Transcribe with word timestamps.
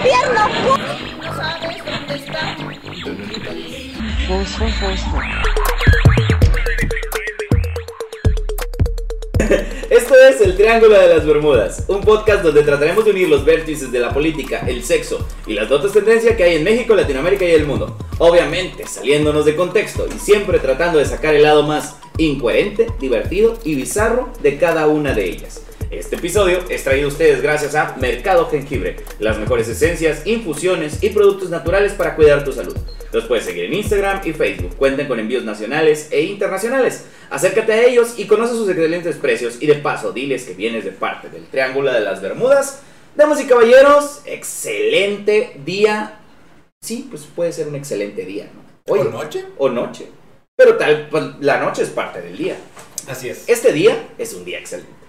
gobierno. 0.00 0.78
No 1.22 1.34
sabes 1.34 1.84
dónde 1.84 2.14
está. 2.14 2.56
Esto 9.90 10.14
es 10.14 10.40
El 10.40 10.56
Triángulo 10.56 10.98
de 10.98 11.14
las 11.14 11.26
Bermudas, 11.26 11.84
un 11.88 12.00
podcast 12.00 12.44
donde 12.44 12.62
trataremos 12.62 13.04
de 13.04 13.10
unir 13.10 13.28
los 13.28 13.44
vértices 13.44 13.90
de 13.90 13.98
la 13.98 14.14
política, 14.14 14.64
el 14.66 14.84
sexo 14.84 15.26
y 15.46 15.54
las 15.54 15.68
dotes 15.68 15.92
tendencia 15.92 16.36
que 16.36 16.44
hay 16.44 16.56
en 16.56 16.64
México, 16.64 16.94
Latinoamérica 16.94 17.44
y 17.44 17.50
el 17.50 17.66
mundo. 17.66 17.96
Obviamente, 18.18 18.86
saliéndonos 18.86 19.44
de 19.44 19.56
contexto 19.56 20.06
y 20.06 20.18
siempre 20.18 20.60
tratando 20.60 20.98
de 20.98 21.06
sacar 21.06 21.34
el 21.34 21.42
lado 21.42 21.64
más 21.64 21.96
incoherente, 22.18 22.86
divertido 23.00 23.58
y 23.64 23.74
bizarro 23.74 24.28
de 24.42 24.56
cada 24.58 24.86
una 24.86 25.12
de 25.12 25.24
ellas. 25.24 25.62
Este 25.90 26.14
episodio 26.14 26.60
es 26.68 26.84
traído 26.84 27.08
a 27.08 27.10
ustedes 27.10 27.42
gracias 27.42 27.74
a 27.74 27.96
Mercado 27.96 28.48
Jengibre, 28.48 28.94
las 29.18 29.38
mejores 29.38 29.66
esencias, 29.66 30.24
infusiones 30.24 31.02
y 31.02 31.10
productos 31.10 31.50
naturales 31.50 31.94
para 31.94 32.14
cuidar 32.14 32.44
tu 32.44 32.52
salud. 32.52 32.76
Los 33.10 33.24
puedes 33.24 33.44
seguir 33.44 33.64
en 33.64 33.74
Instagram 33.74 34.20
y 34.24 34.32
Facebook. 34.32 34.76
Cuentan 34.76 35.08
con 35.08 35.18
envíos 35.18 35.42
nacionales 35.42 36.06
e 36.12 36.22
internacionales. 36.22 37.06
Acércate 37.28 37.72
a 37.72 37.82
ellos 37.82 38.14
y 38.18 38.28
conoce 38.28 38.54
sus 38.54 38.68
excelentes 38.68 39.16
precios. 39.16 39.56
Y 39.60 39.66
de 39.66 39.74
paso, 39.74 40.12
diles 40.12 40.44
que 40.44 40.54
vienes 40.54 40.84
de 40.84 40.92
parte 40.92 41.28
del 41.28 41.46
Triángulo 41.46 41.92
de 41.92 41.98
las 41.98 42.22
Bermudas. 42.22 42.82
Damas 43.16 43.40
y 43.40 43.46
caballeros, 43.46 44.20
excelente 44.26 45.60
día. 45.64 46.20
Sí, 46.80 47.08
pues 47.10 47.22
puede 47.34 47.52
ser 47.52 47.66
un 47.66 47.74
excelente 47.74 48.24
día, 48.24 48.48
¿no? 48.54 48.94
¿O 48.94 49.04
noche? 49.06 49.44
O 49.58 49.68
noche. 49.68 50.06
Pero 50.54 50.76
tal, 50.76 51.08
pues, 51.10 51.24
la 51.40 51.58
noche 51.58 51.82
es 51.82 51.90
parte 51.90 52.22
del 52.22 52.36
día. 52.36 52.56
Así 53.08 53.28
es. 53.28 53.48
Este 53.48 53.72
día 53.72 54.10
es 54.18 54.34
un 54.34 54.44
día 54.44 54.60
excelente. 54.60 54.99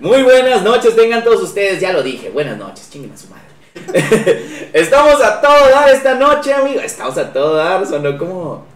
Muy 0.00 0.22
buenas 0.22 0.62
noches, 0.62 0.94
tengan 0.94 1.24
todos 1.24 1.42
ustedes, 1.42 1.80
ya 1.80 1.92
lo 1.92 2.02
dije. 2.02 2.30
Buenas 2.30 2.56
noches, 2.56 2.88
chinguen 2.90 3.12
a 3.12 3.16
su 3.16 3.26
madre. 3.28 3.48
Estamos 4.72 5.20
a 5.22 5.40
todo 5.40 5.68
dar 5.70 5.88
esta 5.90 6.14
noche, 6.14 6.52
amigo. 6.52 6.80
Estamos 6.80 7.16
a 7.18 7.32
todo 7.32 7.54
dar, 7.56 7.86
sonó 7.86 8.16
como. 8.18 8.66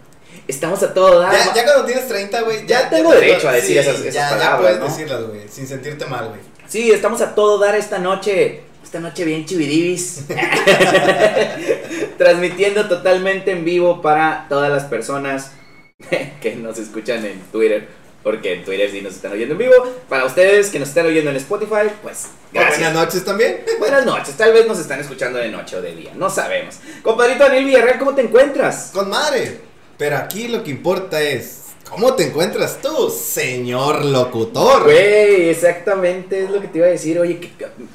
Estamos 0.47 0.81
a 0.83 0.93
todo 0.93 1.19
dar. 1.21 1.31
Ya, 1.33 1.53
ya 1.53 1.63
cuando 1.65 1.85
tienes 1.85 2.07
30, 2.07 2.41
güey. 2.41 2.65
Ya 2.67 2.89
tengo 2.89 3.11
te- 3.11 3.15
derecho 3.21 3.47
a 3.47 3.53
decir 3.53 3.77
esas- 3.77 3.99
esas 3.99 4.13
ya, 4.13 4.29
palabras, 4.29 4.51
Ya 4.51 4.57
puedes 4.59 4.79
¿no? 4.79 4.85
decirlas, 4.85 5.23
güey, 5.27 5.47
sin 5.49 5.67
sentirte 5.67 6.05
mal, 6.05 6.27
güey. 6.29 6.39
Sí, 6.67 6.91
estamos 6.91 7.21
a 7.21 7.35
todo 7.35 7.57
dar 7.59 7.75
esta 7.75 7.99
noche. 7.99 8.61
Esta 8.83 8.99
noche 8.99 9.23
bien 9.25 9.45
chividibis. 9.45 10.25
Transmitiendo 12.17 12.87
totalmente 12.87 13.51
en 13.51 13.65
vivo 13.65 14.01
para 14.01 14.45
todas 14.49 14.69
las 14.71 14.83
personas 14.83 15.51
que 16.41 16.55
nos 16.55 16.77
escuchan 16.79 17.25
en 17.25 17.39
Twitter. 17.51 17.87
Porque 18.23 18.53
en 18.53 18.63
Twitter 18.63 18.89
sí 18.89 19.01
nos 19.01 19.13
están 19.13 19.33
oyendo 19.33 19.53
en 19.53 19.57
vivo. 19.57 19.73
Para 20.07 20.25
ustedes 20.25 20.69
que 20.69 20.79
nos 20.79 20.89
están 20.89 21.05
oyendo 21.05 21.29
en 21.29 21.35
Spotify, 21.35 21.91
pues 22.01 22.27
gracias. 22.51 22.79
Buenas 22.79 22.93
noches 22.93 23.25
también. 23.25 23.63
Buenas 23.79 24.05
noches, 24.05 24.35
tal 24.35 24.53
vez 24.53 24.65
nos 24.65 24.79
están 24.79 24.99
escuchando 24.99 25.39
de 25.39 25.49
noche 25.49 25.75
o 25.75 25.81
de 25.81 25.93
día, 25.93 26.11
no 26.15 26.29
sabemos. 26.29 26.79
Compadrito 27.01 27.43
Daniel 27.43 27.65
Villarreal, 27.65 27.99
¿cómo 27.99 28.15
te 28.15 28.21
encuentras? 28.21 28.91
Con 28.93 29.09
madre. 29.09 29.59
Pero 29.97 30.17
aquí 30.17 30.47
lo 30.47 30.63
que 30.63 30.71
importa 30.71 31.21
es. 31.21 31.59
¿Cómo 31.89 32.15
te 32.15 32.23
encuentras 32.27 32.81
tú, 32.81 33.09
señor 33.09 34.03
locutor? 34.05 34.83
Güey, 34.83 35.49
exactamente 35.49 36.43
es 36.43 36.49
lo 36.49 36.59
que 36.59 36.67
te 36.67 36.79
iba 36.79 36.87
a 36.87 36.89
decir. 36.89 37.19
Oye, 37.19 37.39
que, 37.39 37.51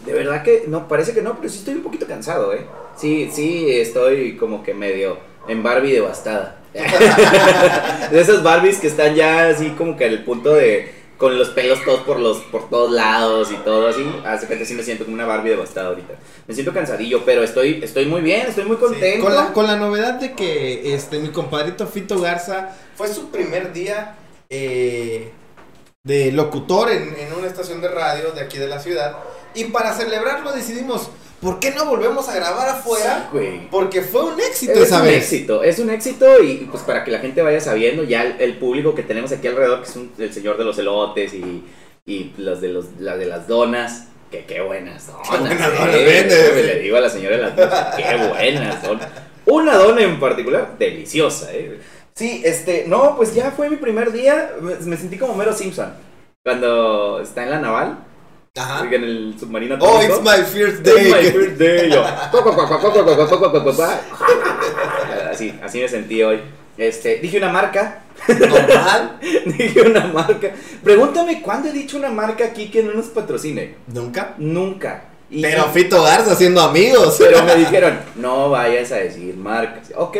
de 0.06 0.12
verdad 0.12 0.45
que 0.45 0.65
no, 0.69 0.87
parece 0.87 1.15
que 1.15 1.23
no, 1.23 1.37
pero 1.37 1.49
sí 1.49 1.59
estoy 1.59 1.75
un 1.75 1.83
poquito 1.83 2.06
cansado, 2.06 2.53
¿eh? 2.53 2.65
Sí, 2.97 3.31
sí, 3.33 3.69
estoy 3.71 4.37
como 4.37 4.62
que 4.62 4.75
medio 4.75 5.19
en 5.49 5.62
Barbie 5.62 5.95
devastada. 5.95 6.58
de 8.11 8.21
esas 8.21 8.43
Barbies 8.43 8.79
que 8.79 8.87
están 8.89 9.15
ya 9.15 9.49
así 9.49 9.71
como 9.71 9.97
que 9.97 10.05
al 10.05 10.25
punto 10.25 10.55
de 10.55 10.97
con 11.17 11.37
los 11.37 11.49
pelos 11.51 11.85
todos 11.85 12.01
por 12.03 12.21
los 12.21 12.39
por 12.45 12.69
todos 12.71 12.93
lados 12.93 13.51
y 13.51 13.57
todo 13.57 13.89
así. 13.89 14.05
Hace 14.25 14.47
que 14.47 14.65
sí 14.65 14.75
me 14.75 14.83
siento 14.85 15.05
como 15.05 15.15
una 15.15 15.27
Barbie 15.27 15.51
devastada 15.51 15.89
ahorita. 15.89 16.15
Me 16.47 16.55
siento 16.55 16.73
cansadillo, 16.73 17.25
pero 17.25 17.43
estoy 17.43 17.81
estoy 17.83 18.07
muy 18.07 18.21
bien, 18.21 18.47
estoy 18.47 18.65
muy 18.65 18.77
Sí, 18.77 18.83
contento. 18.85 19.25
con, 19.25 19.35
la, 19.35 19.53
con 19.53 19.67
la 19.67 19.77
novedad 19.77 20.15
de 20.15 20.35
que 20.35 20.95
este 20.95 21.19
mi 21.19 21.31
compadrito 21.31 21.87
Fito 21.87 22.21
Garza 22.21 22.71
fue 22.95 23.09
su 23.13 23.31
primer 23.31 23.73
día 23.73 24.15
eh, 24.49 25.33
de 26.05 26.33
locutor 26.33 26.91
en, 26.91 27.17
en 27.19 27.33
una 27.33 27.49
estación 27.49 27.81
de 27.81 27.89
radio 27.89 28.31
de 28.33 28.41
aquí 28.43 28.59
de 28.59 28.69
la 28.69 28.78
ciudad. 28.78 29.17
Y 29.55 29.65
para 29.65 29.93
celebrarlo 29.95 30.53
decidimos, 30.53 31.11
¿por 31.41 31.59
qué 31.60 31.71
no 31.72 31.87
volvemos 31.87 32.28
a 32.28 32.34
grabar 32.34 32.69
afuera? 32.69 33.28
Sí. 33.32 33.69
Porque 33.71 34.03
fue 34.03 34.25
un 34.25 34.41
éxito 34.41 34.72
Es 34.72 34.78
esa 34.88 34.99
un 35.00 35.04
vez. 35.06 35.16
éxito, 35.22 35.62
es 35.62 35.78
un 35.78 35.91
éxito 35.91 36.43
y 36.43 36.69
pues 36.71 36.82
para 36.82 37.04
que 37.04 37.10
la 37.10 37.19
gente 37.21 37.43
vaya 37.43 37.60
sabiendo, 37.60 38.03
ya 38.04 38.22
el, 38.22 38.41
el 38.41 38.56
público 38.59 38.94
que 38.94 39.03
tenemos 39.03 39.31
aquí 39.32 39.47
alrededor, 39.48 39.82
que 39.82 39.88
es 39.88 39.97
un- 39.97 40.12
el 40.19 40.32
señor 40.32 40.59
de 40.59 40.65
los 40.65 40.78
elotes 40.78 41.34
y, 41.34 41.65
y 42.06 42.32
las 42.38 42.60
de 42.60 42.69
los 42.69 42.87
las 42.98 43.19
de 43.19 43.27
las 43.27 43.47
donas, 43.48 44.06
que 44.31 44.44
qué 44.44 44.60
buenas 44.60 45.06
donas. 45.06 45.28
Qué 45.31 45.38
buenas 45.38 45.69
eh, 45.69 45.77
donas 45.78 45.94
vende, 45.94 46.53
me 46.54 46.62
le 46.62 46.78
digo 46.81 46.97
a 46.97 47.00
la 47.00 47.09
señora 47.10 47.37
de 47.37 47.43
las 47.43 47.56
donas, 47.56 47.94
qué 47.97 48.16
buenas 48.28 48.84
son. 48.84 49.00
Una 49.47 49.77
dona 49.77 50.03
en 50.03 50.21
particular, 50.21 50.77
deliciosa, 50.78 51.53
eh. 51.54 51.78
Sí, 52.15 52.43
este, 52.44 52.84
no, 52.88 53.16
pues 53.16 53.32
ya 53.34 53.53
fue 53.53 53.71
mi 53.71 53.77
primer 53.77 54.10
día, 54.12 54.53
me, 54.60 54.75
me 54.75 54.97
sentí 54.97 55.16
como 55.16 55.34
Mero 55.34 55.53
Simpson, 55.53 55.94
cuando 56.44 57.21
está 57.21 57.44
en 57.44 57.50
la 57.50 57.60
naval, 57.60 57.98
en 58.54 59.04
el 59.04 59.36
submarino. 59.38 59.76
Oh, 59.81 60.03
it's 60.03 60.20
my 60.20 60.42
first 60.44 60.82
day. 60.82 61.12
Así, 65.31 65.59
así 65.62 65.81
me 65.81 65.88
sentí 65.88 66.22
hoy. 66.22 66.41
Este, 66.76 67.16
dije 67.16 67.38
una 67.38 67.50
marca. 67.50 68.03
Normal. 68.26 69.19
dije 69.47 69.82
una 69.82 70.06
marca. 70.06 70.50
Pregúntame 70.82 71.41
cuándo 71.42 71.69
he 71.69 71.72
dicho 71.72 71.97
una 71.98 72.10
marca 72.10 72.47
aquí 72.47 72.69
que 72.70 72.82
no 72.82 72.92
nos 72.94 73.06
patrocine. 73.06 73.76
Nunca. 73.86 74.34
Nunca. 74.38 75.04
Pero 75.30 75.65
Fito 75.66 76.03
Garza 76.03 76.32
haciendo 76.32 76.60
amigos. 76.60 77.16
Pero 77.19 77.42
me 77.44 77.54
dijeron, 77.56 77.98
no 78.16 78.50
vayas 78.50 78.91
a 78.92 78.97
decir 78.97 79.36
marcas. 79.36 79.92
Ok, 79.94 80.16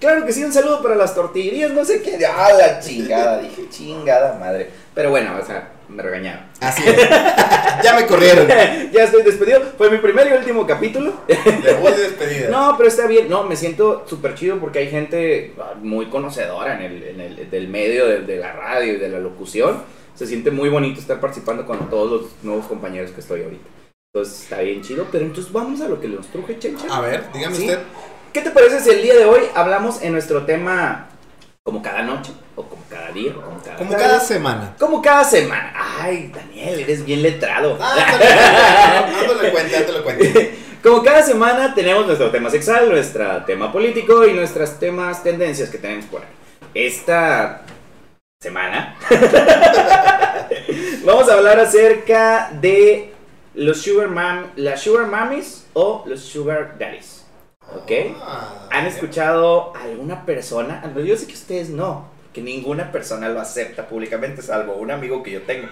claro 0.00 0.24
que 0.24 0.32
sí, 0.32 0.42
un 0.42 0.52
saludo 0.52 0.82
para 0.82 0.94
las 0.94 1.14
tortillerías, 1.14 1.72
no 1.72 1.84
sé 1.84 2.02
qué. 2.02 2.18
Ah, 2.26 2.52
la 2.56 2.80
chingada, 2.80 3.38
dije, 3.38 3.68
chingada 3.70 4.38
madre. 4.38 4.70
Pero 4.94 5.10
bueno, 5.10 5.32
o 5.40 5.44
sea, 5.44 5.68
me 5.88 6.02
regañaron. 6.02 6.44
Así 6.60 6.82
es. 6.86 6.96
ya 7.82 7.94
me 7.94 8.06
corrieron. 8.06 8.46
ya 8.92 9.04
estoy 9.04 9.22
despedido. 9.22 9.60
Fue 9.78 9.90
mi 9.90 9.98
primer 9.98 10.28
y 10.28 10.32
último 10.32 10.66
capítulo. 10.66 11.12
Debut 11.28 11.90
de 11.90 12.02
despedida. 12.02 12.48
No, 12.50 12.74
pero 12.76 12.88
está 12.88 13.06
bien. 13.06 13.28
No, 13.28 13.44
me 13.44 13.56
siento 13.56 14.04
súper 14.06 14.34
chido 14.34 14.58
porque 14.58 14.80
hay 14.80 14.88
gente 14.90 15.54
ah, 15.60 15.74
muy 15.80 16.06
conocedora 16.06 16.74
en 16.76 16.82
el, 16.82 17.02
en 17.02 17.20
el 17.20 17.50
del 17.50 17.68
medio 17.68 18.06
de, 18.06 18.20
de 18.20 18.36
la 18.38 18.52
radio 18.52 18.94
y 18.94 18.96
de 18.96 19.08
la 19.08 19.18
locución. 19.18 19.82
Se 20.14 20.26
siente 20.26 20.50
muy 20.50 20.68
bonito 20.70 20.98
estar 21.00 21.20
participando 21.20 21.66
con 21.66 21.90
todos 21.90 22.10
los 22.22 22.30
nuevos 22.42 22.66
compañeros 22.66 23.10
que 23.10 23.20
estoy 23.20 23.42
ahorita. 23.42 23.68
Entonces 24.14 24.42
está 24.44 24.60
bien 24.60 24.82
chido. 24.82 25.06
Pero 25.12 25.24
entonces 25.24 25.52
vamos 25.52 25.80
a 25.82 25.88
lo 25.88 26.00
que 26.00 26.08
nos 26.08 26.26
truje, 26.28 26.58
Chencha. 26.58 26.86
A 26.90 27.00
ver, 27.00 27.24
dígame 27.34 27.54
Sí. 27.54 27.62
usted. 27.62 27.78
¿Qué 28.32 28.40
te 28.42 28.50
parece 28.50 28.80
si 28.80 28.90
el 28.90 29.02
día 29.02 29.14
de 29.14 29.24
hoy 29.24 29.40
hablamos 29.54 30.02
en 30.02 30.12
nuestro 30.12 30.44
tema 30.44 31.08
como 31.62 31.80
cada 31.82 32.02
noche? 32.02 32.32
O 32.54 32.64
cada 32.96 33.12
día, 33.12 33.32
o 33.36 33.40
como 33.40 33.60
cada 33.62 33.76
Como 33.76 33.90
tarde? 33.90 34.04
cada 34.04 34.20
semana. 34.20 34.76
Como 34.78 35.02
cada 35.02 35.24
semana. 35.24 35.72
Ay, 36.00 36.32
Daniel, 36.34 36.80
eres 36.80 37.04
bien 37.04 37.22
letrado. 37.22 37.78
Ah, 37.80 39.06
ándale 39.20 39.50
cuenta. 39.50 39.78
Como 40.82 41.02
cada 41.02 41.22
semana 41.22 41.74
tenemos 41.74 42.06
nuestro 42.06 42.30
tema 42.30 42.48
sexual, 42.48 42.88
nuestro 42.88 43.44
tema 43.44 43.72
político 43.72 44.24
y 44.24 44.34
nuestras 44.34 44.78
temas 44.78 45.22
tendencias 45.22 45.68
que 45.68 45.78
tenemos 45.78 46.04
por 46.04 46.20
ahí. 46.20 46.28
Esta 46.74 47.62
semana 48.40 48.96
vamos 51.04 51.28
a 51.28 51.34
hablar 51.34 51.58
acerca 51.58 52.50
de 52.52 53.12
los 53.54 53.82
sugar 53.82 54.08
mam, 54.08 54.52
las 54.54 54.82
sugar 54.82 55.06
mommies 55.08 55.66
o 55.72 56.04
los 56.06 56.20
sugar 56.20 56.76
daddies. 56.78 57.26
¿Ok? 57.74 57.90
Ah, 58.22 58.68
¿Han 58.70 58.86
escuchado 58.86 59.74
a 59.74 59.82
alguna 59.82 60.24
persona? 60.24 60.84
Yo 61.04 61.16
sé 61.16 61.26
que 61.26 61.34
ustedes 61.34 61.68
no, 61.68 62.15
que 62.36 62.42
ninguna 62.42 62.92
persona 62.92 63.30
lo 63.30 63.40
acepta 63.40 63.88
públicamente, 63.88 64.42
salvo 64.42 64.74
un 64.76 64.90
amigo 64.90 65.22
que 65.22 65.30
yo 65.30 65.40
tengo. 65.42 65.66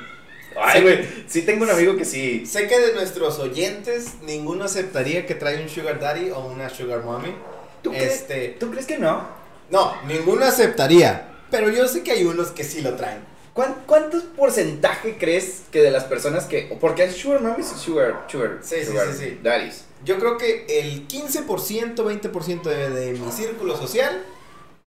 Ay, 0.57 0.81
güey, 0.81 1.07
sí 1.27 1.43
tengo 1.43 1.65
un 1.65 1.71
amigo 1.71 1.95
que 1.95 2.07
sí. 2.07 2.47
Sé 2.47 2.67
que 2.67 2.79
de 2.81 2.95
nuestros 2.95 3.39
oyentes 3.39 4.15
ninguno 4.23 4.65
aceptaría 4.65 5.27
que 5.27 5.35
trae 5.35 5.63
un 5.63 5.69
sugar 5.69 6.01
daddy 6.01 6.31
o 6.31 6.47
una 6.47 6.71
sugar 6.71 7.03
mommy. 7.03 7.35
¿Tú, 7.83 7.93
Este, 7.93 8.57
¿Tú 8.59 8.71
crees 8.71 8.87
que 8.87 8.97
no? 8.99 9.29
no, 9.71 9.95
ninguno 10.07 10.45
aceptaría. 10.47 11.29
Pero 11.51 11.69
yo 11.69 11.87
sé 11.87 12.03
que 12.03 12.13
hay 12.13 12.25
unos 12.25 12.49
que 12.53 12.65
sí 12.65 12.81
lo 12.81 12.95
traen. 12.95 13.19
¿Cuán- 13.53 13.77
¿Cuántos 13.87 14.23
porcentaje 14.23 15.17
crees 15.19 15.65
que 15.71 15.83
de 15.83 15.91
las 15.91 16.05
personas 16.05 16.47
que... 16.47 16.75
Porque 16.81 17.03
hay 17.03 17.13
sugar 17.13 17.43
mommies 17.43 17.73
y 17.77 17.79
sugar, 17.79 18.25
sugar, 18.31 18.59
Sí, 18.63 18.77
sí, 18.81 18.87
sugar 18.87 19.09
sí, 19.13 19.19
sí. 19.19 19.39
daddies. 19.43 19.85
Yo 20.05 20.19
creo 20.19 20.39
que 20.39 20.65
el 20.81 21.07
15%, 21.09 21.95
20% 21.97 22.63
de, 22.63 22.91
de 22.91 23.13
mi 23.19 23.31
círculo 23.31 23.77
social 23.77 24.23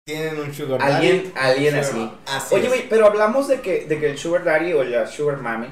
tienen 0.05 0.41
un 0.41 0.53
sugar 0.53 0.81
daddy. 0.81 1.33
Alguien, 1.35 1.77
así. 1.77 2.11
Oye, 2.51 2.69
güey, 2.69 2.89
pero 2.89 3.07
hablamos 3.07 3.49
de 3.49 3.61
que, 3.61 3.87
de 3.87 3.99
que 4.01 4.11
el 4.11 4.19
sugar 4.19 4.45
daddy 4.45 4.73
o 4.73 4.83
la 4.83 5.07
sugar 5.07 5.39
mommy 5.39 5.69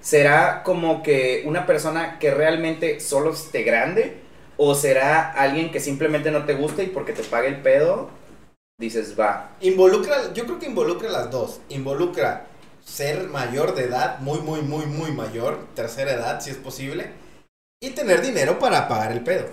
será 0.00 0.62
como 0.62 1.02
que 1.02 1.42
una 1.46 1.66
persona 1.66 2.18
que 2.18 2.32
realmente 2.32 3.00
solo 3.00 3.32
esté 3.32 3.62
grande 3.62 4.16
o 4.56 4.74
será 4.74 5.32
alguien 5.32 5.70
que 5.70 5.80
simplemente 5.80 6.30
no 6.30 6.44
te 6.44 6.54
gusta 6.54 6.82
y 6.82 6.88
porque 6.88 7.12
te 7.12 7.22
paga 7.22 7.48
el 7.48 7.60
pedo 7.62 8.10
dices 8.78 9.18
va. 9.18 9.52
Involucra, 9.60 10.32
yo 10.34 10.44
creo 10.44 10.58
que 10.58 10.66
involucra 10.66 11.08
las 11.08 11.30
dos. 11.30 11.60
Involucra 11.68 12.46
ser 12.84 13.28
mayor 13.28 13.74
de 13.74 13.84
edad, 13.84 14.18
muy, 14.18 14.40
muy, 14.40 14.60
muy, 14.60 14.86
muy 14.86 15.12
mayor, 15.12 15.66
tercera 15.74 16.12
edad 16.12 16.40
si 16.40 16.50
es 16.50 16.56
posible, 16.56 17.12
y 17.80 17.90
tener 17.90 18.22
dinero 18.22 18.58
para 18.58 18.88
pagar 18.88 19.12
el 19.12 19.22
pedo. 19.22 19.46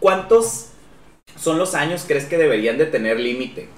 ¿cuántos 0.00 0.68
son 1.36 1.58
los 1.58 1.74
años 1.74 2.04
crees 2.06 2.24
que 2.24 2.38
deberían 2.38 2.78
de 2.78 2.86
tener 2.86 3.18
límite? 3.20 3.68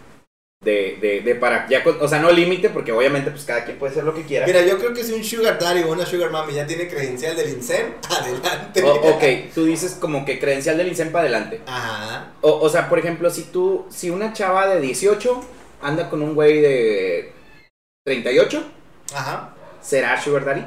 De, 0.60 0.98
de, 1.00 1.20
de 1.20 1.34
para, 1.36 1.68
ya, 1.68 1.84
o 2.00 2.08
sea, 2.08 2.18
no 2.18 2.32
límite 2.32 2.68
porque 2.68 2.90
obviamente 2.90 3.30
pues 3.30 3.44
cada 3.44 3.64
quien 3.64 3.78
puede 3.78 3.92
hacer 3.92 4.02
lo 4.02 4.12
que 4.12 4.22
quiera. 4.24 4.44
Mira, 4.44 4.60
yo 4.62 4.76
creo 4.78 4.92
que 4.92 5.04
si 5.04 5.12
un 5.12 5.22
sugar 5.22 5.56
daddy 5.56 5.84
o 5.84 5.92
una 5.92 6.04
sugar 6.04 6.30
mami 6.32 6.54
ya 6.54 6.66
tiene 6.66 6.88
credencial 6.88 7.36
del 7.36 7.48
INSEM, 7.50 7.92
adelante. 8.10 8.82
O- 8.82 9.10
ok, 9.16 9.52
tú 9.54 9.64
dices 9.66 9.96
como 10.00 10.24
que 10.24 10.40
credencial 10.40 10.76
del 10.76 10.88
INSEM 10.88 11.12
para 11.12 11.22
adelante. 11.28 11.60
Ajá. 11.66 12.32
O, 12.40 12.58
o 12.58 12.68
sea, 12.68 12.88
por 12.88 12.98
ejemplo, 12.98 13.30
si 13.30 13.44
tú, 13.44 13.86
si 13.88 14.10
una 14.10 14.32
chava 14.32 14.66
de 14.66 14.80
18 14.80 15.40
anda 15.80 16.10
con 16.10 16.22
un 16.22 16.34
güey 16.34 16.60
de 16.60 17.32
38, 18.04 18.60
Ajá. 19.14 19.54
¿será 19.80 20.20
Sugar 20.20 20.44
Daddy? 20.44 20.64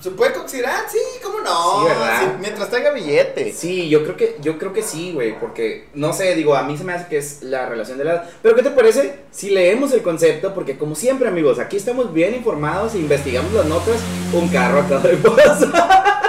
¿Se 0.00 0.10
puede 0.10 0.32
considerar? 0.32 0.84
Sí, 0.90 0.98
¿cómo 1.22 1.40
no? 1.40 1.80
Sí, 1.82 1.88
¿verdad? 1.88 2.20
Sí, 2.22 2.26
mientras 2.40 2.70
tenga 2.70 2.90
billete. 2.90 3.52
Sí, 3.52 3.88
yo 3.90 4.02
creo 4.02 4.16
que, 4.16 4.36
yo 4.40 4.58
creo 4.58 4.72
que 4.72 4.82
sí, 4.82 5.12
güey, 5.12 5.38
porque, 5.38 5.88
no 5.94 6.12
sé, 6.14 6.34
digo, 6.34 6.54
a 6.56 6.62
mí 6.62 6.78
se 6.78 6.84
me 6.84 6.94
hace 6.94 7.06
que 7.08 7.18
es 7.18 7.42
la 7.42 7.66
relación 7.68 7.98
de 7.98 8.04
la 8.04 8.12
edad. 8.12 8.30
Pero, 8.42 8.54
¿qué 8.56 8.62
te 8.62 8.70
parece 8.70 9.18
si 9.30 9.50
leemos 9.50 9.92
el 9.92 10.00
concepto? 10.02 10.54
Porque, 10.54 10.78
como 10.78 10.94
siempre, 10.94 11.28
amigos, 11.28 11.58
aquí 11.58 11.76
estamos 11.76 12.14
bien 12.14 12.34
informados 12.34 12.94
e 12.94 12.98
investigamos 12.98 13.52
las 13.52 13.66
notas. 13.66 13.96
Un 14.32 14.48
carro 14.48 14.80
acaba 14.80 15.00
de 15.02 15.16
pasar. 15.18 16.20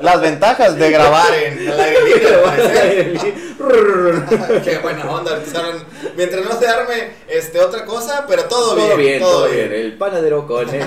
Las 0.00 0.20
ventajas 0.20 0.74
de 0.76 0.90
grabar 0.90 1.32
en 1.34 1.58
el 1.68 1.80
aire 1.80 2.04
libre, 2.04 2.34
al 2.34 2.40
parecer. 2.42 3.12
Qué 4.64 4.78
buena 4.78 5.08
onda. 5.10 5.36
empezaron- 5.36 5.84
Mientras 6.16 6.44
no 6.44 6.58
se 6.58 6.66
arme 6.66 7.10
este, 7.28 7.60
otra 7.60 7.84
cosa, 7.84 8.24
pero 8.26 8.44
todo, 8.46 8.74
todo 8.74 8.96
bien, 8.96 9.20
todo 9.20 9.46
bien. 9.48 9.68
bien. 9.68 9.80
El 9.80 9.96
panadero 9.98 10.46
con 10.46 10.68
el 10.68 10.82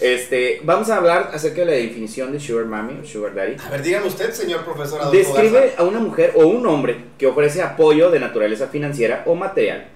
Este, 0.00 0.60
vamos 0.62 0.90
a 0.90 0.96
hablar 0.96 1.30
acerca 1.32 1.60
de 1.60 1.66
la 1.66 1.72
definición 1.72 2.30
de 2.30 2.38
Sugar 2.38 2.66
Mami 2.66 3.00
o 3.00 3.04
Sugar 3.06 3.34
Daddy. 3.34 3.56
A 3.64 3.70
ver, 3.70 3.82
dígame 3.82 4.06
usted, 4.06 4.30
señor 4.30 4.62
profesor 4.62 5.00
Adolfo 5.00 5.16
Describe 5.16 5.60
Garza. 5.60 5.82
a 5.82 5.84
una 5.84 6.00
mujer 6.00 6.32
o 6.36 6.46
un 6.46 6.66
hombre 6.66 6.96
que 7.16 7.26
ofrece 7.26 7.62
apoyo 7.62 8.10
de 8.10 8.20
naturaleza 8.20 8.68
financiera 8.68 9.22
o 9.26 9.34
material 9.34 9.86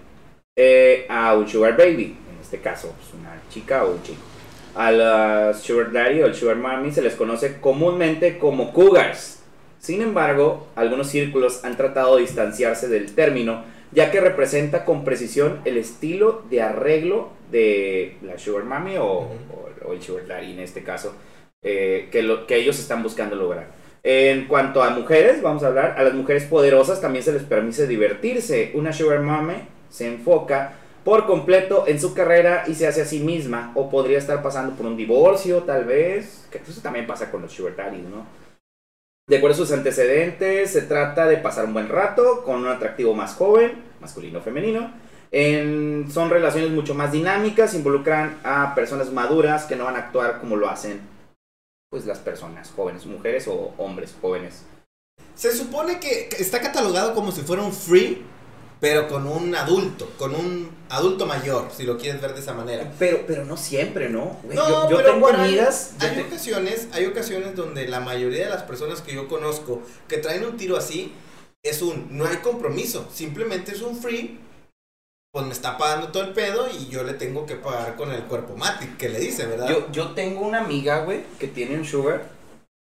eh, 0.56 1.06
a 1.08 1.34
un 1.34 1.46
sugar 1.46 1.76
baby, 1.76 2.16
en 2.32 2.40
este 2.40 2.60
caso, 2.60 2.94
pues, 2.96 3.12
una 3.20 3.40
chica 3.50 3.84
o 3.84 3.92
un 3.92 4.02
chico. 4.02 4.20
A 4.74 4.90
la 4.90 5.52
sugar 5.52 5.92
daddy 5.92 6.22
o 6.22 6.26
el 6.26 6.34
sugar 6.34 6.56
mommy 6.56 6.92
se 6.92 7.02
les 7.02 7.14
conoce 7.14 7.60
comúnmente 7.60 8.38
como 8.38 8.72
cougars. 8.72 9.42
Sin 9.80 10.00
embargo, 10.00 10.68
algunos 10.76 11.08
círculos 11.08 11.64
han 11.64 11.76
tratado 11.76 12.16
de 12.16 12.22
distanciarse 12.22 12.88
del 12.88 13.14
término, 13.14 13.64
ya 13.92 14.10
que 14.10 14.20
representa 14.20 14.84
con 14.84 15.04
precisión 15.04 15.60
el 15.64 15.76
estilo 15.76 16.42
de 16.48 16.62
arreglo 16.62 17.30
de 17.50 18.16
la 18.22 18.38
sugar 18.38 18.64
mommy 18.64 18.96
o, 18.96 19.04
Ujú. 19.04 19.34
o- 19.84 19.88
o 19.88 19.92
el 19.92 20.02
sugar 20.02 20.26
daddy 20.26 20.52
en 20.52 20.60
este 20.60 20.82
caso, 20.82 21.14
eh, 21.62 22.08
que, 22.10 22.22
lo, 22.22 22.46
que 22.46 22.56
ellos 22.56 22.78
están 22.78 23.02
buscando 23.02 23.36
lograr. 23.36 23.68
En 24.02 24.46
cuanto 24.46 24.82
a 24.82 24.90
mujeres, 24.90 25.42
vamos 25.42 25.62
a 25.62 25.66
hablar, 25.68 25.94
a 25.98 26.02
las 26.04 26.14
mujeres 26.14 26.44
poderosas 26.44 27.00
también 27.00 27.22
se 27.22 27.32
les 27.32 27.42
permite 27.42 27.86
divertirse. 27.86 28.70
Una 28.74 28.92
sugar 28.92 29.20
mommy 29.20 29.56
se 29.90 30.06
enfoca 30.06 30.72
por 31.04 31.26
completo 31.26 31.84
en 31.86 32.00
su 32.00 32.14
carrera 32.14 32.64
y 32.66 32.74
se 32.74 32.86
hace 32.86 33.02
a 33.02 33.06
sí 33.06 33.20
misma, 33.20 33.72
o 33.74 33.90
podría 33.90 34.18
estar 34.18 34.42
pasando 34.42 34.74
por 34.74 34.86
un 34.86 34.96
divorcio, 34.96 35.62
tal 35.64 35.84
vez, 35.84 36.46
que 36.50 36.58
eso 36.58 36.80
también 36.82 37.06
pasa 37.06 37.30
con 37.30 37.42
los 37.42 37.52
sugar 37.52 37.76
daddies, 37.76 38.04
¿no? 38.04 38.26
De 39.28 39.36
acuerdo 39.36 39.54
a 39.54 39.58
sus 39.58 39.72
antecedentes, 39.72 40.70
se 40.70 40.82
trata 40.82 41.26
de 41.26 41.36
pasar 41.36 41.64
un 41.66 41.72
buen 41.72 41.88
rato 41.88 42.42
con 42.44 42.56
un 42.60 42.68
atractivo 42.68 43.14
más 43.14 43.34
joven, 43.34 43.72
masculino 44.00 44.40
o 44.40 44.42
femenino. 44.42 44.92
En- 45.32 46.08
son 46.12 46.28
relaciones 46.30 46.70
mucho 46.70 46.94
más 46.94 47.12
dinámicas, 47.12 47.74
involucran 47.74 48.40
a 48.42 48.74
personas 48.74 49.12
maduras 49.12 49.64
que 49.64 49.76
no 49.76 49.84
van 49.84 49.96
a 49.96 50.00
actuar 50.00 50.40
como 50.40 50.56
lo 50.56 50.68
hacen 50.68 51.00
pues 51.90 52.06
las 52.06 52.18
personas 52.18 52.70
jóvenes, 52.74 53.04
mujeres 53.06 53.48
o 53.48 53.74
hombres 53.78 54.14
jóvenes. 54.20 54.62
Se 55.34 55.52
supone 55.56 55.98
que 55.98 56.28
está 56.38 56.60
catalogado 56.60 57.14
como 57.14 57.32
si 57.32 57.40
fuera 57.42 57.62
un 57.62 57.72
free, 57.72 58.22
pero 58.80 59.08
con 59.08 59.26
un 59.26 59.54
adulto, 59.56 60.08
con 60.16 60.34
un 60.34 60.70
adulto 60.88 61.26
mayor, 61.26 61.68
si 61.76 61.82
lo 61.84 61.98
quieres 61.98 62.20
ver 62.20 62.32
de 62.34 62.40
esa 62.40 62.54
manera. 62.54 62.92
Pero, 62.98 63.24
pero 63.26 63.44
no 63.44 63.56
siempre, 63.56 64.08
¿no? 64.08 64.38
Güey, 64.44 64.56
No, 64.56 64.68
yo 64.68 64.90
yo 64.90 64.96
pero- 64.98 65.12
tengo 65.14 65.28
hay- 65.28 65.34
amigas. 65.34 65.94
yo 66.00 66.06
Hay, 66.08 66.14
te- 66.14 66.22
ocasiones, 66.22 66.88
hay 66.92 67.06
ocasiones 67.06 67.56
donde 67.56 67.88
la 67.88 68.00
mayoría 68.00 68.44
de 68.44 68.50
las 68.50 68.62
personas 68.62 69.00
que 69.02 69.14
yo 69.14 69.26
conozco 69.28 69.82
que 70.08 70.18
traen 70.18 70.44
un 70.44 70.56
tiro 70.56 70.76
así 70.76 71.12
es 71.64 71.82
un 71.82 72.06
no 72.16 72.24
hay 72.26 72.36
compromiso, 72.38 73.08
simplemente 73.12 73.72
es 73.72 73.82
un 73.82 73.96
free. 74.00 74.38
Pues 75.32 75.46
me 75.46 75.52
está 75.52 75.78
pagando 75.78 76.08
todo 76.08 76.24
el 76.24 76.32
pedo 76.32 76.66
y 76.68 76.88
yo 76.88 77.04
le 77.04 77.14
tengo 77.14 77.46
que 77.46 77.54
pagar 77.54 77.94
con 77.94 78.10
el 78.10 78.24
cuerpo 78.24 78.56
matic 78.56 78.96
que 78.96 79.08
le 79.08 79.20
dice, 79.20 79.46
¿verdad? 79.46 79.68
Yo, 79.68 79.90
yo 79.92 80.10
tengo 80.10 80.40
una 80.40 80.58
amiga, 80.58 81.04
güey, 81.04 81.22
que 81.38 81.46
tiene 81.46 81.76
un 81.76 81.84
sugar 81.84 82.24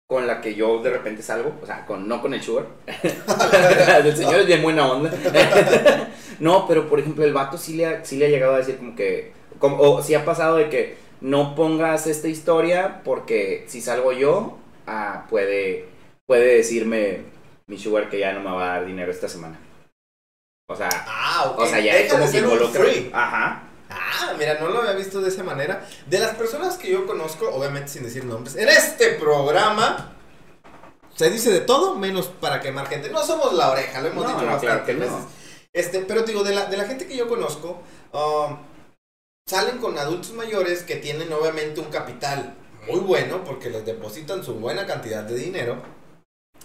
con 0.07 0.25
la 0.25 0.39
que 0.39 0.55
yo 0.55 0.81
de 0.81 0.89
repente 0.89 1.21
salgo, 1.21 1.53
o 1.61 1.65
sea, 1.65 1.85
con, 1.85 2.07
no 2.07 2.21
con 2.21 2.33
el 2.33 2.41
sugar. 2.41 2.67
el 4.05 4.15
señor 4.15 4.35
es 4.35 4.45
bien 4.45 4.61
buena 4.61 4.89
onda. 4.89 5.11
no, 6.39 6.67
pero 6.67 6.87
por 6.87 6.99
ejemplo, 6.99 7.25
el 7.25 7.33
vato 7.33 7.57
sí 7.57 7.75
le 7.75 7.85
ha, 7.87 8.05
sí 8.05 8.17
le 8.17 8.27
ha 8.27 8.29
llegado 8.29 8.53
a 8.53 8.59
decir 8.59 8.77
como 8.77 8.95
que, 8.95 9.33
o 9.59 10.01
sí 10.01 10.13
ha 10.13 10.23
pasado 10.23 10.55
de 10.55 10.69
que 10.69 10.97
no 11.19 11.55
pongas 11.55 12.07
esta 12.07 12.27
historia 12.27 13.01
porque 13.03 13.65
si 13.67 13.81
salgo 13.81 14.13
yo, 14.13 14.57
ah, 14.85 15.25
puede, 15.29 15.87
puede 16.25 16.55
decirme 16.55 17.21
mi 17.67 17.77
sugar 17.77 18.09
que 18.09 18.19
ya 18.19 18.31
no 18.31 18.39
me 18.39 18.51
va 18.51 18.63
a 18.63 18.77
dar 18.77 18.85
dinero 18.85 19.11
esta 19.11 19.27
semana. 19.27 19.59
O 20.69 20.75
sea, 20.75 20.89
ok. 21.45 21.59
o 21.59 21.67
sea, 21.67 21.79
ya 21.79 21.95
Deja 21.95 22.09
como 22.09 22.25
de 22.25 22.31
que 22.31 22.39
ser 22.39 22.45
un 22.47 22.51
involucra. 22.53 22.83
Ajá. 23.13 23.63
Ah, 23.89 24.33
mira, 24.37 24.59
no 24.59 24.67
lo 24.67 24.79
había 24.79 24.93
visto 24.93 25.21
de 25.21 25.29
esa 25.29 25.43
manera. 25.43 25.85
De 26.05 26.19
las 26.19 26.35
personas 26.35 26.77
que 26.77 26.91
yo 26.91 27.05
conozco, 27.07 27.49
obviamente 27.49 27.89
sin 27.89 28.03
decir 28.03 28.25
nombres, 28.25 28.55
en 28.55 28.67
este 28.69 29.11
programa 29.13 30.13
se 31.15 31.29
dice 31.29 31.51
de 31.51 31.61
todo 31.61 31.95
menos 31.95 32.27
para 32.27 32.59
quemar 32.61 32.87
gente. 32.87 33.09
No 33.09 33.23
somos 33.25 33.53
la 33.53 33.71
oreja, 33.71 34.01
lo 34.01 34.09
hemos 34.09 34.23
No, 34.23 34.29
dicho 34.29 34.41
no, 34.45 34.59
claro 34.59 34.79
bastantes 34.79 34.85
que 34.85 34.93
no. 34.93 34.99
veces. 35.17 35.29
Este, 35.73 35.99
pero 36.01 36.23
te 36.23 36.31
digo, 36.31 36.43
de 36.43 36.53
la, 36.53 36.65
de 36.65 36.77
la 36.77 36.85
gente 36.85 37.07
que 37.07 37.15
yo 37.17 37.27
conozco, 37.27 37.81
um, 38.11 38.57
salen 39.47 39.77
con 39.79 39.97
adultos 39.97 40.31
mayores 40.33 40.83
que 40.83 40.97
tienen 40.97 41.31
obviamente 41.33 41.79
un 41.79 41.87
capital 41.89 42.55
muy 42.87 42.99
bueno 42.99 43.43
porque 43.43 43.69
les 43.69 43.85
depositan 43.85 44.43
su 44.43 44.55
buena 44.55 44.85
cantidad 44.85 45.23
de 45.23 45.35
dinero. 45.35 45.77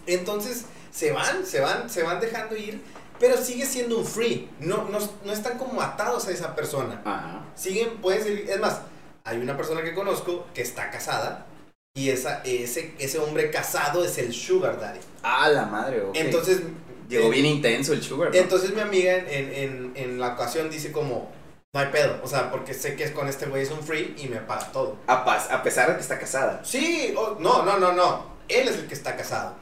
Entonces 0.07 0.67
se 0.91 1.13
van, 1.13 1.47
se 1.47 1.61
van, 1.61 1.89
se 1.89 2.03
van 2.03 2.21
dejando 2.21 2.57
ir, 2.57 2.83
pero 3.23 3.37
sigue 3.37 3.65
siendo 3.65 3.99
un 3.99 4.05
free. 4.05 4.51
No, 4.59 4.89
no, 4.91 4.99
no 5.25 5.33
están 5.33 5.57
como 5.57 5.81
atados 5.81 6.27
a 6.27 6.33
esa 6.33 6.57
persona 6.57 7.01
Ajá. 7.05 7.45
siguen, 7.55 7.99
pueden 7.99 8.21
seguir. 8.25 8.51
Es 8.51 8.59
más, 8.59 8.81
hay 9.23 9.39
una 9.39 9.57
persona 9.57 9.81
que 9.85 9.95
conozco 9.95 10.45
que 10.53 10.61
está 10.63 10.91
casada 10.91 11.47
y 11.95 12.11
esa, 12.11 12.43
ese, 12.45 12.95
ese 12.99 13.19
hombre 13.21 13.49
casado 13.53 14.05
es 14.05 14.19
el 14.19 14.33
sugar 14.35 14.81
daddy. 14.81 14.99
Ah, 15.23 15.49
la 15.49 15.67
madre, 15.67 16.03
ok. 16.03 16.17
Entonces, 16.17 16.63
Llegó 17.09 17.29
eh, 17.29 17.31
bien 17.31 17.47
intenso 17.47 17.93
el 17.93 18.03
sugar. 18.03 18.31
¿no? 18.33 18.37
entonces 18.37 18.75
mi 18.75 18.81
amiga 18.81 19.15
en, 19.15 19.53
en, 19.55 19.93
en, 19.95 20.19
la 20.19 20.31
ocasión 20.35 20.69
dice 20.69 20.91
como, 20.91 21.31
no 21.73 21.81
hay 21.81 21.87
pedo, 21.93 22.19
o 22.25 22.27
sea, 22.27 22.51
porque 22.51 22.75
sé 22.75 22.97
que 22.97 23.05
es 23.05 23.13
con 23.13 23.29
este 23.29 23.47
güey 23.47 23.63
es 23.63 23.71
un 23.71 23.85
free 23.85 24.17
y 24.19 24.27
me 24.29 24.39
paga 24.39 24.73
todo. 24.73 24.97
a, 25.07 25.25
pas- 25.25 25.49
a 25.49 25.63
pesar 25.63 25.91
de 25.91 25.95
que 25.95 26.01
está 26.01 26.19
casada. 26.19 26.61
Sí, 26.65 27.15
o- 27.17 27.37
no, 27.39 27.63
no, 27.63 27.79
no, 27.79 27.93
no, 27.93 28.27
él 28.49 28.67
es 28.67 28.77
el 28.79 28.87
que 28.89 28.95
está 28.95 29.15
casado. 29.17 29.55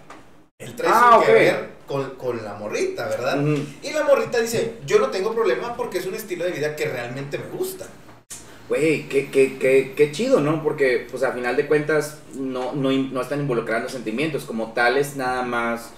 Él 0.60 0.76
trae 0.76 0.90
Ah, 0.94 1.18
su 1.18 1.26
que 1.26 1.32
ok. 1.32 1.38
ver 1.38 1.68
con, 1.88 2.10
con 2.10 2.44
la 2.44 2.54
morrita, 2.54 3.06
¿verdad? 3.08 3.42
Y 3.82 3.90
la 3.92 4.04
morrita 4.04 4.38
dice, 4.38 4.74
yo 4.86 5.00
no 5.00 5.08
tengo 5.08 5.34
problema 5.34 5.74
porque 5.76 5.98
es 5.98 6.06
un 6.06 6.14
estilo 6.14 6.44
de 6.44 6.52
vida 6.52 6.76
que 6.76 6.84
realmente 6.84 7.36
me 7.38 7.46
gusta. 7.46 7.86
Güey, 8.68 9.08
qué, 9.08 9.28
qué, 9.30 9.58
qué, 9.58 9.94
qué 9.96 10.12
chido, 10.12 10.40
¿no? 10.40 10.62
Porque, 10.62 11.08
pues, 11.10 11.24
a 11.24 11.32
final 11.32 11.56
de 11.56 11.66
cuentas, 11.66 12.18
no, 12.34 12.72
no, 12.72 12.92
no 12.92 13.20
están 13.20 13.40
involucrando 13.40 13.88
sentimientos. 13.88 14.44
Como 14.44 14.72
tal, 14.74 14.96
es 14.96 15.16
nada 15.16 15.42
más, 15.42 15.90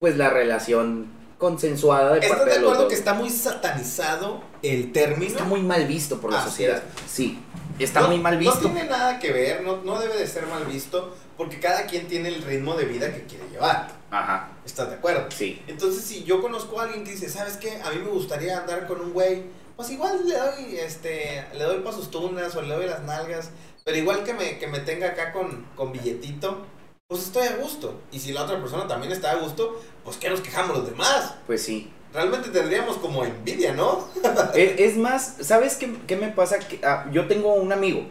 pues, 0.00 0.16
la 0.16 0.28
relación 0.28 1.06
consensuada 1.38 2.14
de 2.14 2.18
¿Estás 2.18 2.30
parte 2.38 2.50
de 2.50 2.56
de 2.56 2.62
los 2.62 2.70
acuerdo 2.72 2.82
dos. 2.84 2.92
que 2.92 2.98
está 2.98 3.14
muy 3.14 3.30
satanizado 3.30 4.42
el 4.62 4.90
término? 4.90 5.30
Está 5.30 5.44
muy 5.44 5.60
mal 5.62 5.86
visto 5.86 6.20
por 6.20 6.32
la 6.32 6.40
Así 6.40 6.48
sociedad. 6.50 6.82
Sí, 7.06 7.38
está 7.78 8.00
No- 8.00 8.08
muy 8.08 8.18
mal 8.18 8.36
visto. 8.36 8.56
No 8.62 8.72
tiene 8.72 8.88
nada 8.88 9.20
que 9.20 9.30
ver, 9.32 9.62
no, 9.62 9.76
no 9.84 10.00
debe 10.00 10.16
de 10.16 10.26
ser 10.26 10.48
mal 10.48 10.64
visto, 10.64 11.14
porque 11.36 11.60
cada 11.60 11.86
quien 11.86 12.08
tiene 12.08 12.30
el 12.30 12.42
ritmo 12.42 12.74
de 12.74 12.86
vida 12.86 13.14
que 13.14 13.22
quiere 13.26 13.44
llevar. 13.52 13.96
Ajá, 14.10 14.48
¿Estás 14.64 14.88
de 14.88 14.96
acuerdo? 14.96 15.30
sí. 15.30 15.62
Entonces, 15.66 16.02
si 16.04 16.24
yo 16.24 16.40
conozco 16.40 16.80
a 16.80 16.84
alguien 16.84 17.04
que 17.04 17.10
dice, 17.12 17.28
¿sabes 17.28 17.56
qué? 17.58 17.80
A 17.82 17.90
mí 17.90 17.98
me 17.98 18.10
gustaría 18.10 18.58
andar 18.58 18.86
con 18.86 19.00
un 19.00 19.12
güey, 19.12 19.44
pues 19.76 19.90
igual 19.90 20.26
le 20.26 20.36
doy, 20.36 20.76
este, 20.78 21.44
le 21.54 21.64
doy 21.64 21.80
para 21.80 21.94
sus 21.94 22.10
tunas 22.10 22.56
o 22.56 22.62
le 22.62 22.74
doy 22.74 22.86
las 22.86 23.02
nalgas, 23.02 23.50
pero 23.84 23.98
igual 23.98 24.24
que 24.24 24.32
me, 24.34 24.58
que 24.58 24.66
me 24.66 24.80
tenga 24.80 25.08
acá 25.08 25.32
con, 25.32 25.66
con 25.76 25.92
billetito, 25.92 26.64
pues 27.06 27.22
estoy 27.24 27.46
a 27.46 27.56
gusto. 27.56 28.00
Y 28.10 28.18
si 28.18 28.32
la 28.32 28.44
otra 28.44 28.58
persona 28.60 28.86
también 28.88 29.12
está 29.12 29.30
a 29.32 29.36
gusto, 29.36 29.80
pues 30.04 30.16
¿qué 30.16 30.30
nos 30.30 30.40
quejamos 30.40 30.76
los 30.76 30.86
demás? 30.90 31.34
Pues 31.46 31.62
sí. 31.62 31.92
Realmente 32.12 32.48
tendríamos 32.48 32.96
como 32.96 33.24
envidia, 33.24 33.74
¿no? 33.74 34.08
es, 34.54 34.80
es 34.80 34.96
más, 34.96 35.36
¿sabes 35.42 35.76
qué, 35.76 35.94
qué 36.06 36.16
me 36.16 36.28
pasa? 36.28 36.58
Que, 36.58 36.80
ah, 36.82 37.06
yo 37.12 37.28
tengo 37.28 37.52
un 37.54 37.72
amigo, 37.72 38.06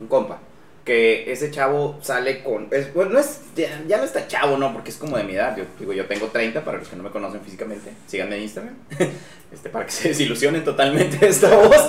un 0.00 0.08
compa, 0.08 0.40
que 0.88 1.30
ese 1.30 1.50
chavo 1.50 1.98
sale 2.00 2.42
con... 2.42 2.68
es- 2.70 2.94
bueno, 2.94 3.10
no 3.10 3.18
es, 3.18 3.42
ya, 3.54 3.82
ya 3.86 3.98
no 3.98 4.04
está 4.04 4.26
chavo, 4.26 4.56
¿no? 4.56 4.72
Porque 4.72 4.88
es 4.88 4.96
como 4.96 5.18
de 5.18 5.22
mi 5.24 5.34
edad. 5.34 5.54
Yo 5.54 5.64
digo, 5.78 5.92
yo 5.92 6.06
tengo 6.06 6.28
30, 6.28 6.64
para 6.64 6.78
los 6.78 6.88
que 6.88 6.96
no 6.96 7.02
me 7.02 7.10
conocen 7.10 7.42
físicamente. 7.42 7.92
Síganme 8.06 8.36
en 8.36 8.42
Instagram. 8.42 8.74
Este, 9.50 9.70
para 9.70 9.86
que 9.86 9.92
se 9.92 10.08
desilusionen 10.08 10.62
totalmente 10.62 11.16
de 11.16 11.28
esta 11.28 11.48
voz. 11.48 11.74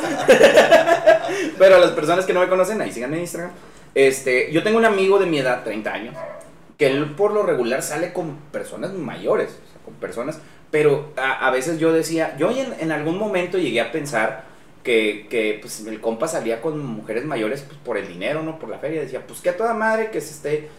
Pero 1.59 1.75
a 1.75 1.79
las 1.79 1.91
personas 1.91 2.25
que 2.25 2.31
no 2.31 2.39
me 2.39 2.47
conocen, 2.47 2.79
ahí 2.79 2.89
síganme 2.89 3.17
en 3.17 3.23
Instagram. 3.23 3.51
Este, 3.95 4.49
yo 4.53 4.63
tengo 4.63 4.77
un 4.77 4.85
amigo 4.85 5.19
de 5.19 5.25
mi 5.25 5.39
edad, 5.39 5.65
30 5.65 5.91
años, 5.91 6.15
que 6.77 6.87
él 6.87 7.15
por 7.17 7.33
lo 7.33 7.43
regular 7.43 7.83
sale 7.83 8.13
con 8.13 8.37
personas 8.53 8.93
mayores, 8.93 9.49
o 9.49 9.71
sea, 9.73 9.81
con 9.83 9.93
personas, 9.95 10.39
pero 10.71 11.11
a, 11.17 11.51
veces 11.51 11.79
yo 11.79 11.91
decía, 11.91 12.37
yo 12.37 12.49
en 12.51 12.93
algún 12.93 13.17
momento 13.17 13.57
llegué 13.57 13.81
a 13.81 13.91
pensar 13.91 14.45
que, 14.83 15.27
que, 15.29 15.57
pues 15.61 15.85
el 15.85 16.01
compa 16.01 16.27
salía 16.27 16.61
con 16.61 16.83
mujeres 16.85 17.25
mayores 17.25 17.61
pues, 17.61 17.77
por 17.79 17.97
el 17.97 18.07
dinero, 18.07 18.43
¿no? 18.43 18.59
Por 18.59 18.69
la 18.69 18.79
feria, 18.79 19.01
decía, 19.01 19.25
pues 19.25 19.41
que 19.41 19.49
a 19.49 19.57
toda 19.57 19.73
madre 19.73 20.11
que 20.11 20.21
se 20.21 20.33
esté... 20.33 20.69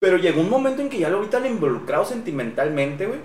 Pero 0.00 0.16
llegó 0.16 0.40
un 0.40 0.48
momento 0.48 0.80
en 0.80 0.88
que 0.88 0.98
ya 0.98 1.10
lo 1.10 1.20
vi 1.20 1.28
tan 1.28 1.44
involucrado 1.44 2.04
sentimentalmente, 2.04 3.06
güey, 3.06 3.20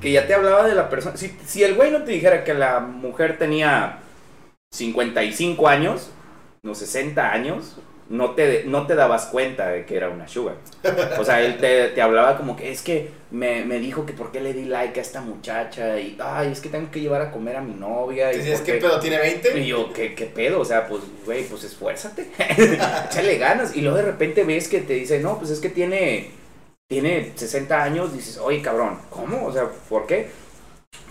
que 0.00 0.10
ya 0.10 0.26
te 0.26 0.34
hablaba 0.34 0.66
de 0.66 0.74
la 0.74 0.88
persona. 0.88 1.16
Si, 1.16 1.28
si 1.46 1.62
el 1.62 1.76
güey 1.76 1.92
no 1.92 2.02
te 2.02 2.12
dijera 2.12 2.42
que 2.42 2.54
la 2.54 2.80
mujer 2.80 3.38
tenía 3.38 4.00
55 4.72 5.68
años, 5.68 6.10
no 6.62 6.74
60 6.74 7.32
años, 7.32 7.78
no 8.10 8.32
te, 8.32 8.64
no 8.66 8.86
te 8.86 8.94
dabas 8.96 9.26
cuenta 9.26 9.68
de 9.68 9.86
que 9.86 9.96
era 9.96 10.10
una 10.10 10.28
sugar. 10.28 10.56
O 11.18 11.24
sea, 11.24 11.40
él 11.40 11.58
te, 11.58 11.88
te 11.90 12.02
hablaba 12.02 12.36
como 12.36 12.56
que 12.56 12.70
es 12.70 12.82
que 12.82 13.10
me, 13.30 13.64
me 13.64 13.78
dijo 13.78 14.04
que 14.04 14.12
por 14.12 14.32
qué 14.32 14.40
le 14.40 14.52
di 14.52 14.64
like 14.66 14.98
a 14.98 15.02
esta 15.02 15.20
muchacha 15.22 15.98
y, 15.98 16.18
ay, 16.22 16.50
es 16.52 16.60
que 16.60 16.68
tengo 16.68 16.90
que 16.90 17.00
llevar 17.00 17.22
a 17.22 17.30
comer 17.30 17.56
a 17.56 17.60
mi 17.62 17.72
novia. 17.74 18.32
Y 18.32 18.38
¿qué 18.64 18.74
pedo? 18.74 18.98
¿Tiene 19.00 19.18
20? 19.18 19.58
y 19.60 19.66
yo, 19.68 19.92
¿qué, 19.92 20.14
qué 20.14 20.26
pedo? 20.26 20.60
O 20.60 20.64
sea, 20.64 20.86
pues, 20.88 21.02
güey, 21.24 21.44
pues 21.44 21.64
esfuérzate. 21.64 22.28
Échale 23.08 23.38
ganas. 23.38 23.76
Y 23.76 23.80
luego 23.82 23.96
de 23.98 24.04
repente 24.04 24.44
ves 24.44 24.68
que 24.68 24.80
te 24.80 24.94
dice, 24.94 25.20
no, 25.20 25.38
pues 25.38 25.50
es 25.50 25.60
que 25.60 25.70
tiene, 25.70 26.30
tiene 26.88 27.32
60 27.36 27.82
años. 27.82 28.12
Dices, 28.12 28.38
oye, 28.38 28.60
cabrón, 28.60 28.98
¿cómo? 29.10 29.46
O 29.46 29.52
sea, 29.52 29.68
¿por 29.88 30.06
qué? 30.06 30.28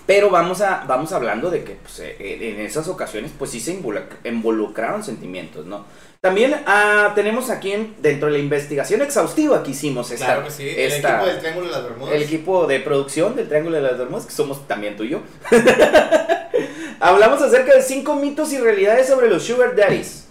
Pero 0.05 0.31
vamos, 0.31 0.61
a, 0.61 0.85
vamos 0.87 1.11
hablando 1.13 1.51
de 1.51 1.63
que 1.63 1.73
pues, 1.75 1.99
eh, 1.99 2.15
en 2.19 2.59
esas 2.61 2.87
ocasiones, 2.87 3.31
pues 3.37 3.51
sí 3.51 3.59
se 3.59 3.79
involu- 3.79 4.03
involucraron 4.23 5.03
sentimientos, 5.03 5.67
¿no? 5.67 5.85
También 6.21 6.53
ah, 6.65 7.13
tenemos 7.15 7.49
aquí 7.49 7.71
en- 7.71 7.95
dentro 8.01 8.27
de 8.27 8.33
la 8.33 8.39
investigación 8.39 9.01
exhaustiva 9.01 9.63
que 9.63 9.71
hicimos 9.71 10.11
esta, 10.11 10.25
Claro 10.25 10.43
que 10.43 10.51
sí. 10.51 10.67
El 10.67 10.91
esta- 10.91 11.11
equipo 11.15 11.25
del 11.27 11.39
Triángulo 11.39 11.65
de 11.67 11.71
las 11.71 11.83
Bermudas. 11.83 12.13
el 12.15 12.21
equipo 12.23 12.67
de 12.67 12.79
producción 12.81 13.35
del 13.37 13.47
Triángulo 13.47 13.77
de 13.77 13.81
las 13.83 13.97
Bermudas, 13.97 14.25
que 14.25 14.31
somos 14.33 14.67
también 14.67 14.97
tú 14.97 15.03
y 15.03 15.09
yo. 15.09 15.21
Hablamos 16.99 17.41
acerca 17.41 17.73
de 17.73 17.81
cinco 17.81 18.15
mitos 18.15 18.51
y 18.51 18.57
realidades 18.59 19.07
sobre 19.07 19.29
los 19.29 19.43
Sugar 19.43 19.75
Daddies. 19.75 20.27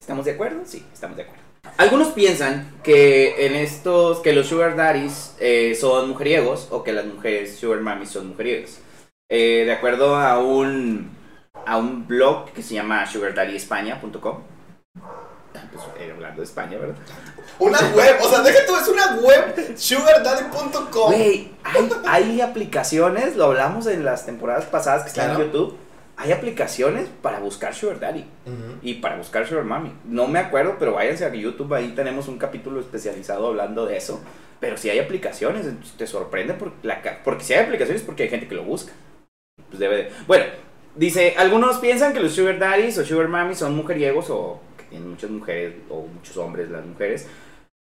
¿Estamos 0.00 0.24
de 0.24 0.32
acuerdo? 0.32 0.62
Sí, 0.64 0.84
estamos 0.92 1.16
de 1.18 1.24
acuerdo. 1.24 1.42
Algunos 1.76 2.08
piensan 2.08 2.72
que 2.82 3.46
en 3.46 3.54
estos, 3.54 4.20
que 4.20 4.32
los 4.32 4.46
Sugar 4.48 4.74
Daddies 4.76 5.34
eh, 5.38 5.76
son 5.78 6.08
mujeriegos 6.08 6.68
o 6.70 6.82
que 6.82 6.92
las 6.92 7.04
mujeres 7.04 7.56
Sugar 7.56 7.80
Mummies 7.80 8.08
son 8.10 8.28
mujeriegos. 8.28 8.78
Eh, 9.30 9.64
de 9.66 9.72
acuerdo 9.72 10.16
a 10.16 10.38
un, 10.38 11.10
a 11.66 11.76
un 11.76 12.06
blog 12.06 12.50
que 12.52 12.62
se 12.62 12.74
llama 12.74 13.06
sugardaddyespaña.com. 13.06 14.38
Pues, 15.72 15.84
eh, 15.98 16.10
hablando 16.14 16.40
de 16.40 16.44
España, 16.46 16.78
¿verdad? 16.78 16.96
Una 17.58 17.78
web, 17.94 18.16
o 18.22 18.28
sea, 18.28 18.40
deja 18.42 18.58
tú, 18.66 18.74
es 18.76 18.88
una 18.88 19.16
web, 19.16 19.76
sugardaddy.com. 19.76 21.06
Güey, 21.12 21.50
hay, 21.62 21.90
hay 22.06 22.40
aplicaciones, 22.40 23.36
lo 23.36 23.46
hablamos 23.46 23.86
en 23.86 24.04
las 24.04 24.26
temporadas 24.26 24.64
pasadas 24.66 25.02
que 25.02 25.08
están 25.08 25.28
Claro. 25.30 25.40
en 25.44 25.46
YouTube. 25.46 25.76
Hay 26.16 26.30
aplicaciones 26.32 27.08
para 27.22 27.40
buscar 27.40 27.74
Sugar 27.74 27.98
Daddy 27.98 28.24
y 28.82 28.94
para 28.94 29.16
buscar 29.16 29.46
Sugar 29.46 29.64
Mommy. 29.64 29.92
No 30.04 30.26
me 30.28 30.38
acuerdo, 30.38 30.76
pero 30.78 30.92
váyanse 30.92 31.24
a 31.24 31.34
YouTube, 31.34 31.72
ahí 31.74 31.92
tenemos 31.96 32.28
un 32.28 32.38
capítulo 32.38 32.80
especializado 32.80 33.46
hablando 33.48 33.86
de 33.86 33.96
eso. 33.96 34.20
Pero 34.60 34.76
si 34.76 34.90
hay 34.90 34.98
aplicaciones, 35.00 35.66
te 35.96 36.06
sorprende 36.06 36.54
porque, 36.54 36.76
la, 36.86 37.00
ca- 37.02 37.20
porque 37.24 37.44
si 37.44 37.54
hay 37.54 37.64
aplicaciones 37.64 38.02
porque 38.02 38.24
hay 38.24 38.28
gente 38.28 38.46
que 38.46 38.54
lo 38.54 38.62
busca. 38.62 38.92
Pues 39.68 39.80
debe 39.80 39.96
de... 39.96 40.10
Bueno, 40.26 40.44
dice, 40.94 41.34
algunos 41.36 41.78
piensan 41.78 42.12
que 42.12 42.20
los 42.20 42.32
Sugar 42.34 42.58
Daddies 42.58 42.98
o 42.98 43.04
Sugar 43.04 43.28
Mommy 43.28 43.54
son 43.54 43.74
mujeriegos 43.74 44.26
o 44.30 44.60
tienen 44.92 45.10
muchas 45.10 45.30
mujeres 45.30 45.74
o 45.88 46.06
muchos 46.06 46.36
hombres 46.36 46.70
las 46.70 46.84
mujeres. 46.84 47.26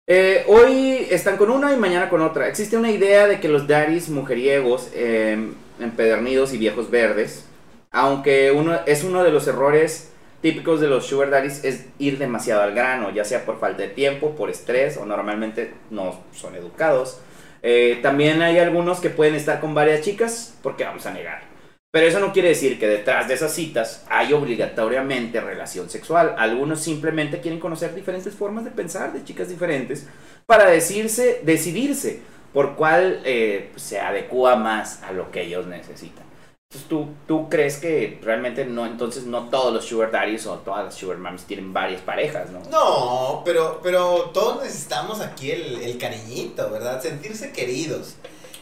Eh, 0.07 0.45
hoy 0.49 1.07
están 1.11 1.37
con 1.37 1.51
una 1.51 1.73
y 1.73 1.77
mañana 1.77 2.09
con 2.09 2.21
otra. 2.21 2.49
Existe 2.49 2.77
una 2.77 2.91
idea 2.91 3.27
de 3.27 3.41
que 3.41 3.49
los 3.49 3.67
daddies 3.67 4.09
mujeriegos, 4.09 4.91
eh, 4.95 5.53
empedernidos 5.81 6.53
y 6.53 6.59
viejos 6.59 6.91
verdes, 6.91 7.47
aunque 7.91 8.53
uno, 8.53 8.81
es 8.87 9.03
uno 9.03 9.25
de 9.25 9.31
los 9.31 9.47
errores 9.47 10.13
típicos 10.43 10.81
de 10.81 10.89
los 10.89 11.07
sugar 11.07 11.31
daddies 11.31 11.65
es 11.65 11.87
ir 11.99 12.19
demasiado 12.19 12.63
al 12.63 12.75
grano, 12.75 13.11
ya 13.11 13.25
sea 13.25 13.45
por 13.45 13.59
falta 13.59 13.83
de 13.83 13.89
tiempo, 13.89 14.35
por 14.37 14.49
estrés 14.51 14.97
o 14.97 15.05
normalmente 15.05 15.75
no 15.91 16.21
son 16.33 16.55
educados. 16.55 17.21
Eh, 17.63 17.99
también 18.03 18.41
hay 18.41 18.59
algunos 18.59 19.01
que 19.01 19.11
pueden 19.11 19.35
estar 19.35 19.61
con 19.61 19.75
varias 19.75 20.01
chicas, 20.01 20.55
porque 20.63 20.85
vamos 20.85 21.05
a 21.07 21.13
negar. 21.13 21.50
Pero 21.93 22.07
eso 22.07 22.21
no 22.21 22.33
quiere 22.33 22.51
decir 22.51 22.79
que 22.79 22.87
detrás 22.87 23.27
de 23.27 23.35
esas 23.35 23.53
citas 23.53 24.05
hay 24.09 24.33
obligatoriamente 24.33 25.41
relación 25.41 25.91
sexual. 25.91 26.37
Algunos 26.39 26.81
simplemente 26.81 27.41
quieren 27.41 27.59
conocer 27.59 27.95
diferentes 27.95 28.33
formas 28.35 28.65
de 28.65 28.71
pensar 28.71 29.13
de 29.13 29.25
chicas 29.25 29.49
diferentes 29.49 30.07
para 30.47 30.71
decirse, 30.71 31.41
decidirse 31.43 32.23
por 32.53 32.77
cuál 32.77 33.21
eh, 33.25 33.73
se 33.75 33.99
adecua 33.99 34.55
más 34.55 35.03
a 35.03 35.11
lo 35.13 35.33
que 35.33 35.43
ellos 35.43 35.67
necesitan. 35.67 36.25
Entonces, 36.73 36.89
¿tú, 36.89 37.09
¿tú 37.27 37.49
crees 37.49 37.79
que 37.79 38.21
realmente 38.23 38.65
no, 38.65 38.87
entonces 38.87 39.25
no 39.25 39.49
todos 39.49 39.75
los 39.75 39.85
sugar 39.85 40.13
daddies 40.13 40.47
o 40.47 40.59
todas 40.59 40.85
las 40.85 40.95
sugar 40.95 41.19
tienen 41.45 41.73
varias 41.73 42.01
parejas, 42.03 42.51
¿no? 42.51 42.61
No, 42.71 43.43
pero, 43.45 43.81
pero 43.83 44.31
todos 44.33 44.63
necesitamos 44.63 45.21
aquí 45.21 45.51
el, 45.51 45.81
el 45.83 45.99
cariñito, 45.99 46.71
¿verdad? 46.71 47.03
Sentirse 47.03 47.51
queridos. 47.51 48.15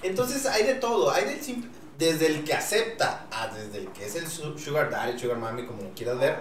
Entonces 0.02 0.46
hay 0.46 0.62
de 0.64 0.74
todo, 0.76 1.10
hay 1.10 1.26
del 1.26 1.42
simple- 1.42 1.68
desde 1.98 2.26
el 2.28 2.44
que 2.44 2.54
acepta 2.54 3.26
a 3.32 3.48
desde 3.48 3.78
el 3.78 3.88
que 3.88 4.06
es 4.06 4.14
el 4.14 4.26
su- 4.28 4.56
sugar 4.58 4.88
daddy, 4.90 5.18
sugar 5.18 5.36
mommy, 5.38 5.66
como 5.66 5.82
lo 5.82 5.90
quieras 5.94 6.18
ver, 6.18 6.36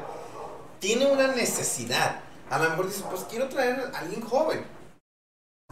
tiene 0.79 1.07
una 1.07 1.27
necesidad. 1.29 2.19
A 2.49 2.59
lo 2.59 2.69
mejor 2.69 2.85
dice, 2.87 3.03
pues 3.09 3.23
quiero 3.29 3.49
traer 3.49 3.91
a 3.93 3.99
alguien 3.99 4.21
joven. 4.21 4.63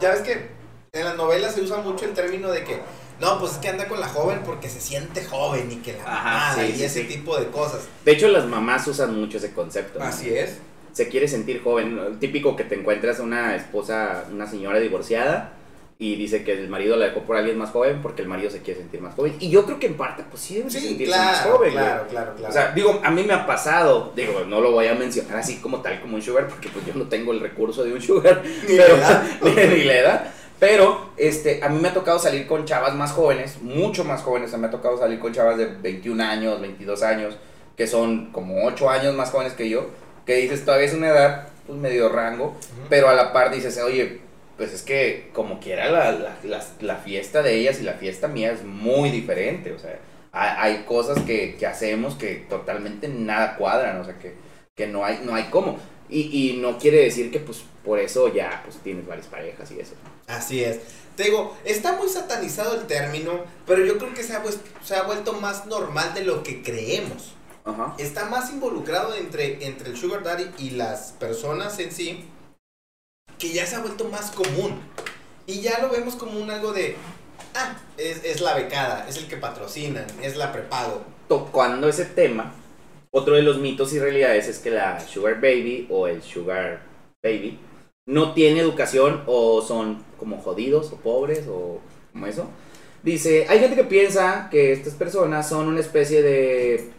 Ya 0.02 0.10
ves 0.10 0.20
que 0.20 0.50
en 0.92 1.04
las 1.04 1.16
novelas 1.16 1.54
se 1.54 1.62
usa 1.62 1.78
mucho 1.78 2.04
el 2.04 2.12
término 2.14 2.50
de 2.50 2.64
que, 2.64 2.80
no, 3.20 3.38
pues 3.38 3.52
es 3.52 3.58
que 3.58 3.68
anda 3.68 3.88
con 3.88 4.00
la 4.00 4.08
joven 4.08 4.42
porque 4.44 4.68
se 4.68 4.80
siente 4.80 5.24
joven 5.24 5.70
y 5.72 5.76
que 5.76 5.94
la 5.94 6.02
Ajá, 6.02 6.22
mamada 6.50 6.54
sí, 6.66 6.72
y 6.72 6.76
sí, 6.78 6.84
ese 6.84 7.02
sí. 7.02 7.08
tipo 7.08 7.38
de 7.38 7.46
cosas. 7.46 7.82
De 8.04 8.12
hecho, 8.12 8.28
las 8.28 8.44
mamás 8.46 8.86
usan 8.88 9.18
mucho 9.18 9.38
ese 9.38 9.52
concepto. 9.54 9.98
¿no? 10.00 10.04
Así 10.04 10.34
es. 10.34 10.58
se 10.92 11.08
quiere 11.08 11.28
sentir 11.28 11.62
joven. 11.62 12.18
Típico 12.18 12.56
que 12.56 12.64
te 12.64 12.74
encuentras 12.74 13.20
una 13.20 13.54
esposa, 13.56 14.24
una 14.30 14.46
señora 14.46 14.80
divorciada 14.80 15.52
y 15.98 16.16
dice 16.16 16.44
que 16.44 16.52
el 16.52 16.68
marido 16.68 16.96
la 16.96 17.06
dejó 17.06 17.22
por 17.22 17.36
alguien 17.36 17.56
más 17.56 17.70
joven 17.70 18.00
porque 18.02 18.20
el 18.20 18.28
marido 18.28 18.50
se 18.50 18.60
quiere 18.60 18.80
sentir 18.80 19.00
más 19.00 19.14
joven. 19.14 19.34
Y 19.40 19.48
yo 19.48 19.64
creo 19.64 19.78
que 19.78 19.86
en 19.86 19.96
parte, 19.96 20.24
pues 20.28 20.42
sí 20.42 20.56
debe 20.56 20.70
Sí, 20.70 20.80
sentirse 20.80 21.16
más 21.16 21.40
claro, 21.40 21.56
joven. 21.56 21.72
güey. 21.72 21.84
claro, 21.84 22.06
claro, 22.08 22.34
claro. 22.36 22.50
O 22.50 22.52
sea, 22.52 22.72
digo, 22.72 23.00
a 23.02 23.10
mí 23.10 23.22
me 23.22 23.32
ha 23.32 23.46
pasado, 23.46 24.12
digo, 24.14 24.44
no 24.46 24.60
lo 24.60 24.72
voy 24.72 24.88
a 24.88 24.94
mencionar 24.94 25.38
así 25.38 25.56
como 25.56 25.80
tal 25.80 26.00
como 26.02 26.16
un 26.16 26.22
sugar 26.22 26.48
porque 26.48 26.68
pues 26.68 26.84
yo 26.84 26.92
no 26.94 27.08
tengo 27.08 27.32
el 27.32 27.40
recurso 27.40 27.82
de 27.82 27.94
un 27.94 28.02
sugar. 28.02 28.42
Ni 28.68 28.76
la 28.76 28.84
pero, 28.84 28.96
edad. 28.96 29.22
ni, 29.42 29.50
ni 29.78 29.84
la 29.84 29.98
edad. 29.98 30.30
Pero 30.58 31.10
este, 31.16 31.60
a 31.62 31.68
mí 31.70 31.78
me 31.80 31.88
ha 31.88 31.94
tocado 31.94 32.18
salir 32.18 32.46
con 32.46 32.64
chavas 32.66 32.94
más 32.94 33.12
jóvenes, 33.12 33.62
mucho 33.62 34.04
más 34.04 34.22
jóvenes. 34.22 34.48
O 34.48 34.50
sea, 34.50 34.58
me 34.58 34.66
ha 34.66 34.70
tocado 34.70 34.98
salir 34.98 35.18
con 35.18 35.32
chavas 35.32 35.56
de 35.56 35.66
21 35.66 36.22
años, 36.22 36.60
22 36.60 37.02
años, 37.02 37.36
que 37.76 37.86
son 37.86 38.32
como 38.32 38.64
8 38.66 38.88
años 38.90 39.14
más 39.14 39.30
jóvenes 39.30 39.54
que 39.54 39.68
yo. 39.70 39.88
Que 40.26 40.34
dices, 40.36 40.64
todavía 40.64 40.86
es 40.88 40.94
una 40.94 41.08
edad, 41.08 41.48
pues 41.66 41.78
medio 41.78 42.08
rango, 42.08 42.54
pero 42.88 43.08
a 43.08 43.14
la 43.14 43.32
par 43.32 43.50
dices, 43.50 43.78
oye, 43.82 44.20
pues 44.56 44.72
es 44.72 44.82
que 44.82 45.30
como 45.32 45.60
quiera 45.60 45.90
la, 45.90 46.12
la, 46.12 46.36
la, 46.44 46.64
la 46.80 46.96
fiesta 46.96 47.42
de 47.42 47.56
ellas 47.56 47.80
y 47.80 47.84
la 47.84 47.94
fiesta 47.94 48.28
mía 48.28 48.52
es 48.52 48.64
muy 48.64 49.10
diferente. 49.10 49.72
O 49.72 49.78
sea, 49.78 49.98
hay, 50.32 50.74
hay 50.74 50.84
cosas 50.84 51.20
que, 51.22 51.56
que 51.56 51.66
hacemos 51.66 52.14
que 52.14 52.36
totalmente 52.48 53.08
nada 53.08 53.56
cuadran, 53.56 54.00
o 54.00 54.04
sea, 54.04 54.18
que, 54.18 54.34
que 54.74 54.86
no, 54.86 55.04
hay, 55.04 55.20
no 55.24 55.34
hay 55.34 55.44
cómo. 55.44 55.78
Y, 56.08 56.50
y 56.52 56.56
no 56.58 56.78
quiere 56.78 56.98
decir 57.02 57.30
que 57.32 57.40
pues 57.40 57.64
por 57.84 57.98
eso 57.98 58.32
ya 58.32 58.62
pues 58.64 58.76
tienes 58.78 59.06
varias 59.06 59.26
parejas 59.26 59.70
y 59.72 59.80
eso. 59.80 59.94
Así 60.28 60.62
es. 60.62 60.78
Te 61.16 61.24
digo, 61.24 61.56
está 61.64 61.92
muy 61.92 62.08
satanizado 62.08 62.74
el 62.74 62.86
término, 62.86 63.44
pero 63.66 63.84
yo 63.84 63.98
creo 63.98 64.12
que 64.14 64.22
se 64.22 64.34
ha, 64.34 64.42
pues- 64.42 64.60
se 64.84 64.94
ha 64.94 65.02
vuelto 65.02 65.32
más 65.32 65.66
normal 65.66 66.14
de 66.14 66.24
lo 66.24 66.42
que 66.42 66.62
creemos. 66.62 67.34
Ajá. 67.64 67.94
Está 67.98 68.26
más 68.26 68.50
involucrado 68.52 69.14
entre, 69.16 69.64
entre 69.66 69.88
el 69.90 69.96
sugar 69.96 70.22
daddy 70.22 70.46
y 70.58 70.70
las 70.70 71.12
personas 71.18 71.78
en 71.80 71.90
sí, 71.90 72.24
que 73.38 73.52
ya 73.52 73.66
se 73.66 73.76
ha 73.76 73.80
vuelto 73.80 74.08
más 74.08 74.30
común. 74.30 74.80
Y 75.46 75.60
ya 75.60 75.80
lo 75.80 75.90
vemos 75.90 76.16
como 76.16 76.40
un 76.40 76.50
algo 76.50 76.72
de, 76.72 76.96
ah, 77.54 77.76
es, 77.96 78.24
es 78.24 78.40
la 78.40 78.54
becada, 78.54 79.06
es 79.08 79.16
el 79.16 79.28
que 79.28 79.36
patrocinan, 79.36 80.06
es 80.22 80.36
la 80.36 80.52
prepago. 80.52 81.02
Tocando 81.28 81.88
ese 81.88 82.04
tema, 82.04 82.52
otro 83.10 83.34
de 83.34 83.42
los 83.42 83.58
mitos 83.58 83.92
y 83.92 83.98
realidades 83.98 84.48
es 84.48 84.58
que 84.58 84.70
la 84.70 85.00
sugar 85.00 85.40
baby 85.40 85.86
o 85.90 86.06
el 86.08 86.22
sugar 86.22 86.82
baby 87.22 87.58
no 88.06 88.34
tiene 88.34 88.60
educación 88.60 89.22
o 89.26 89.62
son 89.62 90.04
como 90.18 90.38
jodidos 90.38 90.92
o 90.92 90.96
pobres 90.96 91.46
o 91.48 91.80
como 92.12 92.26
eso. 92.26 92.48
Dice, 93.02 93.46
hay 93.48 93.60
gente 93.60 93.76
que 93.76 93.84
piensa 93.84 94.48
que 94.50 94.72
estas 94.72 94.94
personas 94.94 95.48
son 95.48 95.68
una 95.68 95.80
especie 95.80 96.22
de 96.22 96.90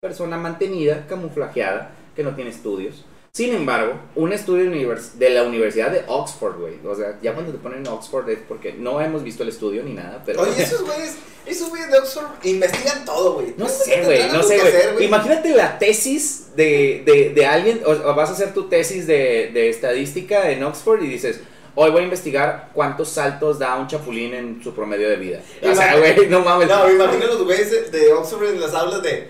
persona 0.00 0.36
mantenida, 0.36 1.06
camuflajeada, 1.06 1.90
que 2.14 2.22
no 2.22 2.34
tiene 2.34 2.50
estudios. 2.50 3.04
Sin 3.36 3.54
embargo, 3.54 4.00
un 4.14 4.32
estudio 4.32 4.64
de 4.70 5.28
la 5.30 5.42
Universidad 5.42 5.90
de 5.90 6.04
Oxford, 6.06 6.56
güey. 6.58 6.74
O 6.86 6.96
sea, 6.96 7.18
ya 7.20 7.34
cuando 7.34 7.52
te 7.52 7.58
ponen 7.58 7.86
Oxford 7.86 8.30
es 8.30 8.38
porque 8.48 8.72
no 8.72 8.98
hemos 8.98 9.22
visto 9.22 9.42
el 9.42 9.50
estudio 9.50 9.82
ni 9.82 9.92
nada, 9.92 10.22
pero... 10.24 10.40
Oye, 10.40 10.62
esos 10.62 10.80
güeyes, 10.82 11.16
esos 11.44 11.68
güeyes 11.68 11.90
de 11.90 11.98
Oxford 11.98 12.24
investigan 12.44 13.04
todo, 13.04 13.34
güey. 13.34 13.52
No 13.58 13.66
¿Qué 13.66 13.72
sé, 13.72 14.02
güey, 14.06 14.32
no 14.32 14.42
sé, 14.42 14.58
güey. 14.94 15.04
Imagínate 15.04 15.50
la 15.50 15.78
tesis 15.78 16.56
de, 16.56 17.02
de, 17.04 17.34
de 17.34 17.44
alguien, 17.44 17.82
o, 17.84 17.90
o 17.90 18.14
vas 18.14 18.30
a 18.30 18.32
hacer 18.32 18.54
tu 18.54 18.70
tesis 18.70 19.06
de, 19.06 19.50
de 19.52 19.68
estadística 19.68 20.50
en 20.50 20.64
Oxford 20.64 21.02
y 21.02 21.08
dices, 21.08 21.40
hoy 21.74 21.90
voy 21.90 22.00
a 22.00 22.04
investigar 22.04 22.70
cuántos 22.72 23.10
saltos 23.10 23.58
da 23.58 23.76
un 23.76 23.86
chapulín 23.86 24.32
en 24.32 24.62
su 24.64 24.72
promedio 24.72 25.10
de 25.10 25.16
vida. 25.16 25.42
O 25.62 25.74
sea, 25.74 25.98
güey, 25.98 26.26
no 26.30 26.40
mames. 26.40 26.68
No, 26.68 26.90
imagino 26.90 27.26
los 27.26 27.44
güeyes 27.44 27.70
de- 27.70 27.90
de 27.98 28.12
Oxford 28.14 28.44
en 28.48 28.62
las 28.62 28.72
aulas 28.72 29.02
de 29.02 29.28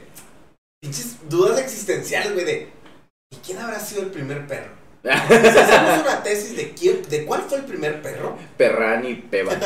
pinches 0.80 1.16
dudas 1.28 1.58
existenciales, 1.58 2.34
güey, 2.34 2.44
de 2.44 2.75
¿y 3.30 3.36
quién 3.36 3.58
habrá 3.58 3.80
sido 3.80 4.02
el 4.02 4.08
primer 4.08 4.46
perro? 4.46 4.70
Hacemos 5.04 6.02
una 6.02 6.22
tesis 6.22 6.56
de 6.56 6.72
quién, 6.72 7.02
de 7.08 7.24
cuál 7.24 7.42
fue 7.42 7.58
el 7.58 7.64
primer 7.64 8.02
perro. 8.02 8.36
Perrán 8.56 9.06
y 9.06 9.14
Peba. 9.14 9.54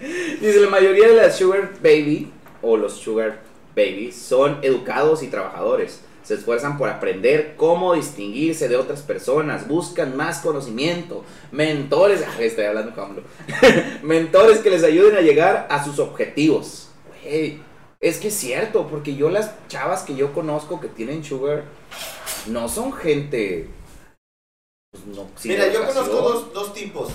Dice, 0.40 0.60
la 0.60 0.70
mayoría 0.70 1.08
de 1.08 1.14
las 1.14 1.36
Sugar 1.36 1.70
Baby 1.82 2.32
o 2.62 2.76
los 2.76 2.94
Sugar 2.94 3.40
Babies 3.76 4.16
son 4.16 4.58
educados 4.62 5.22
y 5.22 5.28
trabajadores. 5.28 6.00
Se 6.22 6.34
esfuerzan 6.34 6.78
por 6.78 6.88
aprender 6.88 7.54
cómo 7.56 7.94
distinguirse 7.94 8.68
de 8.68 8.76
otras 8.76 9.02
personas, 9.02 9.66
buscan 9.66 10.16
más 10.16 10.40
conocimiento, 10.40 11.24
mentores, 11.50 12.22
ah, 12.26 12.34
estoy 12.40 12.66
hablando 12.66 12.94
con 12.94 13.20
mentores 14.02 14.58
que 14.58 14.70
les 14.70 14.84
ayuden 14.84 15.16
a 15.16 15.20
llegar 15.20 15.66
a 15.70 15.84
sus 15.84 15.98
objetivos. 15.98 16.88
Güey, 17.24 17.60
es 18.00 18.18
que 18.18 18.28
es 18.28 18.34
cierto, 18.36 18.86
porque 18.88 19.14
yo 19.14 19.28
las 19.28 19.52
chavas 19.68 20.02
que 20.02 20.16
yo 20.16 20.32
conozco 20.32 20.80
que 20.80 20.88
tienen 20.88 21.22
Sugar 21.22 21.64
no 22.46 22.68
son 22.68 22.92
gente... 22.92 23.68
pues, 24.90 25.06
no, 25.06 25.28
Mira, 25.44 25.68
yo 25.68 25.86
conozco 25.86 26.14
dos, 26.14 26.52
dos 26.54 26.72
tipos. 26.72 27.10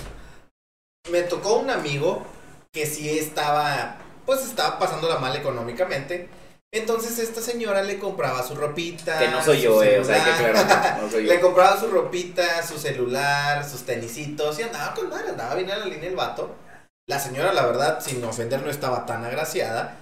Me 1.10 1.22
tocó 1.22 1.56
un 1.56 1.70
amigo 1.70 2.24
que 2.72 2.86
sí 2.86 3.18
estaba, 3.18 3.98
pues 4.24 4.44
estaba 4.44 4.78
pasándola 4.78 5.18
mal 5.18 5.34
económicamente. 5.34 6.28
Entonces 6.72 7.18
esta 7.18 7.40
señora 7.40 7.82
le 7.82 7.98
compraba 7.98 8.42
su 8.42 8.54
ropita. 8.54 9.18
Que 9.18 9.28
no 9.28 9.42
soy 9.42 9.62
yo, 9.62 9.82
eh, 9.82 9.98
o 9.98 10.04
sea, 10.04 10.16
hay 10.16 10.30
que 10.30 10.36
celular. 10.36 10.64
aclarar, 10.64 11.02
no 11.02 11.10
soy 11.10 11.24
yo. 11.24 11.32
Le 11.32 11.40
compraba 11.40 11.80
su 11.80 11.86
ropita, 11.88 12.62
su 12.66 12.76
celular, 12.76 13.68
sus 13.68 13.82
tenisitos 13.82 14.58
y 14.58 14.62
andaba 14.62 14.92
con 14.94 15.08
madre, 15.08 15.30
andaba 15.30 15.54
bien 15.54 15.70
a 15.70 15.76
la 15.78 15.86
línea 15.86 16.08
el 16.08 16.16
vato. 16.16 16.54
La 17.08 17.18
señora, 17.18 17.52
la 17.52 17.64
verdad, 17.64 18.00
sin 18.00 18.22
ofender, 18.24 18.62
no 18.62 18.70
estaba 18.70 19.06
tan 19.06 19.24
agraciada. 19.24 19.96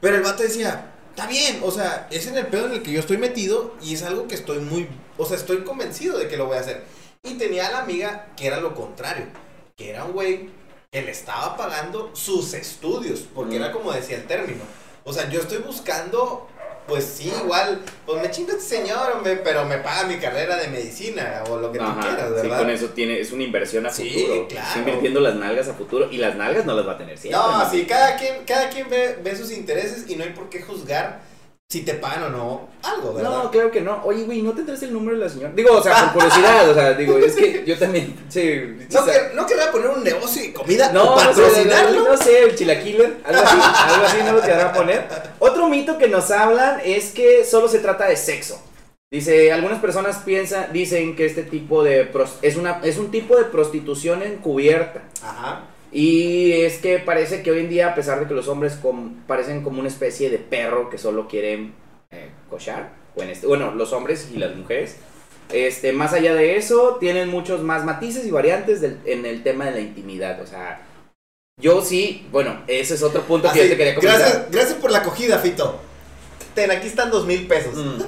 Pero 0.00 0.16
el 0.16 0.22
vato 0.22 0.42
decía, 0.42 0.92
está 1.10 1.26
bien, 1.26 1.60
o 1.62 1.70
sea, 1.70 2.08
es 2.10 2.26
en 2.26 2.36
el 2.36 2.46
pedo 2.46 2.66
en 2.66 2.72
el 2.74 2.82
que 2.82 2.92
yo 2.92 3.00
estoy 3.00 3.18
metido 3.18 3.74
y 3.82 3.94
es 3.94 4.02
algo 4.02 4.28
que 4.28 4.34
estoy 4.34 4.58
muy, 4.60 4.88
o 5.16 5.24
sea, 5.26 5.36
estoy 5.36 5.64
convencido 5.64 6.18
de 6.18 6.28
que 6.28 6.36
lo 6.36 6.46
voy 6.46 6.56
a 6.56 6.60
hacer. 6.60 6.84
Y 7.22 7.34
tenía 7.34 7.68
a 7.68 7.72
la 7.72 7.78
amiga 7.80 8.28
que 8.36 8.46
era 8.46 8.60
lo 8.60 8.74
contrario, 8.74 9.26
que 9.76 9.90
era 9.90 10.04
un 10.04 10.12
güey 10.12 10.50
que 10.92 11.02
le 11.02 11.10
estaba 11.10 11.56
pagando 11.56 12.10
sus 12.14 12.54
estudios, 12.54 13.24
porque 13.34 13.58
Mm. 13.58 13.62
era 13.62 13.72
como 13.72 13.92
decía 13.92 14.16
el 14.16 14.26
término. 14.26 14.62
O 15.04 15.12
sea, 15.12 15.28
yo 15.28 15.40
estoy 15.40 15.58
buscando, 15.58 16.48
pues 16.86 17.04
sí, 17.04 17.32
igual, 17.42 17.80
pues 18.04 18.22
me 18.22 18.30
chinga 18.30 18.52
este 18.54 18.76
señor, 18.76 19.12
hombre, 19.16 19.36
pero 19.42 19.64
me 19.64 19.78
paga 19.78 20.04
mi 20.06 20.16
carrera 20.16 20.56
de 20.56 20.68
medicina 20.68 21.42
o 21.50 21.56
lo 21.58 21.72
que 21.72 21.78
tú 21.78 21.84
Ajá, 21.84 22.00
quieras, 22.00 22.28
sí, 22.28 22.34
¿verdad? 22.42 22.58
con 22.58 22.70
eso 22.70 22.86
tiene, 22.90 23.20
es 23.20 23.32
una 23.32 23.42
inversión 23.42 23.86
a 23.86 23.90
Sí, 23.90 24.08
futuro. 24.10 24.48
claro. 24.48 24.66
Está 24.66 24.78
invirtiendo 24.78 25.20
las 25.20 25.34
nalgas 25.34 25.68
a 25.68 25.74
futuro 25.74 26.08
y 26.10 26.18
las 26.18 26.36
nalgas 26.36 26.64
no 26.64 26.74
las 26.74 26.86
va 26.86 26.92
a 26.92 26.98
tener 26.98 27.18
siempre. 27.18 27.40
No, 27.40 27.58
¿no? 27.64 27.70
sí, 27.70 27.84
cada 27.86 28.16
quien, 28.16 28.44
cada 28.46 28.68
quien 28.70 28.88
ve, 28.88 29.18
ve 29.22 29.36
sus 29.36 29.50
intereses 29.52 30.04
y 30.08 30.16
no 30.16 30.24
hay 30.24 30.30
por 30.30 30.48
qué 30.48 30.62
juzgar 30.62 31.20
si 31.68 31.80
te 31.82 31.94
pagan 31.94 32.22
o 32.24 32.28
no 32.28 32.68
algo, 32.84 33.12
¿verdad? 33.14 33.42
No, 33.42 33.50
claro 33.50 33.72
que 33.72 33.80
no. 33.80 34.00
Oye, 34.04 34.22
güey, 34.22 34.40
¿no 34.40 34.52
tendrás 34.52 34.80
el 34.84 34.92
número 34.92 35.18
de 35.18 35.24
la 35.24 35.28
señora? 35.28 35.52
Digo, 35.52 35.72
o 35.76 35.82
sea, 35.82 36.04
por 36.04 36.12
curiosidad, 36.22 36.70
o 36.70 36.74
sea, 36.74 36.92
digo, 36.94 37.18
es 37.18 37.34
que 37.34 37.64
yo 37.66 37.76
también, 37.76 38.14
sí. 38.28 38.76
¿No, 38.92 39.04
que- 39.04 39.30
¿No 39.34 39.46
querrá 39.46 39.72
poner 39.72 39.88
un 39.88 40.04
negocio 40.04 40.42
de 40.42 40.52
comida 40.52 40.92
No, 40.92 41.14
o 41.14 41.24
no 41.24 41.34
sé, 41.34 41.42
patrocinarlo? 41.42 42.04
no, 42.04 42.08
no 42.12 42.16
sé, 42.16 42.42
el 42.44 42.54
chilaquiler, 42.54 43.16
algo 43.24 43.42
así, 43.42 43.56
algo 43.60 44.06
así 44.06 44.16
no 44.24 44.32
lo 44.34 44.42
quedará 44.42 44.72
poner. 44.72 45.08
Otro 45.40 45.68
mito 45.68 45.98
que 45.98 46.06
nos 46.06 46.30
hablan 46.30 46.80
es 46.84 47.10
que 47.10 47.44
solo 47.44 47.66
se 47.68 47.80
trata 47.80 48.06
de 48.06 48.16
sexo. 48.16 48.62
Dice, 49.10 49.52
algunas 49.52 49.80
personas 49.80 50.18
piensan, 50.18 50.72
dicen 50.72 51.16
que 51.16 51.26
este 51.26 51.42
tipo 51.42 51.82
de 51.82 52.08
es 52.42 52.56
una 52.56 52.80
es 52.84 52.96
un 52.98 53.10
tipo 53.10 53.36
de 53.36 53.44
prostitución 53.44 54.22
encubierta. 54.22 55.02
Ajá. 55.20 55.62
Y 55.98 56.52
es 56.52 56.76
que 56.76 56.98
parece 56.98 57.42
que 57.42 57.50
hoy 57.50 57.60
en 57.60 57.70
día, 57.70 57.88
a 57.88 57.94
pesar 57.94 58.20
de 58.20 58.26
que 58.26 58.34
los 58.34 58.48
hombres 58.48 58.74
com- 58.74 59.14
parecen 59.26 59.62
como 59.62 59.80
una 59.80 59.88
especie 59.88 60.28
de 60.28 60.36
perro 60.38 60.90
que 60.90 60.98
solo 60.98 61.26
quieren 61.26 61.72
eh, 62.10 62.28
cochar, 62.50 62.92
este, 63.16 63.46
bueno, 63.46 63.74
los 63.74 63.94
hombres 63.94 64.28
y 64.30 64.36
las 64.36 64.54
mujeres, 64.54 64.96
este, 65.50 65.92
más 65.94 66.12
allá 66.12 66.34
de 66.34 66.56
eso, 66.58 66.98
tienen 67.00 67.30
muchos 67.30 67.62
más 67.62 67.86
matices 67.86 68.26
y 68.26 68.30
variantes 68.30 68.82
del- 68.82 68.98
en 69.06 69.24
el 69.24 69.42
tema 69.42 69.64
de 69.64 69.70
la 69.70 69.80
intimidad. 69.80 70.38
O 70.42 70.46
sea, 70.46 70.82
yo 71.58 71.80
sí, 71.80 72.26
bueno, 72.30 72.60
ese 72.66 72.92
es 72.94 73.02
otro 73.02 73.22
punto 73.22 73.50
que 73.50 73.60
Así, 73.60 73.68
yo 73.68 73.70
te 73.70 73.76
quería 73.78 73.94
comentar. 73.94 74.18
gracias, 74.20 74.50
gracias 74.50 74.74
por 74.78 74.90
la 74.90 74.98
acogida, 74.98 75.38
Fito. 75.38 75.80
Ten, 76.56 76.70
aquí 76.70 76.88
están 76.88 77.10
dos 77.10 77.26
mil 77.26 77.46
pesos. 77.46 77.74
Mm. 77.74 78.02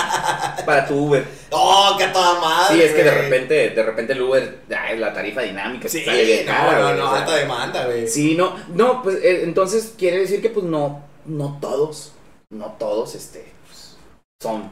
Para 0.64 0.86
tu 0.86 0.94
Uber. 0.94 1.22
¡Oh, 1.50 1.96
qué 1.98 2.06
toda 2.06 2.40
madre! 2.40 2.76
Sí, 2.76 2.82
es 2.82 2.92
que 2.92 3.04
de 3.04 3.10
repente, 3.10 3.70
de 3.70 3.82
repente 3.82 4.14
el 4.14 4.22
Uber, 4.22 4.60
ay, 4.74 4.98
la 4.98 5.12
tarifa 5.12 5.42
dinámica 5.42 5.86
Sí, 5.86 6.02
sale 6.02 6.24
bien 6.24 6.46
no, 6.46 6.52
cara, 6.52 6.78
no, 6.78 6.94
no, 6.94 7.04
o 7.04 7.10
sea. 7.10 7.20
alta 7.20 7.36
demanda, 7.36 7.84
güey. 7.84 8.08
Sí, 8.08 8.34
no, 8.36 8.56
no, 8.70 9.02
pues 9.02 9.16
eh, 9.16 9.42
entonces 9.44 9.92
quiere 9.98 10.18
decir 10.18 10.40
que 10.40 10.48
pues 10.48 10.64
no, 10.64 11.04
no 11.26 11.58
todos, 11.60 12.12
no 12.48 12.74
todos, 12.78 13.14
este, 13.14 13.52
pues, 13.66 13.96
son 14.42 14.70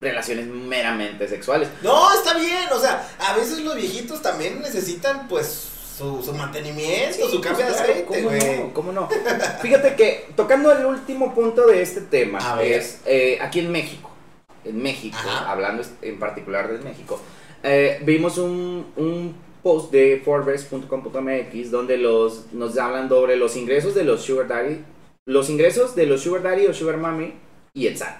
relaciones 0.00 0.46
meramente 0.46 1.26
sexuales. 1.26 1.68
No, 1.82 2.12
está 2.14 2.34
bien, 2.34 2.68
o 2.72 2.78
sea, 2.78 3.08
a 3.18 3.34
veces 3.34 3.58
los 3.60 3.74
viejitos 3.74 4.22
también 4.22 4.62
necesitan, 4.62 5.26
pues, 5.26 5.70
su, 5.96 6.22
su 6.22 6.32
mantenimiento, 6.34 7.28
su 7.28 7.40
cambio 7.40 7.66
Pues, 7.66 7.76
de 7.76 7.82
aceite, 7.82 8.04
¿cómo 8.04 8.20
güey. 8.22 8.58
no? 8.58 8.74
¿Cómo 8.74 8.92
no? 8.92 9.08
Fíjate 9.62 9.94
que 9.94 10.26
tocando 10.34 10.72
el 10.72 10.84
último 10.86 11.34
punto 11.34 11.66
de 11.66 11.82
este 11.82 12.00
tema 12.00 12.56
A 12.56 12.62
es 12.62 13.00
eh, 13.06 13.38
aquí 13.40 13.60
en 13.60 13.70
México, 13.70 14.10
en 14.64 14.82
México, 14.82 15.16
Ajá. 15.18 15.50
hablando 15.50 15.84
en 16.02 16.18
particular 16.18 16.72
de 16.72 16.78
México, 16.82 17.20
eh, 17.62 18.00
vimos 18.02 18.38
un, 18.38 18.86
un 18.96 19.34
post 19.62 19.92
de 19.92 20.20
Forbes.com.mx 20.24 21.70
donde 21.70 21.96
los, 21.96 22.52
nos 22.52 22.76
hablan 22.76 23.08
sobre 23.08 23.36
los 23.36 23.56
ingresos 23.56 23.94
de 23.94 24.04
los 24.04 24.22
Sugar 24.22 24.48
Daddy, 24.48 24.84
los 25.26 25.48
ingresos 25.48 25.94
de 25.94 26.06
los 26.06 26.22
Sugar 26.22 26.42
Daddy 26.42 26.66
o 26.66 26.74
Sugar 26.74 26.96
Mommy 26.96 27.34
y 27.72 27.86
el 27.86 27.96
SAT. 27.96 28.16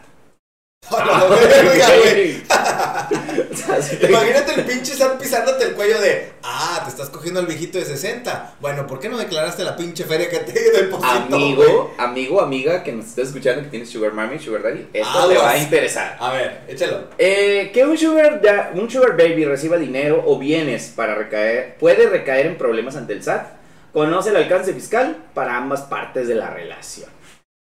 O 3.52 3.56
sea, 3.56 3.80
sí 3.82 3.96
te- 3.96 4.06
Imagínate 4.08 4.54
el 4.54 4.64
pinche 4.64 4.94
Sam 4.94 5.18
pisándote 5.18 5.64
el 5.64 5.72
cuello 5.74 6.00
de, 6.00 6.32
ah, 6.42 6.80
te 6.84 6.90
estás 6.90 7.10
cogiendo 7.10 7.40
al 7.40 7.46
viejito 7.46 7.78
de 7.78 7.84
60. 7.84 8.54
Bueno, 8.60 8.86
¿por 8.86 9.00
qué 9.00 9.08
no 9.08 9.16
declaraste 9.18 9.64
la 9.64 9.76
pinche 9.76 10.04
feria 10.04 10.28
que 10.28 10.38
te 10.40 10.52
depositó? 10.82 11.06
Amigo, 11.36 11.94
amigo, 11.98 12.40
amiga 12.40 12.82
que 12.82 12.92
nos 12.92 13.06
estás 13.06 13.28
escuchando 13.28 13.62
que 13.62 13.68
tienes 13.68 13.90
Sugar 13.90 14.12
Mommy, 14.12 14.38
Sugar 14.38 14.62
Daddy, 14.62 14.86
esto 14.92 15.08
Aguas. 15.08 15.28
le 15.28 15.38
va 15.38 15.50
a 15.50 15.58
interesar. 15.58 16.16
A 16.20 16.32
ver, 16.32 16.60
échalo. 16.68 17.08
Eh, 17.18 17.70
que 17.72 17.84
un 17.84 17.96
sugar, 17.98 18.40
da- 18.42 18.70
un 18.74 18.90
sugar 18.90 19.16
baby 19.16 19.44
reciba 19.44 19.76
dinero 19.76 20.22
o 20.26 20.38
bienes 20.38 20.92
para 20.94 21.14
recaer, 21.14 21.76
puede 21.78 22.08
recaer 22.08 22.46
en 22.46 22.56
problemas 22.58 22.96
ante 22.96 23.12
el 23.14 23.22
SAT. 23.22 23.46
Conoce 23.92 24.30
el 24.30 24.36
alcance 24.36 24.72
fiscal 24.74 25.16
para 25.34 25.56
ambas 25.56 25.82
partes 25.82 26.26
de 26.26 26.34
la 26.34 26.50
relación. 26.50 27.08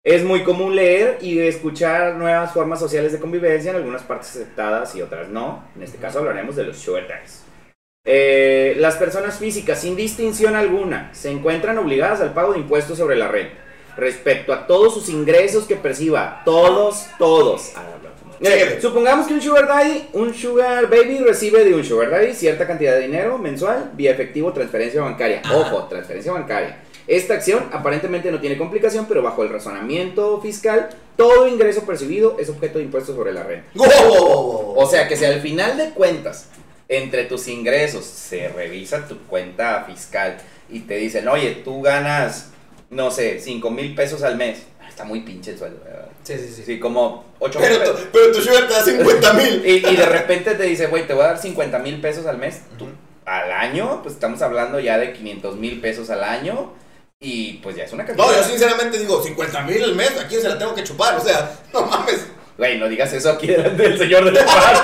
Es 0.04 0.24
muy 0.24 0.44
común 0.44 0.76
leer 0.76 1.20
y 1.22 1.38
escuchar 1.42 2.16
nuevas 2.16 2.54
formas 2.54 2.80
sociales 2.80 3.12
de 3.12 3.20
convivencia, 3.20 3.70
en 3.70 3.78
algunas 3.78 4.02
partes 4.02 4.32
aceptadas 4.32 4.96
y 4.96 5.02
otras 5.04 5.30
no. 5.30 5.64
En 5.76 5.84
este 5.84 6.00
caso 6.00 6.18
hablaremos 6.18 6.56
de 6.56 6.64
los 6.64 6.80
sugar 6.80 7.08
daddies. 7.08 7.44
Eh, 8.04 8.74
las 8.80 8.96
personas 8.96 9.38
físicas, 9.38 9.80
sin 9.80 9.96
distinción 9.96 10.56
alguna, 10.56 11.14
se 11.14 11.30
encuentran 11.30 11.78
obligadas 11.78 12.20
al 12.20 12.34
pago 12.34 12.54
de 12.54 12.60
impuestos 12.60 12.98
sobre 12.98 13.16
la 13.16 13.28
renta. 13.28 13.54
Respecto 13.96 14.54
a 14.54 14.66
todos 14.66 14.96
sus 14.96 15.08
ingresos 15.08 15.66
que 15.66 15.76
perciba, 15.76 16.42
todos, 16.46 17.06
todos. 17.20 17.74
Síguele. 18.42 18.82
supongamos 18.82 19.28
que 19.28 19.36
un 19.36 19.42
sugar 19.42 19.68
daddy, 19.68 20.10
un 20.14 20.34
sugar 20.34 20.90
baby 20.90 21.20
recibe 21.20 21.64
de 21.64 21.76
un 21.76 21.84
sugar 21.84 22.10
daddy 22.10 22.34
cierta 22.34 22.66
cantidad 22.66 22.94
de 22.94 23.02
dinero 23.02 23.38
mensual 23.38 23.92
vía 23.94 24.10
efectivo 24.14 24.52
transferencia 24.52 25.00
bancaria. 25.02 25.44
Ojo, 25.54 25.84
transferencia 25.84 26.32
bancaria. 26.32 26.80
Esta 27.12 27.34
acción 27.34 27.68
aparentemente 27.74 28.32
no 28.32 28.40
tiene 28.40 28.58
complicación, 28.58 29.06
pero 29.06 29.22
bajo 29.22 29.44
el 29.44 29.50
razonamiento 29.50 30.40
fiscal, 30.42 30.90
todo 31.18 31.46
ingreso 31.48 31.82
percibido 31.86 32.38
es 32.40 32.48
objeto 32.50 32.78
de 32.78 32.86
impuestos 32.86 33.16
sobre 33.18 33.34
la 33.34 33.44
renta. 33.44 33.68
O 33.76 34.88
sea 34.90 35.08
que 35.08 35.18
si 35.18 35.26
al 35.26 35.42
final 35.42 35.78
de 35.78 35.90
cuentas, 35.90 36.48
entre 36.88 37.26
tus 37.26 37.48
ingresos 37.48 38.06
se 38.06 38.48
revisa 38.50 39.08
tu 39.08 39.18
cuenta 39.28 39.84
fiscal 39.86 40.38
y 40.70 40.82
te 40.82 40.96
dicen, 40.96 41.28
oye, 41.28 41.62
tú 41.66 41.82
ganas, 41.82 42.50
no 42.90 43.12
sé, 43.12 43.40
5 43.40 43.70
mil 43.72 43.94
pesos 43.94 44.24
al 44.24 44.38
mes. 44.38 44.64
Ah, 44.82 44.88
Está 44.88 45.04
muy 45.04 45.20
pinche 45.22 45.52
el 45.52 45.58
sueldo, 45.58 45.82
¿verdad? 45.84 46.08
Sí, 46.24 46.36
sí, 46.38 46.54
sí. 46.54 46.64
Sí, 46.66 46.80
como 46.80 47.26
8 47.40 47.60
mil 47.60 47.68
Pero, 47.68 47.80
pesos. 47.82 48.00
tu, 48.00 48.08
pero 48.14 48.32
tu 48.32 48.42
sugar 48.42 48.68
te 48.70 48.74
da 48.74 48.84
50 48.84 49.34
mil. 49.34 49.66
Y, 49.66 49.86
y 49.88 49.96
de 49.98 50.06
repente 50.06 50.56
te 50.56 50.64
dice, 50.64 50.88
güey, 50.88 51.06
te 51.08 51.14
voy 51.14 51.24
a 51.24 51.28
dar 51.28 51.38
50 51.38 51.78
mil 51.80 52.00
pesos 52.00 52.26
al 52.26 52.38
mes. 52.38 52.62
Tú, 52.78 52.88
al 53.26 53.52
año, 53.52 54.00
pues 54.02 54.16
estamos 54.16 54.42
hablando 54.42 54.80
ya 54.80 54.98
de 54.98 55.12
500 55.14 55.58
mil 55.58 55.82
pesos 55.82 56.10
al 56.10 56.24
año. 56.24 56.74
Y 57.24 57.54
pues 57.62 57.76
ya 57.76 57.84
es 57.84 57.94
una 57.94 58.04
cantidad. 58.04 58.28
No, 58.28 58.34
yo 58.36 58.44
sinceramente 58.44 58.98
digo, 58.98 59.22
50 59.22 59.62
mil 59.62 59.84
al 59.84 59.94
mes, 59.96 60.12
¿a 60.20 60.28
quién 60.28 60.42
se 60.42 60.50
la 60.50 60.58
tengo 60.58 60.74
que 60.74 60.84
chupar? 60.84 61.16
O 61.18 61.22
sea, 61.22 61.52
no 61.72 61.82
mames. 61.86 62.26
Güey, 62.58 62.78
no 62.80 62.90
digas 62.90 63.14
eso 63.14 63.30
aquí 63.32 63.48
delante 63.48 63.82
del 63.84 63.98
señor 63.98 64.24
del 64.26 64.44
pan, 64.44 64.48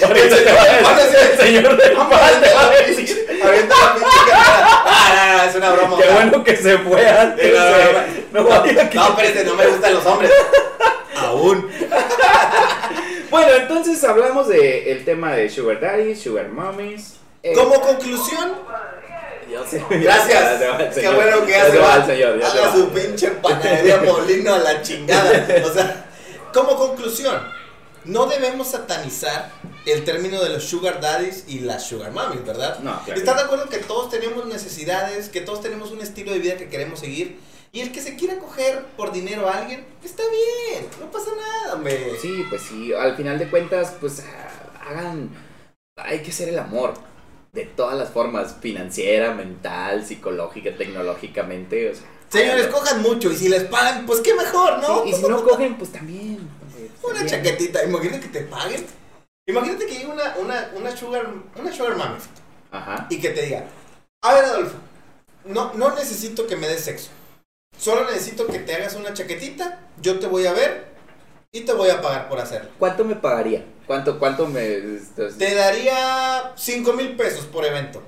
porque 0.00 0.06
ahorita 0.06 0.36
te 0.44 0.52
va 0.52 0.62
a 0.62 0.96
decir- 0.96 1.18
el 1.32 1.38
señor 1.38 1.76
del 1.76 1.92
pan 1.92 2.08
te 2.40 2.54
va 2.54 2.66
a 2.66 2.70
decir. 2.70 3.26
Avienta 3.44 3.74
la 3.76 3.94
pinche. 3.94 4.32
Ah, 4.34 5.14
no, 5.16 5.36
no, 5.38 5.50
es 5.50 5.54
una 5.56 5.70
broma. 5.72 5.96
Qué 5.98 6.08
bueno 6.08 6.44
que 6.44 6.56
se 6.56 6.78
fue 6.78 7.08
antes. 7.08 7.52
No, 8.32 8.42
no, 8.42 8.64
espérate, 8.64 9.44
no 9.44 9.54
me 9.54 9.66
gustan 9.66 9.94
los 9.94 10.06
hombres. 10.06 10.30
Aún. 11.16 11.68
Bueno, 13.30 13.50
entonces 13.54 14.04
hablamos 14.04 14.46
del 14.48 14.60
el 14.88 15.04
tema 15.06 15.32
de 15.32 15.48
Sugar 15.48 15.80
Daddy, 15.80 16.14
Sugar 16.14 16.48
Mommies. 16.50 17.14
Eh, 17.42 17.54
Como 17.54 17.80
conclusión, 17.80 18.52
gracias. 19.90 20.60
El 20.60 21.02
Qué 21.02 21.08
bueno 21.08 21.44
que 21.44 21.52
Ya 21.52 21.66
ya 21.66 21.70
se 21.70 21.78
va 21.78 21.96
el 21.96 22.06
señor. 22.06 22.42
Haga 22.42 22.72
su 22.72 22.88
pinche 22.90 23.30
panadería 23.30 24.02
molino 24.06 24.54
a 24.54 24.58
la 24.58 24.82
chingada. 24.82 25.46
O 25.64 25.72
sea, 25.72 26.06
como 26.52 26.76
conclusión, 26.76 27.40
no 28.04 28.26
debemos 28.26 28.68
satanizar 28.68 29.50
el 29.86 30.04
término 30.04 30.40
de 30.42 30.50
los 30.50 30.64
sugar 30.64 31.00
daddies 31.00 31.44
y 31.48 31.60
las 31.60 31.86
sugar 31.86 32.12
mommies, 32.12 32.44
¿verdad? 32.44 32.78
No, 32.80 33.02
claro. 33.04 33.18
¿Estás 33.18 33.36
de 33.36 33.42
acuerdo 33.42 33.68
que 33.68 33.78
todos 33.78 34.10
tenemos 34.10 34.46
necesidades, 34.46 35.28
que 35.28 35.40
todos 35.40 35.60
tenemos 35.60 35.90
un 35.90 36.00
estilo 36.00 36.32
de 36.32 36.38
vida 36.38 36.56
que 36.56 36.68
queremos 36.68 37.00
seguir? 37.00 37.40
Y 37.72 37.80
el 37.80 37.90
que 37.90 38.02
se 38.02 38.16
quiera 38.16 38.38
coger 38.38 38.84
por 38.96 39.12
dinero 39.12 39.48
a 39.48 39.56
alguien, 39.56 39.86
está 40.04 40.22
bien, 40.28 40.86
no 41.00 41.10
pasa 41.10 41.30
nada, 41.34 41.74
hombre. 41.74 42.16
Sí, 42.20 42.44
pues 42.50 42.62
sí, 42.62 42.92
al 42.92 43.16
final 43.16 43.38
de 43.38 43.48
cuentas, 43.48 43.94
pues 43.98 44.20
ah, 44.20 44.88
hagan, 44.90 45.30
hay 45.96 46.20
que 46.20 46.32
ser 46.32 46.50
el 46.50 46.58
amor 46.58 46.92
de 47.52 47.66
todas 47.66 47.98
las 47.98 48.10
formas, 48.10 48.56
financiera, 48.60 49.34
mental, 49.34 50.04
psicológica, 50.06 50.74
tecnológicamente, 50.76 51.90
o 51.90 51.94
sea. 51.94 52.06
Señores, 52.28 52.62
háganlo. 52.66 52.78
cojan 52.78 53.02
mucho 53.02 53.30
y 53.30 53.36
si 53.36 53.48
les 53.50 53.64
pagan, 53.64 54.06
pues 54.06 54.20
qué 54.20 54.34
mejor, 54.34 54.78
¿no? 54.78 55.02
Sí, 55.04 55.10
y 55.10 55.12
si 55.12 55.22
no 55.28 55.44
cogen, 55.44 55.76
pues 55.76 55.92
también. 55.92 56.38
Una 57.02 57.18
también. 57.18 57.26
chaquetita, 57.26 57.84
imagínate 57.84 58.20
que 58.20 58.28
te 58.28 58.40
paguen. 58.42 58.86
Imagínate 59.46 59.86
que 59.86 59.92
llegue 59.94 60.06
una, 60.06 60.36
una, 60.36 60.70
una 60.76 60.96
sugar, 60.96 61.28
una 61.56 61.72
sugar 61.72 61.96
mami 61.96 62.16
Ajá. 62.70 63.06
y 63.10 63.18
que 63.20 63.30
te 63.30 63.42
diga, 63.42 63.66
a 64.22 64.34
ver 64.34 64.44
Adolfo, 64.44 64.76
no, 65.44 65.74
no 65.74 65.94
necesito 65.96 66.46
que 66.46 66.56
me 66.56 66.68
des 66.68 66.80
sexo. 66.82 67.10
Solo 67.76 68.04
necesito 68.04 68.46
que 68.46 68.60
te 68.60 68.74
hagas 68.74 68.94
una 68.94 69.12
chaquetita, 69.12 69.80
yo 70.00 70.20
te 70.20 70.28
voy 70.28 70.46
a 70.46 70.52
ver 70.52 70.92
y 71.50 71.62
te 71.62 71.72
voy 71.72 71.90
a 71.90 72.00
pagar 72.00 72.28
por 72.28 72.38
hacerlo. 72.38 72.70
¿Cuánto 72.78 73.04
me 73.04 73.16
pagaría? 73.16 73.64
¿Cuánto, 73.86 74.18
cuánto 74.18 74.46
me...? 74.46 74.80
Te 75.38 75.54
daría 75.54 76.52
5 76.56 76.92
mil 76.94 77.16
pesos 77.16 77.44
por 77.46 77.64
evento. 77.64 78.02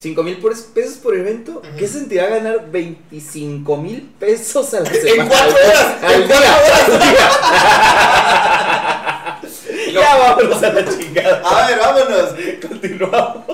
¿Cinco 0.00 0.22
mil 0.22 0.36
por- 0.38 0.54
pesos 0.72 0.98
por 0.98 1.16
evento? 1.16 1.54
Ujú. 1.58 1.76
¿Qué 1.76 1.88
sentirá 1.88 2.28
ganar 2.28 2.70
25 2.70 3.76
mil 3.78 4.02
pesos 4.20 4.72
a 4.74 4.80
la 4.80 4.90
En 4.92 5.26
cuatro 5.26 5.56
horas, 5.56 6.04
Al 6.04 6.28
día, 6.28 6.38
ya 9.92 10.16
vámonos 10.16 10.62
a 10.62 10.72
la 10.72 10.84
chingada. 10.88 11.42
A 11.44 11.66
ver, 11.68 11.78
vámonos. 11.80 12.30
Continuamos. 12.68 13.44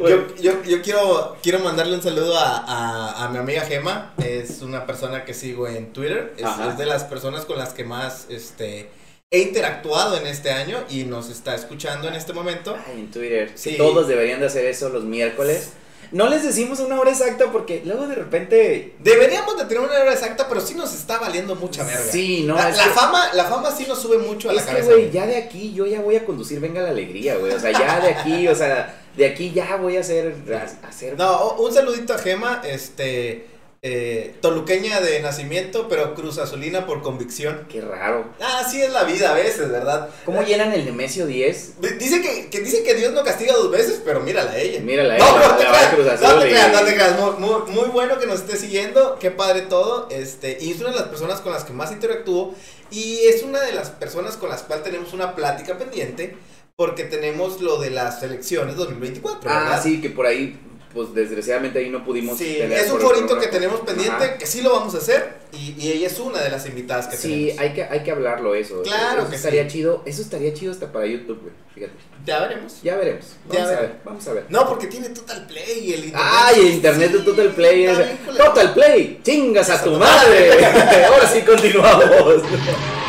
Bueno, 0.00 0.24
Yo, 0.38 0.42
yo, 0.42 0.62
yo 0.64 0.82
quiero, 0.82 1.36
quiero 1.40 1.60
mandarle 1.60 1.94
un 1.94 2.02
saludo 2.02 2.36
a, 2.36 2.64
a, 2.66 3.24
a 3.24 3.28
mi 3.28 3.38
amiga 3.38 3.60
Gema. 3.62 4.12
Es 4.18 4.60
una 4.62 4.86
persona 4.86 5.24
que 5.24 5.34
sigo 5.34 5.68
en 5.68 5.92
Twitter. 5.92 6.34
Es, 6.36 6.48
es 6.68 6.78
de 6.78 6.86
las 6.86 7.04
personas 7.04 7.44
con 7.44 7.58
las 7.58 7.74
que 7.74 7.84
más 7.84 8.26
este, 8.28 8.90
he 9.30 9.40
interactuado 9.40 10.16
en 10.16 10.26
este 10.26 10.50
año 10.50 10.84
y 10.88 11.04
nos 11.04 11.30
está 11.30 11.54
escuchando 11.54 12.06
en 12.08 12.14
este 12.14 12.32
momento. 12.32 12.76
Ay, 12.86 13.00
en 13.00 13.10
Twitter. 13.10 13.50
Sí. 13.54 13.76
Todos 13.76 14.06
deberían 14.06 14.38
de 14.40 14.46
hacer 14.46 14.64
eso 14.66 14.88
los 14.88 15.04
miércoles. 15.04 15.70
No 16.12 16.28
les 16.28 16.44
decimos 16.44 16.78
una 16.78 17.00
hora 17.00 17.10
exacta 17.10 17.50
porque 17.50 17.82
luego 17.84 18.06
de 18.06 18.14
repente... 18.14 18.94
Deberíamos 19.00 19.56
de 19.58 19.64
tener 19.64 19.82
una 19.82 19.98
hora 19.98 20.12
exacta, 20.12 20.48
pero 20.48 20.60
sí 20.60 20.74
nos 20.74 20.94
está 20.94 21.18
valiendo 21.18 21.56
mucha 21.56 21.82
verga. 21.82 22.00
Sí, 22.08 22.44
no, 22.44 22.54
la, 22.54 22.68
la 22.70 22.84
que- 22.84 22.90
fama, 22.90 23.34
la 23.34 23.44
fama 23.46 23.72
sí 23.72 23.86
nos 23.88 24.00
sube 24.00 24.18
mucho 24.18 24.48
a 24.48 24.52
la 24.52 24.60
Es 24.60 24.66
que, 24.66 24.72
cabeza. 24.72 24.90
güey, 24.92 25.10
ya 25.10 25.26
de 25.26 25.36
aquí 25.36 25.72
yo 25.74 25.84
ya 25.86 26.00
voy 26.00 26.14
a 26.14 26.24
conducir 26.24 26.60
Venga 26.60 26.80
la 26.82 26.90
Alegría, 26.90 27.34
güey. 27.38 27.52
O 27.52 27.58
sea, 27.58 27.72
ya 27.72 27.98
de 27.98 28.10
aquí, 28.10 28.46
o 28.46 28.54
sea, 28.54 28.96
de 29.16 29.26
aquí 29.26 29.50
ya 29.52 29.74
voy 29.74 29.96
a 29.96 30.00
hacer... 30.00 30.36
a- 30.54 30.86
hacer 30.88 31.18
No, 31.18 31.54
un 31.54 31.74
saludito 31.74 32.14
a 32.14 32.18
Gema, 32.18 32.62
este, 32.64 33.48
eh, 33.82 34.34
toluqueña 34.40 35.00
de 35.00 35.20
nacimiento, 35.20 35.86
pero 35.88 36.14
cruz 36.14 36.38
azulina 36.38 36.86
por 36.86 37.02
convicción. 37.02 37.66
Qué 37.68 37.80
raro. 37.80 38.32
Ah, 38.40 38.66
sí 38.68 38.82
es 38.82 38.92
la 38.92 39.04
vida 39.04 39.30
a 39.30 39.34
veces, 39.34 39.70
¿verdad? 39.70 40.08
¿Cómo 40.24 40.42
llenan 40.42 40.72
el 40.72 40.84
Nemesio 40.84 41.26
10? 41.26 41.80
Dice 41.98 42.20
que, 42.20 42.48
que 42.48 42.60
dice 42.60 42.82
que 42.82 42.94
Dios 42.94 43.12
no 43.12 43.22
castiga 43.22 43.54
dos 43.54 43.70
veces, 43.70 44.00
pero 44.04 44.20
mírala 44.20 44.52
a 44.52 44.58
ella. 44.58 44.80
Mírala, 44.80 45.18
No, 45.18 45.24
ella, 45.24 45.48
no 45.48 45.56
te 45.56 45.66
a 45.66 45.70
creas, 45.70 46.20
no 46.20 46.38
te 46.38 46.48
creas, 46.48 46.72
no 46.72 46.80
te 46.80 46.94
creas. 46.94 47.20
Muy, 47.20 47.30
muy, 47.38 47.72
muy 47.72 47.88
bueno 47.90 48.18
que 48.18 48.26
nos 48.26 48.40
esté 48.40 48.56
siguiendo, 48.56 49.18
qué 49.20 49.30
padre 49.30 49.62
todo. 49.62 50.08
Este, 50.10 50.58
y 50.60 50.72
es 50.72 50.80
una 50.80 50.90
de 50.90 50.96
las 50.96 51.08
personas 51.08 51.40
con 51.40 51.52
las 51.52 51.64
que 51.64 51.72
más 51.72 51.92
interactúo. 51.92 52.54
Y 52.90 53.26
es 53.26 53.42
una 53.42 53.60
de 53.60 53.72
las 53.72 53.90
personas 53.90 54.36
con 54.36 54.48
las 54.48 54.62
cuales 54.62 54.84
tenemos 54.84 55.12
una 55.12 55.34
plática 55.34 55.76
pendiente. 55.78 56.36
Porque 56.76 57.04
tenemos 57.04 57.62
lo 57.62 57.78
de 57.78 57.88
las 57.88 58.22
elecciones 58.22 58.76
2024. 58.76 59.48
Ah, 59.50 59.60
¿verdad? 59.60 59.82
sí, 59.82 60.00
que 60.02 60.10
por 60.10 60.26
ahí, 60.26 60.60
pues 60.96 61.14
desgraciadamente 61.14 61.78
ahí 61.78 61.90
no 61.90 62.04
pudimos. 62.04 62.36
Sí, 62.38 62.56
tener 62.58 62.76
es 62.78 62.90
un 62.90 63.00
forito 63.00 63.38
que 63.38 63.46
tenemos 63.46 63.80
pendiente, 63.82 64.24
Ajá. 64.24 64.38
que 64.38 64.46
sí 64.46 64.62
lo 64.62 64.72
vamos 64.72 64.94
a 64.96 64.98
hacer. 64.98 65.34
Y, 65.52 65.74
y 65.78 65.92
ella 65.92 66.08
es 66.08 66.18
una 66.18 66.40
de 66.40 66.50
las 66.50 66.66
invitadas 66.66 67.06
que 67.06 67.16
Sí, 67.16 67.28
tenemos. 67.54 67.58
hay 67.60 67.72
que, 67.74 67.84
hay 67.84 68.02
que 68.02 68.10
hablarlo 68.10 68.54
eso. 68.56 68.82
Claro 68.82 69.20
eso 69.22 69.30
que 69.30 69.36
estaría 69.36 69.62
sí. 69.64 69.68
chido. 69.68 70.02
Eso 70.06 70.22
estaría 70.22 70.52
chido 70.54 70.72
hasta 70.72 70.90
para 70.90 71.06
YouTube, 71.06 71.40
güey. 71.42 71.52
Fíjate. 71.74 71.92
Ya 72.24 72.40
veremos. 72.40 72.82
Ya 72.82 72.96
veremos. 72.96 73.24
Ya 73.52 73.60
Vamos 73.60 73.70
a 73.76 73.80
ver. 73.80 73.96
Vamos 74.04 74.28
a 74.28 74.32
ver. 74.32 74.44
No, 74.48 74.68
porque 74.68 74.86
tiene 74.88 75.10
Total 75.10 75.46
Play 75.46 75.78
y 75.84 75.92
el 75.92 76.04
internet. 76.06 76.22
Ay, 76.28 76.60
el 76.60 76.66
internet 76.72 77.12
de 77.12 77.18
Sí, 77.18 77.24
Total 77.24 77.48
Play. 77.54 77.84
es-. 77.84 77.98
Total 78.36 78.74
Play. 78.74 79.20
Chingas 79.22 79.70
a 79.70 79.84
tu 79.84 79.92
madre. 79.92 80.64
Ahora 81.06 81.28
sí 81.28 81.42
continuamos. 81.42 82.42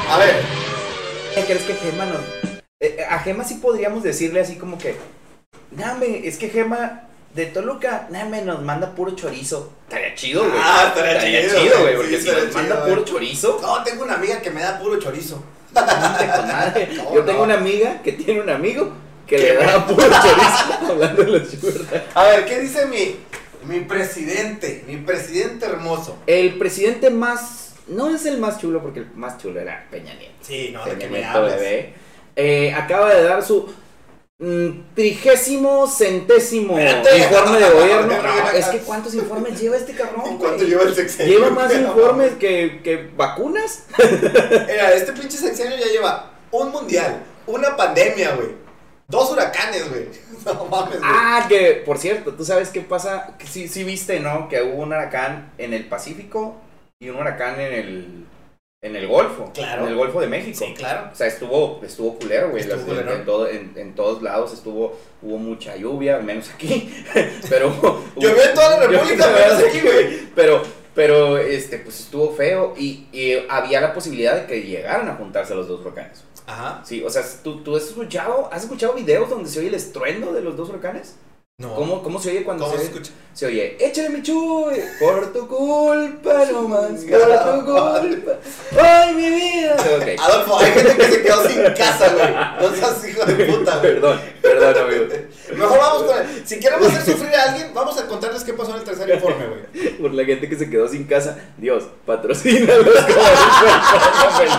A 0.09 0.17
ver, 0.19 0.35
¿Qué 1.33 1.41
crees 1.45 1.63
que 1.63 1.73
Gema 1.73 2.05
nos.? 2.05 2.21
eh, 2.79 3.05
a 3.09 3.19
Gema 3.19 3.43
sí 3.43 3.55
podríamos 3.55 4.03
decirle 4.03 4.41
así 4.41 4.55
como 4.57 4.77
que. 4.77 4.95
Name, 5.71 6.27
es 6.27 6.37
que 6.37 6.49
Gema 6.49 7.06
de 7.37 7.45
Toluca, 7.45 8.07
name, 8.09 8.41
nos 8.41 8.63
manda 8.63 8.95
puro 8.95 9.11
chorizo. 9.15 9.71
Estaría 9.87 10.15
chido, 10.15 10.41
güey. 10.43 10.55
Ah, 10.59 10.91
estaría 10.93 11.47
chido, 11.47 11.61
chido, 11.61 11.81
güey. 11.81 11.95
Porque 11.95 12.19
Sí, 12.19 12.27
si 12.29 12.35
nos 12.35 12.53
manda 12.53 12.83
puro 12.83 13.05
chorizo. 13.05 13.59
no, 13.61 13.83
tengo 13.83 14.03
una 14.03 14.15
amiga 14.15 14.41
que 14.41 14.49
me 14.49 14.61
da 14.61 14.79
puro 14.79 14.99
chorizo. 14.99 15.43
¿Cómo 15.71 15.85
Yo 17.13 17.23
tengo 17.23 17.37
no? 17.39 17.43
una 17.43 17.53
amiga 17.53 18.01
que 18.01 18.13
tiene 18.13 18.41
un 18.41 18.49
amigo 18.49 18.91
que 19.27 19.37
le 19.37 19.53
da 19.55 19.85
puro 19.87 20.01
chorizo 20.01 20.89
hablando 20.89 21.23
de 21.23 21.39
los 21.39 21.47
sugar 21.49 22.03
A 22.15 22.23
ver, 22.23 22.45
¿qué 22.45 22.59
dice 22.59 22.87
mi, 22.87 23.17
mi 23.71 23.81
presidente? 23.81 24.83
Mi 24.87 24.97
presidente 24.97 25.67
hermoso. 25.67 26.17
El 26.25 26.57
presidente 26.57 27.11
más. 27.11 27.75
No 27.87 28.09
es 28.13 28.25
el 28.25 28.39
más 28.39 28.59
chulo 28.59 28.81
porque 28.81 29.01
el 29.01 29.11
más 29.13 29.37
chulo 29.37 29.59
era 29.61 29.85
Peña 29.91 30.15
Nieto. 30.15 30.33
Sí, 30.41 30.71
no, 30.73 30.83
¿de 30.85 30.97
qué 30.97 31.07
me 31.07 31.19
Nieto, 31.19 31.43
bebé. 31.43 31.93
Eh, 32.35 32.73
acaba 32.73 33.13
de 33.13 33.23
dar 33.23 33.43
su 33.43 33.71
trigésimo 34.93 35.87
centésimo 35.87 36.77
Espérate. 36.77 37.17
informe 37.17 37.59
de 37.59 37.69
gobierno. 37.71 38.07
No, 38.07 38.23
No, 38.23 38.49
es 38.51 38.65
que 38.67 38.77
¿cuántos 38.79 39.15
informes 39.15 39.59
lleva 39.59 39.77
este 39.77 39.93
cabrón? 39.93 40.25
¿En 40.27 40.37
cuánto 40.37 40.63
lleva 40.63 40.83
el 40.83 40.93
sexenio? 40.93 41.39
Lleva 41.39 41.49
más 41.49 41.73
informes 41.73 42.33
que, 42.33 42.81
que 42.83 43.09
vacunas. 43.15 43.85
Mira, 43.97 44.93
este 44.93 45.13
pinche 45.13 45.37
sexenio 45.37 45.77
ya 45.77 45.87
lleva 45.87 46.33
un 46.51 46.71
mundial, 46.71 47.23
una 47.47 47.75
pandemia, 47.75 48.35
güey. 48.35 48.49
Dos 49.07 49.31
huracanes, 49.31 49.89
güey. 49.89 50.07
No 50.45 50.65
mames, 50.65 50.99
güey. 50.99 51.01
Ah, 51.03 51.45
que 51.49 51.83
por 51.85 51.97
cierto, 51.97 52.33
tú 52.33 52.45
sabes 52.45 52.69
qué 52.69 52.79
pasa. 52.81 53.35
Sí, 53.49 53.67
sí 53.67 53.83
viste, 53.83 54.19
¿no? 54.21 54.47
Que 54.47 54.61
hubo 54.61 54.83
un 54.83 54.89
huracán 54.89 55.51
en 55.57 55.73
el 55.73 55.85
Pacífico 55.85 56.55
y 56.99 57.09
un 57.09 57.17
huracán 57.17 57.59
en 57.59 57.73
el, 57.73 58.25
en 58.81 58.95
el 58.95 59.07
Golfo. 59.07 59.51
Claro. 59.53 59.83
En 59.83 59.89
el 59.89 59.95
Golfo 59.95 60.21
de 60.21 60.27
México. 60.27 60.57
Sí, 60.57 60.73
claro. 60.75 61.09
O 61.11 61.15
sea, 61.15 61.27
estuvo, 61.27 61.81
estuvo 61.83 62.15
culero, 62.19 62.49
güey. 62.51 62.61
Estuvo 62.61 62.77
Las- 62.77 62.85
culero. 62.85 63.13
En, 63.13 63.25
todo- 63.25 63.47
en- 63.47 63.73
en 63.75 63.95
todos 63.95 64.21
lados 64.21 64.53
estuvo, 64.53 64.97
hubo 65.21 65.37
mucha 65.37 65.75
lluvia, 65.75 66.19
menos 66.19 66.49
aquí. 66.51 66.93
Pero. 67.49 67.69
Llovió 68.15 68.43
en 68.43 68.53
toda 68.53 68.79
la 68.79 68.87
República, 68.87 69.27
menos 69.27 69.63
aquí, 69.67 69.79
güey. 69.81 70.19
Pero, 70.35 70.61
pero, 70.93 71.37
este, 71.37 71.77
pues 71.79 71.99
estuvo 71.99 72.31
feo 72.33 72.73
y, 72.77 73.07
y 73.11 73.33
había 73.49 73.81
la 73.81 73.93
posibilidad 73.93 74.35
de 74.35 74.45
que 74.47 74.61
llegaran 74.61 75.07
a 75.09 75.15
juntarse 75.15 75.53
los 75.55 75.67
dos 75.67 75.81
huracanes. 75.81 76.23
Ajá. 76.47 76.81
Sí, 76.85 77.03
o 77.03 77.09
sea, 77.09 77.23
¿tú, 77.43 77.61
tú 77.61 77.75
has 77.75 77.83
escuchado, 77.83 78.49
has 78.51 78.63
escuchado 78.63 78.93
videos 78.93 79.29
donde 79.29 79.49
se 79.49 79.59
oye 79.59 79.67
el 79.67 79.73
estruendo 79.75 80.31
de 80.33 80.41
los 80.41 80.55
dos 80.55 80.69
huracanes? 80.69 81.15
No. 81.59 81.73
¿Cómo, 81.73 82.03
¿Cómo 82.03 82.19
se 82.21 82.29
oye 82.29 82.43
cuando 82.43 82.65
¿Cómo 82.65 82.77
se, 82.77 82.83
se 82.83 82.91
escucha? 82.91 83.11
se 83.33 83.47
oye? 83.47 83.77
Échale 83.83 84.09
mi 84.09 84.21
chuy, 84.21 84.75
por 84.99 85.33
tu 85.33 85.47
culpa 85.47 86.45
nomás, 86.51 87.03
por 87.03 87.19
tu 87.19 87.65
culpa. 87.65 88.33
¡Ay, 88.79 89.15
mi 89.15 89.27
vida! 89.27 89.75
Adolfo, 90.23 90.59
hay 90.59 90.71
gente 90.71 90.95
que 90.97 91.03
se 91.05 91.21
quedó 91.23 91.47
sin 91.49 91.63
casa, 91.73 92.13
güey. 92.13 92.31
No 92.61 92.75
seas 92.75 93.09
hijo 93.09 93.25
de 93.25 93.45
puta, 93.45 93.79
güey. 93.79 93.93
Perdón, 93.95 94.21
perdón, 94.39 94.77
amigo. 94.85 95.05
Mejor 95.57 95.79
vamos 95.79 96.03
con 96.03 96.17
el. 96.19 96.47
Si 96.47 96.59
queremos 96.59 96.89
hacer 96.89 97.15
sufrir 97.15 97.33
a 97.33 97.43
alguien, 97.51 97.73
vamos 97.73 97.97
a 97.97 98.05
contarles 98.05 98.43
qué 98.43 98.53
pasó 98.53 98.73
en 98.73 98.77
el 98.77 98.83
tercer 98.83 99.09
informe, 99.09 99.47
güey. 99.47 99.97
Por 99.97 100.13
la 100.13 100.25
gente 100.25 100.47
que 100.47 100.57
se 100.57 100.69
quedó 100.69 100.87
sin 100.87 101.05
casa, 101.05 101.39
Dios, 101.57 101.85
patrocínalos 102.05 102.85
como 102.85 103.21
el 104.43 104.49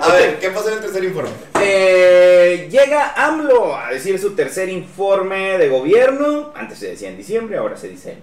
A 0.00 0.12
ver, 0.14 0.40
¿qué 0.40 0.50
pasó 0.50 0.66
en 0.66 0.74
el 0.74 0.80
tercer 0.80 1.04
informe? 1.04 1.30
AMLO 2.94 3.76
a 3.76 3.90
decir 3.90 4.18
su 4.18 4.34
tercer 4.34 4.68
informe 4.68 5.58
de 5.58 5.68
gobierno. 5.68 6.52
Antes 6.54 6.78
se 6.78 6.88
decía 6.90 7.08
en 7.08 7.16
diciembre, 7.16 7.56
ahora 7.56 7.76
se 7.76 7.88
dice 7.88 8.18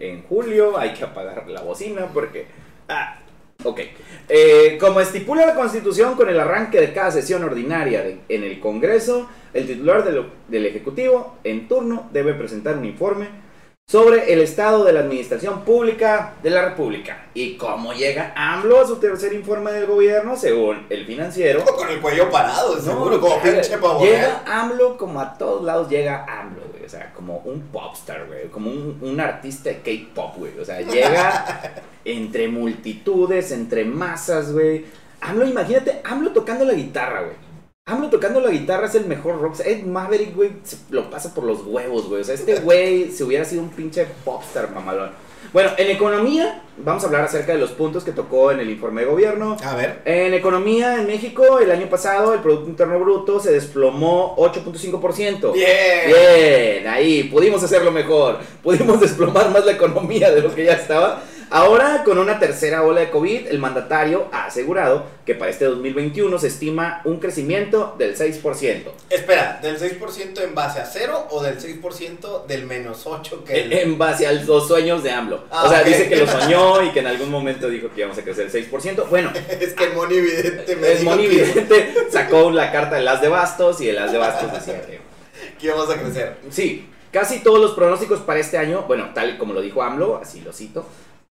en 0.00 0.22
julio. 0.24 0.76
Hay 0.78 0.92
que 0.94 1.04
apagar 1.04 1.48
la 1.48 1.62
bocina 1.62 2.06
porque... 2.12 2.46
Ah, 2.88 3.18
ok. 3.64 3.80
Eh, 4.28 4.76
como 4.80 5.00
estipula 5.00 5.46
la 5.46 5.54
Constitución 5.54 6.14
con 6.14 6.28
el 6.28 6.38
arranque 6.40 6.80
de 6.80 6.92
cada 6.92 7.10
sesión 7.10 7.42
ordinaria 7.44 8.02
de- 8.02 8.18
en 8.28 8.44
el 8.44 8.60
Congreso, 8.60 9.28
el 9.54 9.66
titular 9.66 10.04
del, 10.04 10.24
del 10.48 10.66
Ejecutivo 10.66 11.36
en 11.44 11.68
turno 11.68 12.08
debe 12.12 12.34
presentar 12.34 12.76
un 12.76 12.84
informe 12.84 13.28
sobre 13.86 14.32
el 14.32 14.40
estado 14.40 14.84
de 14.84 14.92
la 14.92 15.00
administración 15.00 15.62
pública 15.64 16.34
de 16.42 16.50
la 16.50 16.62
República 16.70 17.26
y 17.34 17.56
cómo 17.56 17.92
llega 17.92 18.32
AMLO 18.36 18.80
a 18.80 18.86
su 18.86 18.96
tercer 18.96 19.32
informe 19.34 19.72
del 19.72 19.86
gobierno 19.86 20.36
según 20.36 20.86
el 20.88 21.04
financiero. 21.04 21.62
Con 21.76 21.88
el 21.90 22.00
cuello 22.00 22.30
parado, 22.30 22.80
seguro, 22.80 23.16
No, 23.16 23.20
como 23.20 23.36
llega- 23.42 23.60
pinche 23.60 23.78
pavo. 23.78 24.02
Llega 24.04 24.42
AMLO 24.46 24.96
como 24.96 25.20
a 25.20 25.36
todos 25.36 25.62
lados 25.64 25.88
llega 25.90 26.24
AMLO, 26.24 26.62
güey. 26.72 26.84
O 26.84 26.88
sea, 26.88 27.12
como 27.12 27.38
un 27.44 27.60
popstar, 27.68 28.26
güey. 28.26 28.48
Como 28.48 28.70
un, 28.70 28.98
un 29.02 29.20
artista 29.20 29.68
de 29.70 29.78
K-pop, 29.80 30.36
güey. 30.38 30.58
O 30.58 30.64
sea, 30.64 30.80
llega 30.80 31.72
entre 32.04 32.48
multitudes, 32.48 33.50
entre 33.52 33.84
masas, 33.84 34.52
güey. 34.52 34.86
AMLO, 35.20 35.46
imagínate, 35.46 36.00
AMLO 36.04 36.30
tocando 36.30 36.64
la 36.64 36.72
guitarra, 36.72 37.22
güey. 37.22 37.36
AMLO 37.84 38.10
tocando 38.10 38.40
la 38.40 38.50
guitarra 38.50 38.86
es 38.86 38.94
el 38.94 39.06
mejor 39.06 39.40
rock. 39.40 39.58
Ed 39.64 39.82
Maverick, 39.82 40.36
güey, 40.36 40.52
se 40.62 40.76
lo 40.90 41.10
pasa 41.10 41.34
por 41.34 41.42
los 41.42 41.66
huevos, 41.66 42.08
güey. 42.08 42.20
O 42.20 42.24
sea, 42.24 42.36
este 42.36 42.60
güey 42.60 43.10
se 43.10 43.24
hubiera 43.24 43.44
sido 43.44 43.60
un 43.60 43.70
pinche 43.70 44.06
popstar, 44.24 44.70
mamalón. 44.70 45.10
Bueno, 45.52 45.70
en 45.76 45.90
economía, 45.90 46.62
vamos 46.76 47.02
a 47.02 47.06
hablar 47.06 47.24
acerca 47.24 47.52
de 47.52 47.58
los 47.58 47.72
puntos 47.72 48.04
que 48.04 48.12
tocó 48.12 48.52
en 48.52 48.60
el 48.60 48.70
informe 48.70 49.00
de 49.00 49.08
gobierno. 49.08 49.56
A 49.64 49.74
ver. 49.74 50.00
En 50.04 50.32
economía 50.32 51.00
en 51.00 51.08
México, 51.08 51.58
el 51.58 51.72
año 51.72 51.88
pasado, 51.90 52.32
el 52.32 52.38
Producto 52.38 52.70
Interno 52.70 53.00
Bruto 53.00 53.40
se 53.40 53.50
desplomó 53.50 54.36
8.5%. 54.36 55.52
Bien. 55.52 55.66
Bien, 56.06 56.86
ahí 56.86 57.24
pudimos 57.24 57.64
hacerlo 57.64 57.90
mejor. 57.90 58.38
Pudimos 58.62 59.00
desplomar 59.00 59.50
más 59.50 59.66
la 59.66 59.72
economía 59.72 60.30
de 60.30 60.40
lo 60.40 60.54
que 60.54 60.66
ya 60.66 60.74
estaba. 60.74 61.24
Ahora, 61.54 62.02
con 62.02 62.16
una 62.16 62.38
tercera 62.38 62.82
ola 62.82 63.02
de 63.02 63.10
COVID, 63.10 63.48
el 63.48 63.58
mandatario 63.58 64.26
ha 64.32 64.46
asegurado 64.46 65.04
que 65.26 65.34
para 65.34 65.50
este 65.50 65.66
2021 65.66 66.38
se 66.38 66.46
estima 66.46 67.02
un 67.04 67.18
crecimiento 67.18 67.94
del 67.98 68.16
6%. 68.16 68.84
Espera, 69.10 69.58
¿del 69.60 69.78
6% 69.78 70.42
en 70.42 70.54
base 70.54 70.80
a 70.80 70.86
cero 70.86 71.26
o 71.28 71.42
del 71.42 71.60
6% 71.60 72.46
del 72.46 72.64
menos 72.64 73.02
8 73.04 73.44
que 73.44 73.64
el... 73.64 73.72
En 73.74 73.98
base 73.98 74.26
a 74.26 74.32
los 74.32 74.66
sueños 74.66 75.02
de 75.02 75.10
AMLO. 75.10 75.44
Ah, 75.50 75.64
o 75.66 75.68
sea, 75.68 75.82
dice 75.82 76.08
que 76.08 76.16
lo 76.16 76.26
soñó 76.26 76.82
y 76.86 76.88
que 76.88 77.00
en 77.00 77.08
algún 77.08 77.30
momento 77.30 77.68
dijo 77.68 77.90
que 77.94 78.00
íbamos 78.00 78.16
a 78.16 78.22
crecer 78.22 78.46
el 78.46 78.70
6%. 78.70 79.10
Bueno, 79.10 79.30
Es 79.60 79.74
que 79.74 79.84
el 79.84 79.92
Moni 79.92 80.20
Vidente 80.22 80.74
me 80.76 80.92
el 80.92 81.04
Moni 81.04 81.28
que, 81.28 81.94
sacó 82.10 82.50
la 82.50 82.72
carta 82.72 82.96
del 82.96 83.06
as 83.06 83.20
de 83.20 83.28
bastos 83.28 83.78
y 83.82 83.90
el 83.90 83.98
as 83.98 84.10
de 84.10 84.16
bastos 84.16 84.54
decía 84.54 84.80
que 84.86 85.00
que 85.60 85.66
íbamos 85.66 85.90
a 85.90 86.00
crecer. 86.00 86.38
Sí, 86.48 86.88
casi 87.10 87.40
todos 87.40 87.60
los 87.60 87.72
pronósticos 87.72 88.20
para 88.20 88.40
este 88.40 88.56
año, 88.56 88.86
bueno, 88.88 89.10
tal 89.12 89.36
como 89.36 89.52
lo 89.52 89.60
dijo 89.60 89.82
AMLO, 89.82 90.16
así 90.16 90.40
lo 90.40 90.54
cito, 90.54 90.86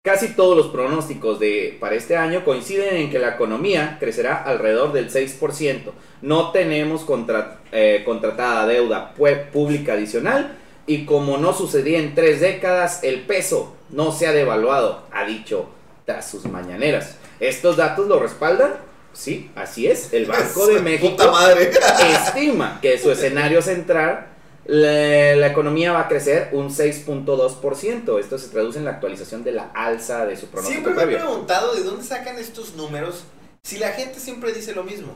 casi 0.06 0.28
todos 0.28 0.56
los 0.56 0.68
pronósticos 0.68 1.40
de, 1.40 1.76
para 1.80 1.96
este 1.96 2.16
año 2.16 2.44
coinciden 2.44 2.96
en 2.96 3.10
que 3.10 3.18
la 3.18 3.30
economía 3.30 3.96
crecerá 3.98 4.36
alrededor 4.42 4.92
del 4.92 5.10
6%. 5.10 5.90
No 6.22 6.52
tenemos 6.52 7.02
contra- 7.02 7.58
eh, 7.72 8.02
contratada 8.04 8.66
deuda 8.68 9.12
pública 9.52 9.94
adicional 9.94 10.56
y 10.86 11.04
como 11.06 11.38
no 11.38 11.52
sucedía 11.52 11.98
en 11.98 12.14
tres 12.14 12.40
décadas, 12.40 13.02
el 13.02 13.22
peso 13.22 13.74
no 13.90 14.12
se 14.12 14.28
ha 14.28 14.32
devaluado, 14.32 15.02
ha 15.12 15.24
dicho 15.26 15.68
tras 16.04 16.30
sus 16.30 16.44
mañaneras. 16.46 17.16
¿Estos 17.40 17.76
datos 17.76 18.06
lo 18.06 18.20
respaldan? 18.20 18.74
Sí, 19.12 19.50
así 19.56 19.88
es. 19.88 20.12
El 20.12 20.26
Banco 20.26 20.68
de 20.68 20.80
México 20.82 21.30
madre. 21.32 21.70
estima 22.12 22.78
que 22.80 22.96
su 22.98 23.10
escenario 23.10 23.60
central, 23.60 24.26
la, 24.68 25.36
la 25.36 25.46
economía 25.46 25.92
va 25.92 26.00
a 26.00 26.08
crecer 26.08 26.48
un 26.52 26.70
6.2%. 26.70 28.18
Esto 28.20 28.38
se 28.38 28.48
traduce 28.48 28.78
en 28.78 28.84
la 28.84 28.92
actualización 28.92 29.44
de 29.44 29.52
la 29.52 29.70
alza 29.74 30.26
de 30.26 30.36
su 30.36 30.46
pronóstico 30.48 30.82
Siempre 30.90 31.06
me 31.06 31.12
he 31.12 31.16
preguntado 31.16 31.74
de 31.74 31.82
dónde 31.82 32.04
sacan 32.04 32.38
estos 32.38 32.74
números 32.74 33.24
si 33.62 33.78
la 33.78 33.88
gente 33.90 34.20
siempre 34.20 34.52
dice 34.52 34.74
lo 34.74 34.84
mismo. 34.84 35.14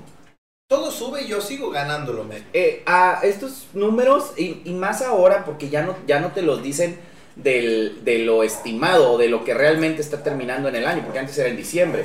Todo 0.68 0.90
sube 0.92 1.22
y 1.22 1.28
yo 1.28 1.40
sigo 1.40 1.70
ganando 1.70 2.12
lo 2.12 2.24
mismo. 2.24 2.46
Eh, 2.52 2.82
a 2.86 3.20
estos 3.24 3.66
números, 3.72 4.32
y, 4.36 4.60
y 4.64 4.72
más 4.72 5.02
ahora, 5.02 5.44
porque 5.44 5.68
ya 5.68 5.82
no, 5.82 5.96
ya 6.06 6.20
no 6.20 6.32
te 6.32 6.42
los 6.42 6.62
dicen 6.62 6.96
del, 7.34 8.04
de 8.04 8.20
lo 8.20 8.44
estimado 8.44 9.12
o 9.12 9.18
de 9.18 9.28
lo 9.28 9.42
que 9.44 9.52
realmente 9.54 10.00
está 10.00 10.22
terminando 10.22 10.68
en 10.68 10.76
el 10.76 10.86
año, 10.86 11.02
porque 11.02 11.18
antes 11.18 11.36
era 11.38 11.48
en 11.48 11.56
diciembre. 11.56 12.04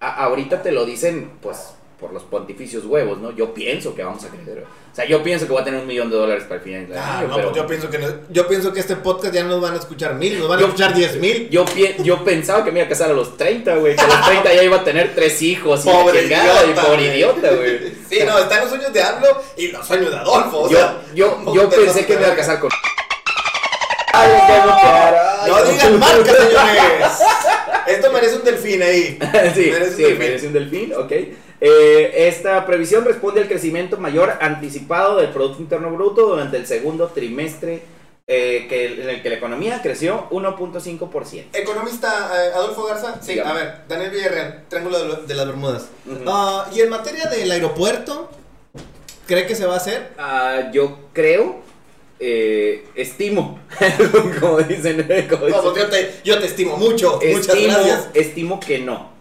A- 0.00 0.24
ahorita 0.24 0.62
te 0.62 0.72
lo 0.72 0.86
dicen, 0.86 1.32
pues, 1.42 1.74
por 2.00 2.12
los 2.14 2.22
pontificios 2.24 2.86
huevos, 2.86 3.18
¿no? 3.18 3.32
Yo 3.32 3.52
pienso 3.52 3.94
que 3.94 4.02
vamos 4.04 4.24
a 4.24 4.28
crecer. 4.28 4.64
O 4.96 4.98
sea, 4.98 5.04
yo 5.06 5.22
pienso 5.22 5.44
que 5.46 5.52
voy 5.52 5.60
a 5.60 5.64
tener 5.66 5.78
un 5.78 5.86
millón 5.86 6.08
de 6.08 6.16
dólares 6.16 6.44
para 6.44 6.54
el 6.56 6.60
final 6.62 6.88
del 6.88 6.96
Ah, 6.96 7.18
año. 7.18 7.28
no, 7.28 7.36
pero 7.36 7.48
pues 7.50 7.56
yo 7.60 7.66
pienso 7.66 7.90
que 7.90 7.98
no- 7.98 8.14
yo 8.30 8.48
pienso 8.48 8.72
que 8.72 8.80
este 8.80 8.96
podcast 8.96 9.34
ya 9.34 9.42
no 9.42 9.50
nos 9.50 9.60
van 9.60 9.74
a 9.74 9.76
escuchar 9.76 10.14
mil, 10.14 10.38
nos 10.38 10.48
van 10.48 10.58
a 10.58 10.62
escuchar 10.62 10.94
diez 10.94 11.16
mil. 11.16 11.50
yo, 11.50 11.66
pi- 11.66 11.96
yo 12.02 12.24
pensaba 12.24 12.64
que 12.64 12.72
me 12.72 12.78
iba 12.78 12.86
a 12.86 12.88
casar 12.88 13.10
a 13.10 13.12
los 13.12 13.36
30, 13.36 13.74
güey. 13.76 13.94
Que 13.94 14.00
a 14.00 14.06
los 14.06 14.24
30 14.24 14.54
ya 14.54 14.62
iba 14.62 14.76
a 14.78 14.84
tener 14.84 15.14
tres 15.14 15.42
hijos. 15.42 15.84
y 15.84 15.90
Pobre 15.90 16.22
chingada, 16.22 16.64
idiota, 16.64 16.80
y 16.82 16.84
pobre 16.86 17.14
idiota, 17.14 17.50
güey. 17.50 17.78
Sí, 18.08 18.20
no, 18.24 18.38
están 18.38 18.60
los 18.60 18.70
sueños 18.70 18.90
de 18.94 19.02
AMLO 19.02 19.42
y 19.58 19.68
los 19.68 19.86
sueños 19.86 20.10
de 20.12 20.16
Adolfo. 20.16 20.60
o 20.60 20.70
Yo, 20.70 20.78
sea, 20.78 20.96
yo, 21.14 21.34
¿cómo 21.44 21.54
yo 21.54 21.68
pensé 21.68 22.06
que 22.06 22.14
me 22.16 22.22
iba 22.22 22.32
a 22.32 22.36
casar 22.36 22.58
con. 22.58 22.70
Ay, 24.14 24.30
ay, 24.48 24.60
No 25.46 25.56
qué 25.56 25.72
digan 25.72 26.00
señores. 26.24 27.12
Esto 27.86 28.12
merece 28.12 28.36
un 28.36 28.44
delfín 28.44 28.82
ahí. 28.82 29.18
sí, 29.54 29.70
Merece 29.70 29.90
un 29.90 29.94
sí, 29.94 30.02
delfín. 30.02 30.18
merece 30.18 30.46
un 30.46 30.52
delfín, 30.54 30.94
ok. 30.94 31.12
Eh, 31.60 32.28
esta 32.28 32.66
previsión 32.66 33.04
responde 33.04 33.40
al 33.40 33.48
crecimiento 33.48 33.96
mayor 33.98 34.34
anticipado 34.40 35.16
del 35.16 35.30
Producto 35.30 35.62
Interno 35.62 35.90
Bruto 35.90 36.26
durante 36.26 36.56
el 36.56 36.66
segundo 36.66 37.08
trimestre, 37.08 37.82
eh, 38.26 38.66
que, 38.68 39.02
en 39.02 39.08
el 39.08 39.22
que 39.22 39.30
la 39.30 39.36
economía 39.36 39.80
creció 39.82 40.28
1.5%. 40.30 41.44
Economista 41.52 42.30
eh, 42.34 42.50
Adolfo 42.54 42.84
Garza. 42.84 43.22
Sí, 43.22 43.32
Dígame. 43.32 43.50
a 43.50 43.54
ver, 43.54 43.74
Daniel 43.88 44.10
Villarreal, 44.10 44.64
Triángulo 44.68 44.98
de, 44.98 45.26
de 45.26 45.34
las 45.34 45.46
Bermudas. 45.46 45.86
Ujú. 46.04 46.24
Ah, 46.26 46.68
y 46.74 46.80
en 46.80 46.90
materia 46.90 47.26
del 47.26 47.50
aeropuerto, 47.50 48.30
¿cree 49.26 49.46
que 49.46 49.54
se 49.54 49.64
va 49.64 49.74
a 49.74 49.78
hacer? 49.78 50.10
Ah, 50.18 50.70
yo 50.72 50.98
creo, 51.12 51.60
eh, 52.18 52.84
estimo, 52.96 53.60
como 54.40 54.58
dicen, 54.62 55.02
como 55.30 55.46
dicen. 55.46 55.62
pues 55.62 55.76
yo 55.76 55.88
te, 55.88 56.14
yo 56.24 56.38
te 56.38 56.46
estimo 56.46 56.76
mucho. 56.76 57.20
Muchas 57.22 57.48
estimo, 57.48 57.72
gracias. 57.74 58.08
estimo 58.12 58.60
que 58.60 58.78
no. 58.80 59.15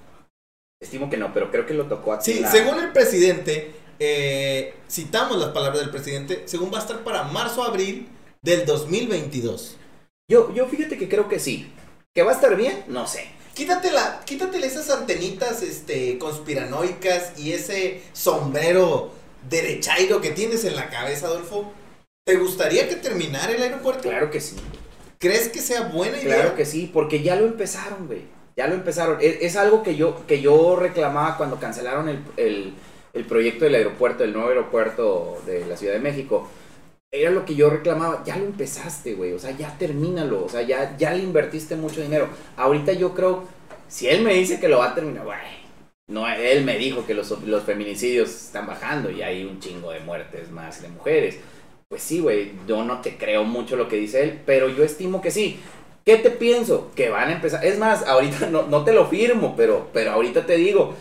Estimo 0.81 1.09
que 1.09 1.17
no, 1.17 1.33
pero 1.33 1.51
creo 1.51 1.65
que 1.65 1.73
lo 1.73 1.85
tocó 1.87 2.13
aquí. 2.13 2.33
Sí, 2.33 2.39
la- 2.39 2.51
según 2.51 2.79
el 2.79 2.91
presidente, 2.91 3.71
eh, 3.99 4.73
citamos 4.89 5.37
las 5.39 5.49
palabras 5.49 5.79
del 5.81 5.89
presidente, 5.89 6.43
según 6.45 6.71
va 6.73 6.79
a 6.79 6.81
estar 6.81 7.03
para 7.03 7.23
marzo-abril 7.23 8.07
del 8.41 8.65
2022. 8.65 9.77
Yo, 10.29 10.53
yo 10.53 10.67
fíjate 10.67 10.97
que 10.97 11.07
creo 11.09 11.27
que 11.29 11.39
sí. 11.39 11.71
¿Que 12.13 12.23
va 12.23 12.31
a 12.31 12.35
estar 12.35 12.55
bien? 12.55 12.83
No 12.87 13.07
sé. 13.07 13.25
Quítate 13.53 13.91
la, 13.91 14.21
quítatele 14.25 14.67
esas 14.67 14.89
antenitas 14.89 15.61
este, 15.61 16.17
conspiranoicas 16.17 17.39
y 17.39 17.53
ese 17.53 18.01
sombrero 18.11 19.11
derechairo 19.49 20.19
que 20.21 20.31
tienes 20.31 20.65
en 20.65 20.75
la 20.75 20.89
cabeza, 20.89 21.27
Adolfo. 21.27 21.71
¿Te 22.25 22.35
gustaría 22.37 22.89
que 22.89 22.95
terminara 22.95 23.51
el 23.53 23.61
aeropuerto? 23.61 24.09
Claro 24.09 24.29
que 24.31 24.41
sí. 24.41 24.55
¿Crees 25.19 25.47
que 25.47 25.59
sea 25.59 25.83
buena 25.83 26.17
idea? 26.21 26.35
Claro 26.35 26.55
que 26.55 26.65
sí, 26.65 26.89
porque 26.91 27.21
ya 27.23 27.35
lo 27.35 27.45
empezaron, 27.45 28.07
güey. 28.07 28.23
Ya 28.55 28.67
lo 28.67 28.75
empezaron. 28.75 29.17
Es, 29.21 29.37
es 29.41 29.55
algo 29.57 29.83
que 29.83 29.95
yo, 29.95 30.25
que 30.27 30.41
yo 30.41 30.75
reclamaba 30.77 31.37
cuando 31.37 31.59
cancelaron 31.59 32.09
el, 32.09 32.19
el- 32.37 32.73
el 33.13 33.23
proyecto 33.25 33.63
del 33.63 33.75
aeropuerto, 33.75 34.25
el 34.25 34.33
nuevo 34.33 34.49
aeropuerto 34.49 35.41
de 35.45 35.65
la 35.65 35.77
Ciudad 35.77 35.93
de 35.93 35.99
México. 36.01 36.49
Era 37.11 37.31
lo 37.31 37.45
que 37.45 37.55
yo 37.55 37.69
reclamaba. 37.69 38.23
Ya 38.25 38.37
lo 38.37 38.45
empezaste, 38.45 39.13
güey. 39.15 39.33
O 39.33 39.39
sea, 39.39 39.51
ya 39.51 39.77
termínalo. 39.77 40.43
O 40.45 40.49
sea, 40.49 40.61
ya, 40.63 40.97
ya 40.97 41.13
le 41.13 41.23
invertiste 41.23 41.75
mucho 41.77 42.01
dinero. 42.01 42.27
Ahorita 42.57 42.93
yo 42.93 43.13
creo, 43.15 43.43
si 43.87 44.07
él 44.09 44.21
me 44.23 44.33
dice 44.33 44.59
que 44.59 44.67
lo 44.69 44.79
va 44.79 44.91
a 44.91 44.95
terminar, 44.95 45.23
güey. 45.25 45.37
No, 46.07 46.27
él 46.27 46.63
me 46.65 46.77
dijo 46.77 47.05
que 47.05 47.13
los, 47.15 47.31
los 47.43 47.63
feminicidios 47.63 48.29
están 48.29 48.67
bajando 48.67 49.09
y 49.09 49.23
hay 49.23 49.43
un 49.43 49.59
chingo 49.59 49.91
de 49.91 50.01
muertes 50.01 50.51
más 50.51 50.81
de 50.81 50.89
mujeres. 50.89 51.39
Pues 51.89 52.03
sí, 52.03 52.19
güey, 52.19 52.51
yo 52.67 52.83
no 52.83 53.01
te 53.01 53.17
creo 53.17 53.43
mucho 53.43 53.75
lo 53.75 53.87
que 53.87 53.95
dice 53.95 54.23
él, 54.23 54.41
pero 54.45 54.69
yo 54.69 54.83
estimo 54.83 55.21
que 55.21 55.31
sí. 55.31 55.59
¿Qué 56.05 56.17
te 56.17 56.29
pienso? 56.29 56.91
Que 56.95 57.09
van 57.09 57.29
a 57.29 57.33
empezar. 57.33 57.65
Es 57.65 57.79
más, 57.79 58.05
ahorita 58.05 58.47
no, 58.51 58.63
no 58.67 58.83
te 58.83 58.93
lo 58.93 59.07
firmo, 59.07 59.55
pero, 59.57 59.89
pero 59.91 60.11
ahorita 60.11 60.45
te 60.45 60.55
digo, 60.55 60.93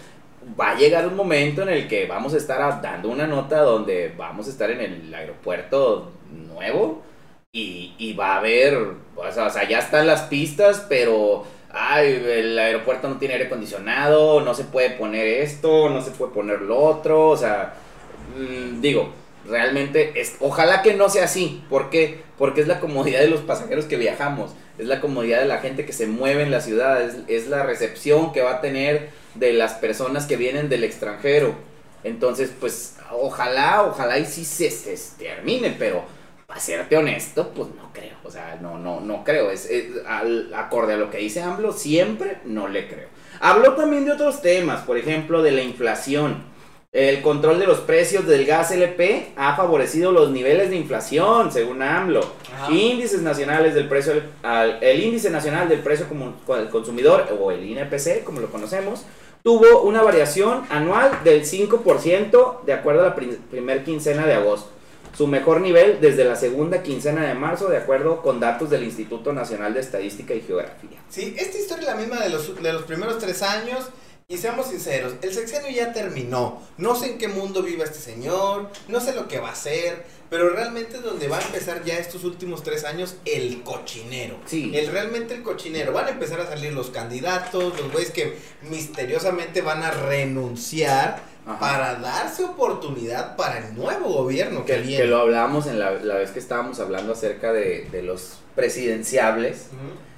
va 0.59 0.71
a 0.71 0.77
llegar 0.77 1.07
un 1.07 1.14
momento 1.14 1.62
en 1.62 1.69
el 1.69 1.88
que 1.88 2.07
vamos 2.07 2.33
a 2.35 2.38
estar 2.38 2.81
dando 2.81 3.11
una 3.11 3.27
nota 3.27 3.61
donde 3.61 4.14
vamos 4.17 4.47
a 4.47 4.51
estar 4.51 4.71
en 4.71 4.81
el 4.81 5.14
aeropuerto 5.14 6.11
nuevo 6.31 7.03
y, 7.53 7.95
y 7.99 8.14
va 8.14 8.35
a 8.35 8.38
haber, 8.38 8.77
o 9.17 9.33
sea, 9.33 9.47
o 9.47 9.51
sea, 9.51 9.69
ya 9.69 9.79
están 9.79 10.07
las 10.07 10.23
pistas, 10.23 10.87
pero 10.88 11.45
ay, 11.71 12.25
el 12.27 12.59
aeropuerto 12.59 13.09
no 13.09 13.19
tiene 13.19 13.35
aire 13.35 13.47
acondicionado, 13.47 14.40
no 14.40 14.55
se 14.55 14.64
puede 14.64 14.90
poner 14.90 15.27
esto, 15.27 15.90
no 15.90 16.01
se 16.01 16.12
puede 16.12 16.33
poner 16.33 16.62
lo 16.62 16.79
otro, 16.79 17.29
o 17.31 17.37
sea, 17.37 17.75
mm, 18.37 18.81
digo, 18.81 19.12
realmente, 19.47 20.21
es, 20.21 20.37
ojalá 20.41 20.83
que 20.83 20.95
no 20.95 21.09
sea 21.09 21.25
así, 21.25 21.63
¿por 21.69 21.91
qué? 21.91 22.23
Porque 22.39 22.61
es 22.61 22.69
la 22.69 22.81
comodidad 22.81 23.21
de 23.21 23.29
los 23.29 23.41
pasajeros 23.41 23.85
que 23.85 23.97
viajamos, 23.97 24.53
es 24.79 24.87
la 24.87 25.01
comodidad 25.01 25.41
de 25.41 25.47
la 25.47 25.59
gente 25.59 25.85
que 25.85 25.93
se 25.93 26.07
mueve 26.07 26.43
en 26.43 26.51
la 26.51 26.61
ciudad, 26.61 27.03
es, 27.03 27.17
es 27.29 27.49
la 27.49 27.63
recepción 27.63 28.33
que 28.33 28.43
va 28.43 28.57
a 28.57 28.61
tener 28.61 29.11
de 29.35 29.53
las 29.53 29.75
personas 29.75 30.27
que 30.27 30.37
vienen 30.37 30.69
del 30.69 30.85
extranjero. 30.85 31.55
Entonces, 32.05 32.53
pues, 32.61 32.97
ojalá, 33.11 33.83
ojalá 33.85 34.19
y 34.19 34.27
sí 34.27 34.45
se, 34.45 34.71
termine, 35.19 35.75
pero 35.79 36.05
para 36.47 36.61
serte 36.61 36.97
honesto, 36.97 37.51
pues 37.51 37.69
no 37.71 37.91
creo. 37.93 38.17
O 38.23 38.31
sea, 38.31 38.59
no, 38.61 38.79
no, 38.79 39.01
no 39.01 39.25
creo. 39.25 39.51
Es 39.51 39.69
al, 40.07 40.53
acorde 40.55 40.95
a 40.95 40.97
lo 40.97 41.11
que 41.11 41.19
dice 41.19 41.43
AMLO, 41.43 41.73
siempre 41.73 42.39
no 42.45 42.69
le 42.69 42.89
creo. 42.89 43.09
Habló 43.41 43.75
también 43.75 44.05
de 44.05 44.13
otros 44.13 44.43
temas, 44.43 44.83
por 44.83 44.99
ejemplo, 44.99 45.43
de 45.43 45.53
la 45.53 45.63
inflación. 45.63 46.54
El 46.95 47.23
control 47.23 47.59
de 47.59 47.67
los 47.67 47.81
precios 47.81 48.25
del 48.25 48.47
gas 48.47 48.71
LP 48.71 49.33
ha 49.35 49.57
favorecido 49.57 50.13
los 50.13 50.31
niveles 50.31 50.71
de 50.71 50.77
inflación, 50.77 51.51
según 51.51 51.83
AMLO. 51.83 52.21
Ajá. 52.55 52.73
Índices 52.73 53.21
nacionales 53.21 53.75
del 53.75 53.89
precio, 53.89 54.13
al- 54.45 54.79
el 54.81 55.03
índice 55.03 55.29
nacional 55.29 55.69
del 55.69 55.81
precio 55.81 56.07
como- 56.09 56.35
al 56.55 56.71
consumidor, 56.71 57.27
o 57.41 57.51
el 57.51 57.65
INPC, 57.65 58.23
como 58.23 58.39
lo 58.41 58.47
conocemos, 58.49 59.03
tuvo 59.43 59.83
una 59.83 60.03
variación 60.03 60.63
anual 60.71 61.19
del 61.25 61.45
5% 61.45 62.63
de 62.65 62.73
acuerdo 62.73 63.01
a 63.01 63.09
la 63.09 63.15
prim- 63.17 63.39
primer 63.51 63.83
quincena 63.83 64.25
de 64.25 64.35
agosto. 64.35 64.71
Su 65.19 65.27
mejor 65.27 65.61
nivel 65.63 65.99
desde 66.01 66.25
la 66.25 66.37
segunda 66.37 66.85
quincena 66.85 67.27
de 67.27 67.35
marzo, 67.35 67.69
de 67.69 67.77
acuerdo 67.79 68.23
con 68.23 68.39
datos 68.39 68.71
del 68.71 68.85
Instituto 68.85 69.33
Nacional 69.33 69.75
de 69.75 69.81
Estadística 69.81 70.33
y 70.33 70.43
Geografía. 70.43 70.99
Sí, 71.09 71.35
esta 71.37 71.59
historia 71.59 71.83
es 71.83 71.89
la 71.89 71.97
misma 72.01 72.21
de 72.21 72.29
los, 72.31 72.63
de 72.63 72.73
los 72.73 72.83
primeros 72.85 73.19
tres 73.19 73.43
años. 73.43 73.89
Y 74.27 74.39
seamos 74.39 74.69
sinceros, 74.69 75.13
el 75.21 75.35
sexenio 75.35 75.71
ya 75.71 75.93
terminó. 75.93 76.63
No 76.79 76.95
sé 76.95 77.11
en 77.13 77.19
qué 77.19 77.29
mundo 77.29 77.63
viva 77.63 77.85
este 77.85 77.99
señor, 77.99 78.71
no 78.89 78.99
sé 78.99 79.15
lo 79.15 79.29
que 79.29 79.39
va 79.39 79.51
a 79.51 79.53
hacer, 79.53 80.03
pero 80.31 80.49
realmente 80.49 80.97
es 80.97 81.03
donde 81.03 81.29
va 81.29 81.37
a 81.39 81.43
empezar 81.43 81.85
ya 81.85 81.99
estos 81.99 82.25
últimos 82.25 82.63
tres 82.63 82.85
años 82.85 83.17
el 83.27 83.63
cochinero. 83.63 84.39
Sí. 84.47 84.73
El 84.75 84.87
realmente 84.89 85.35
el 85.35 85.43
cochinero. 85.43 85.93
Van 85.93 86.07
a 86.07 86.11
empezar 86.11 86.41
a 86.41 86.47
salir 86.49 86.73
los 86.73 86.89
candidatos, 86.89 87.79
los 87.79 87.93
güeyes 87.93 88.11
que 88.13 88.39
misteriosamente 88.63 89.61
van 89.61 89.83
a 89.83 89.91
renunciar 89.91 91.21
Ajá. 91.47 91.59
para 91.61 91.95
darse 91.97 92.45
oportunidad 92.45 93.37
para 93.37 93.59
el 93.59 93.75
nuevo 93.77 94.09
gobierno 94.11 94.65
que, 94.65 94.77
Que, 94.77 94.81
viene. 94.81 95.03
que 95.03 95.07
lo 95.09 95.19
hablábamos 95.19 95.67
en 95.67 95.79
la, 95.79 95.91
la 95.93 96.15
vez 96.15 96.31
que 96.31 96.39
estábamos 96.39 96.81
hablando 96.81 97.13
acerca 97.13 97.53
de, 97.53 97.89
de 97.93 98.03
los 98.03 98.39
presidenciables. 98.55 99.67
I- 99.67 100.13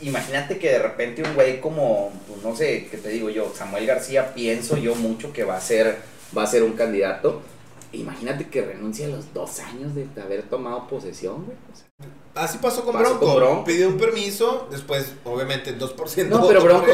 Imagínate 0.00 0.58
que 0.58 0.70
de 0.70 0.78
repente 0.78 1.22
un 1.22 1.34
güey 1.34 1.60
como, 1.60 2.10
pues, 2.26 2.42
no 2.42 2.56
sé, 2.56 2.88
¿qué 2.90 2.96
te 2.96 3.10
digo 3.10 3.28
yo? 3.28 3.52
Samuel 3.54 3.86
García, 3.86 4.32
pienso 4.32 4.78
yo 4.78 4.94
mucho 4.94 5.34
que 5.34 5.44
va 5.44 5.56
a 5.56 5.60
ser, 5.60 5.98
va 6.36 6.44
a 6.44 6.46
ser 6.46 6.62
un 6.62 6.72
candidato. 6.72 7.42
Imagínate 7.92 8.48
que 8.48 8.62
renuncie 8.62 9.04
a 9.04 9.08
los 9.08 9.34
dos 9.34 9.60
años 9.60 9.94
de 9.94 10.06
haber 10.22 10.44
tomado 10.44 10.88
posesión, 10.88 11.44
güey. 11.44 11.58
O 11.70 11.76
sea, 11.76 11.86
Así 12.34 12.56
pasó 12.56 12.84
con, 12.84 12.94
Pasó 12.94 13.18
Bronco. 13.18 13.26
con 13.26 13.36
Bronco. 13.36 13.64
Pidió 13.64 13.88
un 13.88 13.98
permiso, 13.98 14.66
después, 14.70 15.12
obviamente, 15.24 15.76
2% 15.76 16.28
no, 16.28 16.48
pero 16.48 16.62
Bronco, 16.62 16.86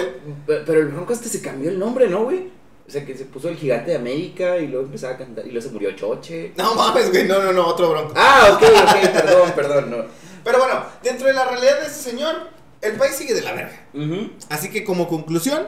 pero 0.47 0.81
el 0.81 0.87
Bronco 0.89 1.13
hasta 1.13 1.29
se 1.29 1.41
cambió 1.41 1.71
el 1.71 1.79
nombre, 1.79 2.09
¿no, 2.09 2.25
güey? 2.25 2.51
O 2.89 2.91
sea, 2.91 3.05
que 3.05 3.17
se 3.17 3.27
puso 3.27 3.49
el 3.49 3.57
gigante 3.57 3.93
de 3.93 3.97
América 3.99 4.57
y 4.59 4.67
luego 4.67 4.87
empezaba 4.87 5.15
a 5.15 5.19
cantar 5.19 5.47
y 5.47 5.51
luego 5.51 5.69
se 5.69 5.73
murió 5.73 5.93
Choche. 5.93 6.53
No 6.57 6.75
mames, 6.75 7.11
güey, 7.11 7.29
no, 7.29 7.41
no, 7.43 7.53
no, 7.53 7.67
otro 7.67 7.91
Bronco. 7.91 8.13
Ah, 8.17 8.51
ok, 8.55 8.63
ok, 8.63 9.13
perdón, 9.13 9.53
perdón, 9.55 9.91
no. 9.91 9.97
Pero 10.43 10.59
bueno, 10.59 10.85
dentro 11.03 11.27
de 11.27 11.35
la 11.35 11.45
realidad 11.45 11.81
de 11.81 11.87
este 11.87 12.11
señor, 12.11 12.56
el 12.81 12.97
país 12.97 13.17
sigue 13.17 13.35
de 13.35 13.43
la 13.43 13.53
verga. 13.53 13.87
Así 14.49 14.71
que 14.71 14.85
como 14.85 15.09
conclusión, 15.09 15.67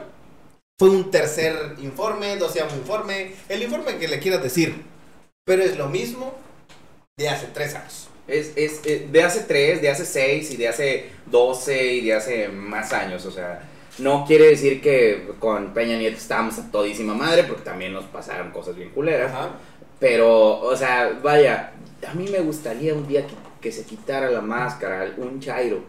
fue 0.77 0.89
un 0.89 1.11
tercer 1.11 1.75
informe, 1.79 2.37
doceavo 2.37 2.73
informe, 2.75 3.33
el 3.49 3.63
informe 3.63 3.97
que 3.97 4.07
le 4.07 4.19
quieras 4.19 4.41
decir. 4.41 4.83
Pero 5.45 5.63
es 5.63 5.77
lo 5.77 5.89
mismo 5.89 6.33
de 7.17 7.29
hace 7.29 7.47
tres 7.53 7.75
años. 7.75 8.07
Es, 8.27 8.53
es, 8.55 8.81
eh, 8.85 9.07
de 9.11 9.23
hace 9.23 9.41
3, 9.41 9.81
de 9.81 9.89
hace 9.89 10.05
6 10.05 10.51
y 10.51 10.57
de 10.57 10.67
hace 10.67 11.09
12 11.25 11.93
y 11.93 12.05
de 12.05 12.13
hace 12.13 12.47
más 12.47 12.93
años. 12.93 13.25
O 13.25 13.31
sea, 13.31 13.67
no 13.97 14.23
quiere 14.25 14.45
decir 14.45 14.81
que 14.81 15.31
con 15.39 15.73
Peña 15.73 15.97
Nieto 15.97 16.17
estábamos 16.17 16.59
a 16.59 16.71
todísima 16.71 17.13
madre, 17.15 17.43
porque 17.43 17.63
también 17.63 17.91
nos 17.91 18.05
pasaron 18.05 18.51
cosas 18.51 18.75
bien 18.75 18.91
culeras. 18.91 19.31
Ajá. 19.31 19.49
Pero, 19.99 20.61
o 20.61 20.75
sea, 20.75 21.19
vaya, 21.21 21.73
a 22.07 22.13
mí 22.13 22.27
me 22.31 22.39
gustaría 22.39 22.93
un 22.93 23.07
día 23.07 23.25
que, 23.27 23.33
que 23.59 23.71
se 23.71 23.83
quitara 23.83 24.29
la 24.29 24.41
máscara, 24.41 25.11
un 25.17 25.41
chairo, 25.41 25.83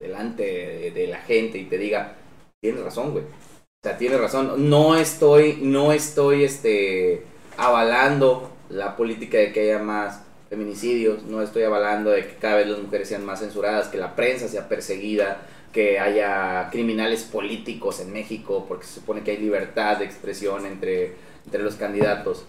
delante 0.00 0.90
de, 0.94 1.06
la 1.06 1.18
gente 1.18 1.58
y 1.58 1.64
te 1.64 1.78
diga, 1.78 2.16
tienes 2.60 2.82
razón, 2.82 3.12
güey. 3.12 3.24
O 3.24 3.82
sea, 3.82 3.98
tienes 3.98 4.18
razón. 4.18 4.68
No 4.70 4.96
estoy, 4.96 5.58
no 5.60 5.92
estoy, 5.92 6.44
este, 6.44 7.22
avalando 7.56 8.50
la 8.70 8.96
política 8.96 9.38
de 9.38 9.52
que 9.52 9.60
haya 9.60 9.78
más 9.78 10.22
feminicidios, 10.48 11.22
no 11.24 11.42
estoy 11.42 11.62
avalando 11.62 12.10
de 12.10 12.26
que 12.26 12.34
cada 12.36 12.56
vez 12.56 12.66
las 12.66 12.80
mujeres 12.80 13.08
sean 13.08 13.24
más 13.24 13.40
censuradas, 13.40 13.88
que 13.88 13.98
la 13.98 14.16
prensa 14.16 14.48
sea 14.48 14.68
perseguida, 14.68 15.46
que 15.72 16.00
haya 16.00 16.68
criminales 16.72 17.22
políticos 17.22 18.00
en 18.00 18.12
México, 18.12 18.64
porque 18.66 18.86
se 18.86 18.94
supone 18.94 19.22
que 19.22 19.32
hay 19.32 19.36
libertad 19.36 19.98
de 19.98 20.06
expresión 20.06 20.66
entre, 20.66 21.14
entre 21.44 21.62
los 21.62 21.76
candidatos. 21.76 22.44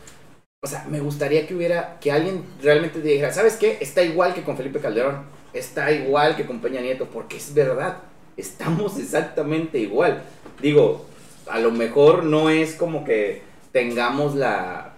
O 0.63 0.67
sea, 0.67 0.85
me 0.87 0.99
gustaría 0.99 1.47
que 1.47 1.55
hubiera, 1.55 1.97
que 1.99 2.11
alguien 2.11 2.45
realmente 2.61 3.01
dijera, 3.01 3.33
¿sabes 3.33 3.55
qué? 3.57 3.79
Está 3.81 4.03
igual 4.03 4.35
que 4.35 4.43
con 4.43 4.57
Felipe 4.57 4.79
Calderón, 4.79 5.23
está 5.53 5.91
igual 5.91 6.35
que 6.35 6.45
con 6.45 6.61
Peña 6.61 6.81
Nieto, 6.81 7.07
porque 7.07 7.37
es 7.37 7.51
verdad, 7.55 7.97
estamos 8.37 8.99
exactamente 8.99 9.79
igual. 9.79 10.21
Digo, 10.61 11.07
a 11.47 11.57
lo 11.57 11.71
mejor 11.71 12.25
no 12.25 12.51
es 12.51 12.75
como 12.75 13.03
que 13.03 13.41
tengamos 13.71 14.35
la, 14.35 14.93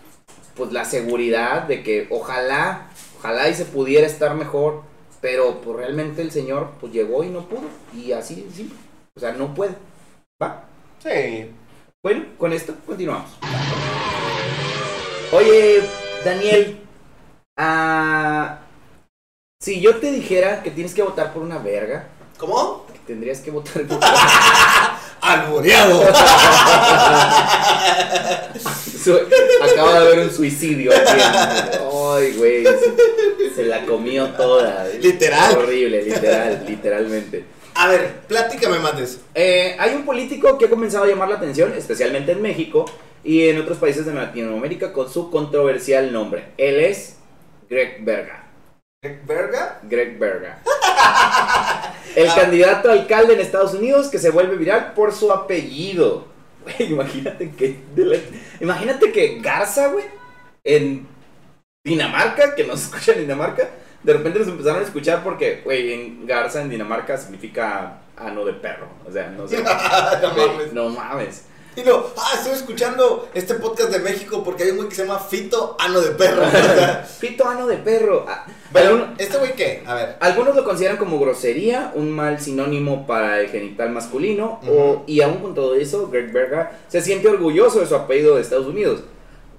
pues 0.55 0.73
la 0.73 0.83
seguridad 0.83 1.63
de 1.63 1.81
que 1.81 2.07
ojalá, 2.09 2.89
ojalá 3.19 3.47
y 3.47 3.53
se 3.53 3.63
pudiera 3.63 4.05
estar 4.05 4.35
mejor, 4.35 4.81
pero 5.21 5.61
pues 5.61 5.77
realmente 5.77 6.21
el 6.23 6.31
señor 6.31 6.71
pues 6.81 6.91
llegó 6.91 7.23
y 7.23 7.29
no 7.29 7.47
pudo, 7.47 7.69
y 7.95 8.11
así 8.11 8.49
simple. 8.53 8.77
O 9.15 9.19
sea, 9.21 9.31
no 9.31 9.53
puede. 9.53 9.75
¿Va? 10.41 10.65
Sí. 11.01 11.51
Bueno, 12.03 12.25
con 12.37 12.51
esto 12.51 12.75
continuamos. 12.85 13.29
Oye, 15.33 15.81
Daniel, 16.23 16.77
ah, 17.57 18.59
si 19.59 19.81
yo 19.81 19.95
te 19.97 20.11
dijera 20.11 20.61
que 20.61 20.71
tienes 20.71 20.93
que 20.93 21.01
votar 21.01 21.33
por 21.33 21.41
una 21.41 21.57
verga, 21.57 22.07
¿Cómo? 22.37 22.85
que 22.91 22.99
tendrías 23.07 23.39
que 23.39 23.49
votar 23.51 23.83
por 23.87 23.99
Alboreado. 25.21 26.03
Su- 29.03 29.19
Acaba 29.63 29.93
de 29.93 29.97
haber 30.07 30.19
un 30.19 30.31
suicidio 30.31 30.91
aquí. 30.91 31.21
Ay, 31.21 32.33
güey. 32.37 32.63
Se, 32.65 33.55
se 33.55 33.63
la 33.63 33.85
comió 33.85 34.27
toda. 34.31 34.85
Literal. 35.01 35.57
Horrible, 35.57 36.03
literal, 36.03 36.65
literalmente. 36.67 37.45
A 37.75 37.87
ver, 37.87 38.19
platícame 38.27 38.77
más 38.79 38.97
de 38.97 39.03
eso. 39.03 39.19
Eh, 39.33 39.75
hay 39.79 39.95
un 39.95 40.03
político 40.05 40.57
que 40.57 40.65
ha 40.65 40.69
comenzado 40.69 41.05
a 41.05 41.07
llamar 41.07 41.29
la 41.29 41.35
atención, 41.37 41.73
especialmente 41.75 42.33
en 42.33 42.41
México 42.41 42.85
y 43.23 43.47
en 43.47 43.59
otros 43.59 43.77
países 43.77 44.05
de 44.05 44.13
Latinoamérica, 44.13 44.91
con 44.93 45.09
su 45.09 45.31
controversial 45.31 46.11
nombre. 46.11 46.49
Él 46.57 46.79
es 46.79 47.17
Greg 47.69 48.03
Berga. 48.03 48.47
¿Verga? 49.25 49.79
Greg 49.83 50.17
Berga. 50.17 50.59
El 52.15 52.33
candidato 52.33 52.89
a 52.89 52.93
alcalde 52.93 53.33
en 53.33 53.39
Estados 53.41 53.73
Unidos 53.73 54.07
que 54.07 54.19
se 54.19 54.29
vuelve 54.29 54.55
viral 54.55 54.93
por 54.93 55.11
su 55.11 55.31
apellido. 55.31 56.27
Güey, 56.63 56.93
imagínate 56.93 57.51
que. 57.51 57.79
la- 57.95 58.17
imagínate 58.61 59.11
que 59.11 59.39
Garza, 59.41 59.87
güey, 59.87 60.05
en 60.63 61.05
Dinamarca, 61.85 62.55
que 62.55 62.63
nos 62.63 62.83
escuchan 62.83 63.15
en 63.15 63.21
Dinamarca, 63.21 63.69
de 64.03 64.13
repente 64.13 64.39
nos 64.39 64.47
empezaron 64.47 64.79
a 64.79 64.85
escuchar 64.85 65.23
porque, 65.23 65.61
güey, 65.65 65.91
en 65.91 66.25
Garza 66.25 66.61
en 66.61 66.69
Dinamarca 66.69 67.17
significa 67.17 67.99
ano 68.15 68.45
de 68.45 68.53
perro. 68.53 68.87
O 69.05 69.11
sea, 69.11 69.29
no 69.29 69.47
sé. 69.47 69.61
no 70.21 70.33
mames. 70.33 70.73
no 70.73 70.89
mames. 70.89 71.45
Y 71.75 71.81
no, 71.81 72.05
ah, 72.17 72.33
estoy 72.35 72.53
escuchando 72.53 73.29
este 73.33 73.55
podcast 73.55 73.89
de 73.89 73.97
México 73.97 74.43
porque 74.43 74.63
hay 74.63 74.71
un 74.71 74.77
güey 74.77 74.89
que 74.89 74.95
se 74.95 75.05
llama 75.05 75.19
Fito 75.19 75.75
Ano 75.79 76.01
de 76.01 76.11
Perro. 76.11 76.43
O 76.45 76.51
sea, 76.51 77.07
Pito 77.19 77.47
ano 77.47 77.65
de 77.65 77.77
perro. 77.77 78.25
Ah, 78.27 78.45
pero, 78.71 79.09
¿este 79.17 79.37
güey 79.37 79.55
qué? 79.55 79.81
A 79.87 79.95
ver. 79.95 80.17
Algunos 80.19 80.55
lo 80.55 80.63
consideran 80.63 80.97
como 80.97 81.19
grosería, 81.19 81.91
un 81.95 82.11
mal 82.11 82.39
sinónimo 82.39 83.07
para 83.07 83.39
el 83.39 83.49
genital 83.49 83.89
masculino, 83.89 84.59
o, 84.67 85.03
y 85.07 85.21
aún 85.21 85.39
con 85.39 85.55
todo 85.55 85.73
eso, 85.73 86.09
Greg 86.09 86.31
Berga 86.31 86.79
se 86.89 87.01
siente 87.01 87.27
orgulloso 87.27 87.79
de 87.79 87.87
su 87.87 87.95
apellido 87.95 88.35
de 88.35 88.41
Estados 88.41 88.67
Unidos. 88.67 89.03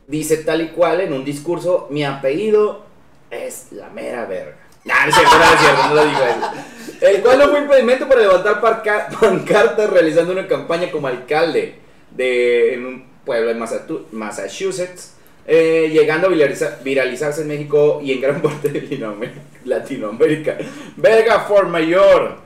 Dice 0.07 0.37
tal 0.37 0.61
y 0.61 0.68
cual 0.68 1.00
en 1.00 1.12
un 1.14 1.24
discurso, 1.24 1.88
mi 1.90 2.05
apellido 2.05 2.85
es 3.31 3.72
la 3.72 3.88
mera 3.88 4.24
verga. 4.27 4.57
Nah, 4.85 5.07
no 5.07 5.09
es 5.09 5.14
cierto, 5.16 5.37
no 5.37 5.44
es 5.44 5.61
cierto, 5.61 5.88
no 5.88 5.94
lo 5.94 6.05
digo 6.05 6.20
eso. 6.20 7.07
El 7.07 7.22
cual 7.22 7.38
no 7.38 7.48
fue 7.48 7.59
impedimento 7.59 8.09
para 8.09 8.20
levantar 8.20 8.61
pancartas 9.20 9.90
realizando 9.90 10.33
una 10.33 10.46
campaña 10.46 10.92
como 10.92 11.09
alcalde 11.09 11.84
de, 12.14 12.74
en 12.74 12.87
un 12.87 13.07
pueblo 13.24 13.48
de 13.48 13.57
Massachu- 13.57 14.05
Massachusetts, 14.12 15.12
eh, 15.46 15.90
llegando 15.92 16.29
a 16.29 16.31
viraliza- 16.31 16.83
viralizarse 16.83 17.42
en 17.42 17.48
México 17.48 18.00
y 18.03 18.12
en 18.12 18.20
gran 18.20 18.40
parte 18.42 18.68
de 18.68 18.81
Latinoamérica. 19.64 20.59
Verga 20.96 21.40
for 21.40 21.66
mayor. 21.66 22.42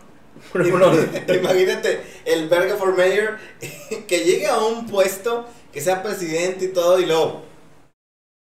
Imagínate 0.54 2.00
el 2.24 2.48
Verga 2.48 2.76
for 2.76 2.96
Mayor 2.96 3.38
que 4.06 4.18
llegue 4.20 4.46
a 4.46 4.58
un 4.58 4.86
puesto, 4.86 5.46
que 5.72 5.80
sea 5.80 6.00
presidente 6.02 6.66
y 6.66 6.68
todo, 6.68 7.00
y 7.00 7.06
luego, 7.06 7.42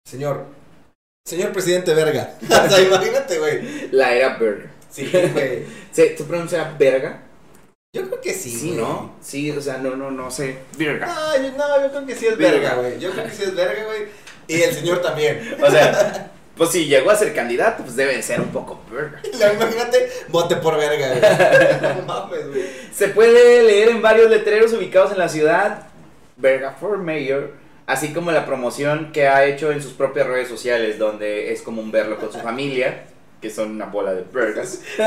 señor, 0.07 0.47
señor 1.27 1.51
presidente 1.53 1.93
Verga. 1.95 2.35
O 2.43 2.69
sea, 2.69 2.81
imagínate, 2.81 3.39
güey. 3.41 3.89
la 3.91 4.15
era 4.15 4.37
Berga. 4.39 4.71
Sí, 4.89 5.11
güey. 5.33 5.65
¿Se, 5.93 6.11
¿Tú 6.11 6.25
pronuncias 6.27 6.77
verga? 6.79 7.23
Yo 7.93 8.07
creo 8.07 8.21
que 8.21 8.35
sí. 8.35 8.51
Sí, 8.51 8.69
güey. 8.69 8.81
¿no? 8.81 9.17
Sí, 9.21 9.51
o 9.51 9.61
sea, 9.61 9.79
no, 9.79 9.97
no, 9.97 10.13
no 10.13 10.31
sé. 10.31 10.59
Verga. 10.79 11.07
No, 11.07 11.43
yo, 11.43 11.51
no, 11.57 11.83
yo 11.83 11.91
creo 11.91 12.07
que 12.07 12.15
sí 12.15 12.27
es 12.27 12.39
verga, 12.39 12.75
güey. 12.75 13.01
Yo 13.01 13.11
creo 13.11 13.25
que 13.25 13.33
sí 13.33 13.43
es 13.43 13.55
verga, 13.57 13.85
güey. 13.85 14.03
Y 14.47 14.63
el 14.63 14.73
señor 14.73 15.03
también. 15.03 15.57
O 15.61 15.69
sea, 15.69 16.31
pues 16.57 16.71
si 16.71 16.87
llegó 16.87 17.11
a 17.11 17.17
ser 17.17 17.35
candidato, 17.35 17.83
pues 17.83 17.97
debe 17.97 18.15
de 18.15 18.23
ser 18.23 18.41
un 18.41 18.51
poco 18.51 18.81
verga. 18.93 19.21
Imagínate, 19.25 20.09
vote 20.29 20.55
por 20.57 20.77
verga, 20.79 21.09
güey. 21.09 21.95
No 21.97 22.03
mames, 22.03 22.49
güey. 22.49 22.63
Se 22.95 23.09
puede 23.09 23.65
leer 23.65 23.89
en 23.89 24.01
varios 24.01 24.31
letreros 24.31 24.73
ubicados 24.73 25.11
en 25.11 25.19
la 25.19 25.29
ciudad. 25.29 25.89
Verga 26.37 26.77
for 26.79 26.97
Mayor. 26.97 27.55
así 27.87 28.13
como 28.13 28.31
la 28.31 28.47
promoción 28.47 29.11
que 29.11 29.27
ha 29.27 29.45
hecho 29.47 29.73
en 29.73 29.83
sus 29.83 29.95
propias 29.95 30.29
redes 30.29 30.47
sociales, 30.49 30.97
donde 30.97 31.53
es 31.53 31.61
común 31.63 31.91
verlo 31.91 32.19
con 32.19 32.33
su 32.33 32.39
familia, 32.39 33.07
que 33.41 33.51
son 33.51 33.71
una 33.71 33.87
bola 33.87 34.13
de 34.13 34.23
vergas. 34.23 34.81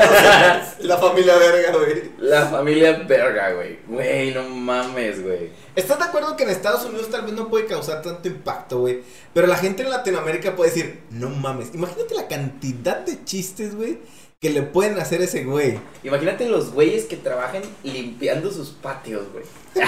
La 0.80 0.98
familia 0.98 1.36
verga, 1.36 1.72
güey. 1.78 2.02
La 2.18 2.46
familia 2.46 3.04
verga, 3.06 3.52
güey. 3.52 3.78
Güey, 3.86 4.34
no 4.34 4.48
mames, 4.48 5.22
güey. 5.22 5.50
¿Estás 5.76 5.98
de 5.98 6.04
acuerdo 6.04 6.36
que 6.36 6.42
en 6.42 6.50
Estados 6.50 6.84
Unidos 6.84 7.10
tal 7.10 7.22
vez 7.22 7.32
no 7.32 7.48
puede 7.48 7.66
causar 7.66 8.02
tanto 8.02 8.26
impacto, 8.28 8.80
güey? 8.80 9.02
Pero 9.32 9.46
la 9.46 9.56
gente 9.56 9.82
en 9.82 9.90
Latinoamérica 9.90 10.56
puede 10.56 10.70
decir, 10.70 11.00
no 11.10 11.30
mames. 11.30 11.74
Imagínate 11.74 12.14
la 12.14 12.26
cantidad 12.26 12.98
de 12.98 13.24
chistes, 13.24 13.76
güey, 13.76 13.98
que 14.40 14.50
le 14.50 14.62
pueden 14.62 14.98
hacer 14.98 15.20
a 15.20 15.24
ese 15.24 15.44
güey. 15.44 15.78
Imagínate 16.02 16.48
los 16.48 16.72
güeyes 16.72 17.04
que 17.04 17.16
trabajan 17.16 17.62
limpiando 17.84 18.50
sus 18.50 18.70
patios, 18.70 19.26
güey. 19.32 19.44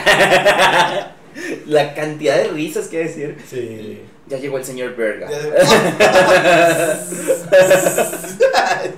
La 1.66 1.94
cantidad 1.94 2.36
de 2.36 2.48
risas 2.48 2.88
que 2.88 2.98
decir. 2.98 3.36
Sí. 3.46 4.00
Ya 4.28 4.38
llegó 4.38 4.58
el 4.58 4.64
señor 4.64 4.96
Verga. 4.96 5.28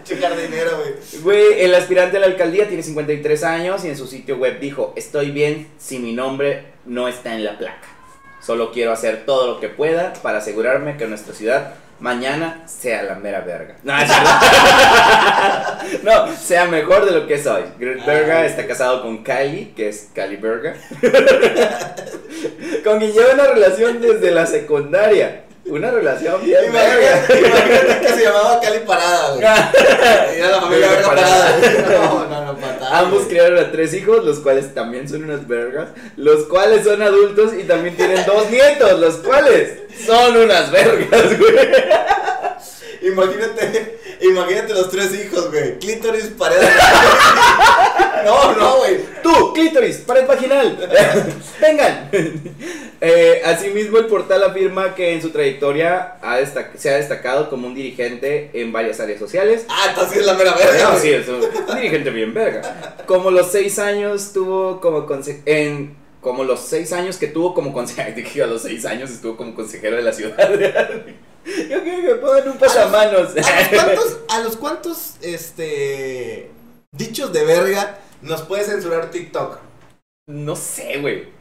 Checar 0.05 0.37
dinero, 0.43 0.71
güey. 0.79 0.95
Güey, 1.23 1.61
el 1.65 1.75
aspirante 1.75 2.17
a 2.17 2.21
la 2.21 2.27
alcaldía 2.27 2.67
tiene 2.69 2.83
53 2.83 3.45
años 3.45 3.85
y 3.85 3.89
en 3.89 3.97
su 3.97 4.07
sitio 4.07 4.37
web 4.39 4.59
dijo, 4.61 4.93
estoy 4.97 5.31
bien 5.31 5.69
si 5.79 5.99
mi 5.99 6.13
nombre 6.15 6.65
no 6.87 7.09
está 7.09 7.35
en 7.35 7.45
la 7.45 7.59
placa. 7.59 7.87
Solo 8.41 8.73
quiero 8.73 8.93
hacer 8.93 9.25
todo 9.27 9.47
lo 9.55 9.61
que 9.61 9.69
pueda 9.69 10.15
para 10.23 10.39
asegurarme 10.39 10.97
que 10.97 11.07
nuestra 11.07 11.35
ciudad 11.35 11.75
mañana 12.01 12.63
sea 12.67 13.03
la 13.03 13.17
mera 13.17 13.41
verga. 13.41 13.75
No, 13.83 13.93
no, 16.05 16.37
sea 16.37 16.65
mejor 16.67 17.05
de 17.05 17.11
lo 17.11 17.27
que 17.27 17.35
es 17.35 17.47
hoy. 17.47 17.65
Greg 17.79 18.05
Berga 18.07 18.39
Ah. 18.39 18.47
está 18.47 18.67
casado 18.67 19.03
con 19.03 19.23
Kylie, 19.25 19.73
que 19.75 19.89
es 19.89 20.09
Kylie 20.15 20.37
Berga. 20.39 20.75
con 22.89 22.99
quien 22.99 23.13
lleva 23.13 23.35
una 23.35 23.47
relación 23.47 24.01
desde 24.01 24.31
la 24.31 24.47
secundaria. 24.47 25.45
Una 25.67 25.91
relación 25.91 26.43
bien. 26.43 26.65
Imagínate, 26.65 27.39
imagínate 27.39 28.01
que 28.01 28.09
se 28.15 28.25
llamaba 28.25 28.59
Cali 28.61 28.79
Parada, 28.87 29.35
güey. 29.35 29.43
Y 29.43 30.41
era 30.41 30.51
la 30.53 30.61
familia 30.63 30.89
Verga 30.89 31.07
Parada. 31.09 31.57
parada. 31.61 31.99
No, 31.99 32.25
no, 32.27 32.45
no, 32.47 32.59
patada. 32.59 32.99
Ambos 33.01 33.25
güey. 33.25 33.29
criaron 33.29 33.59
a 33.59 33.71
tres 33.71 33.93
hijos, 33.93 34.25
los 34.25 34.39
cuales 34.39 34.73
también 34.73 35.07
son 35.07 35.25
unas 35.25 35.47
vergas, 35.47 35.89
los 36.17 36.47
cuales 36.47 36.85
son 36.85 37.03
adultos 37.03 37.53
y 37.53 37.65
también 37.65 37.95
tienen 37.97 38.25
dos 38.25 38.51
nietos, 38.51 38.99
los 38.99 39.17
cuales 39.17 39.81
son 40.07 40.39
unas 40.39 40.71
vergas, 40.71 41.39
güey. 41.39 41.69
Imagínate, 43.03 43.99
imagínate 44.21 44.75
los 44.75 44.91
tres 44.91 45.15
hijos, 45.15 45.51
güey. 45.51 45.79
Clítoris, 45.79 46.27
pared. 46.39 46.57
No, 48.25 48.53
no, 48.53 48.77
güey. 48.79 48.99
Tú, 49.23 49.53
clítoris, 49.53 49.99
pared 49.99 50.27
vaginal, 50.27 50.77
vengan. 51.61 52.11
Eh, 53.01 53.43
asimismo, 53.45 53.99
el 53.99 54.07
portal 54.07 54.43
afirma 54.43 54.95
que 54.95 55.15
en 55.15 55.23
su 55.23 55.31
trayectoria 55.31 56.17
ha 56.21 56.39
se 56.77 56.91
ha 56.91 56.97
destacado 56.97 57.49
como 57.49 57.69
un 57.69 57.75
dirigente 57.75 58.51
en 58.55 58.73
varias 58.73 59.01
áreas 59.01 59.21
sociales. 59.21 59.67
Ah, 59.69 59.87
entonces 59.91 60.19
es 60.19 60.27
la 60.27 60.35
mera 60.35 60.55
verga. 60.55 60.91
No, 60.91 60.99
sí, 60.99 61.11
es 61.11 61.29
un, 61.29 61.37
un 61.37 61.77
dirigente 61.77 62.11
bien 62.11 62.35
verga. 62.35 62.97
Como 63.07 63.31
los 63.31 63.53
seis 63.53 63.79
años 63.79 64.33
tuvo 64.33 64.81
como 64.81 65.07
en 65.47 65.97
como 66.21 66.45
los 66.45 66.61
seis 66.61 66.93
años 66.93 67.17
que 67.17 67.29
tuvo 67.29 67.55
como 67.55 67.73
consejero, 67.73 68.13
dije 68.17 68.43
a 68.43 68.47
los 68.47 68.63
seis 68.63 68.85
años 68.85 69.11
estuvo 69.11 69.37
como 69.37 69.55
consejero 69.55 69.97
de 69.97 70.03
la 70.03 70.13
ciudad. 70.13 70.51
Yo 71.69 71.83
quiero 71.83 72.03
que 72.03 72.03
me 72.03 72.15
pongan 72.17 72.49
un 72.49 72.59
pasamanos. 72.59 73.35
¿A 73.37 73.61
los 73.61 73.69
cuantos, 73.85 74.19
a 74.29 74.41
los 74.41 74.57
cuantos, 74.57 75.15
este, 75.23 76.51
dichos 76.93 77.33
de 77.33 77.45
verga 77.45 77.99
nos 78.23 78.43
puede 78.43 78.65
censurar 78.65 79.11
TikTok? 79.11 79.59
No 80.27 80.57
sé, 80.57 80.99
güey. 80.99 81.38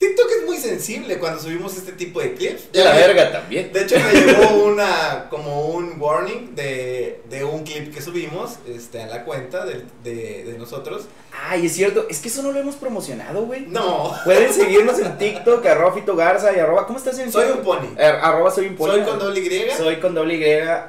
TikTok 0.00 0.30
es 0.40 0.46
muy 0.46 0.56
sensible 0.56 1.18
cuando 1.18 1.42
subimos 1.42 1.76
este 1.76 1.92
tipo 1.92 2.20
de 2.22 2.32
clips. 2.32 2.68
La 2.72 2.94
me- 2.94 3.00
verga 3.00 3.32
también. 3.32 3.70
De 3.70 3.82
hecho 3.82 3.96
me 3.98 4.12
llegó 4.18 4.48
una, 4.64 5.26
como 5.28 5.66
un 5.72 6.00
warning 6.00 6.54
de, 6.54 7.20
de 7.28 7.44
un 7.44 7.64
clip 7.64 7.92
que 7.94 8.00
subimos, 8.00 8.52
este, 8.66 9.02
a 9.02 9.06
la 9.08 9.24
cuenta 9.26 9.66
de, 9.66 9.84
de, 10.02 10.44
de 10.44 10.58
nosotros. 10.58 11.02
Ay, 11.46 11.66
es 11.66 11.74
cierto. 11.74 12.06
Es 12.08 12.20
que 12.20 12.28
eso 12.28 12.42
no 12.42 12.50
lo 12.50 12.58
hemos 12.60 12.76
promocionado, 12.76 13.42
güey. 13.42 13.66
No, 13.68 14.14
Pueden 14.24 14.50
seguirnos 14.54 14.98
en 15.00 15.18
TikTok, 15.18 15.66
arroba 15.66 15.92
Fito 15.92 16.16
Garza 16.16 16.50
y 16.56 16.58
arroba. 16.60 16.86
¿Cómo 16.86 16.98
estás 16.98 17.18
en 17.18 17.30
soy 17.30 17.50
un 17.50 17.58
pony. 17.58 17.84
Eh, 17.98 18.02
arroba 18.06 18.50
soy 18.50 18.68
un 18.68 18.76
pony. 18.76 18.88
Soy 18.92 19.00
con 19.02 19.18
doble 19.18 19.40
Y. 19.40 19.76
Soy 19.76 19.96
con 19.96 20.14
doble 20.14 20.34
Y, 20.36 20.44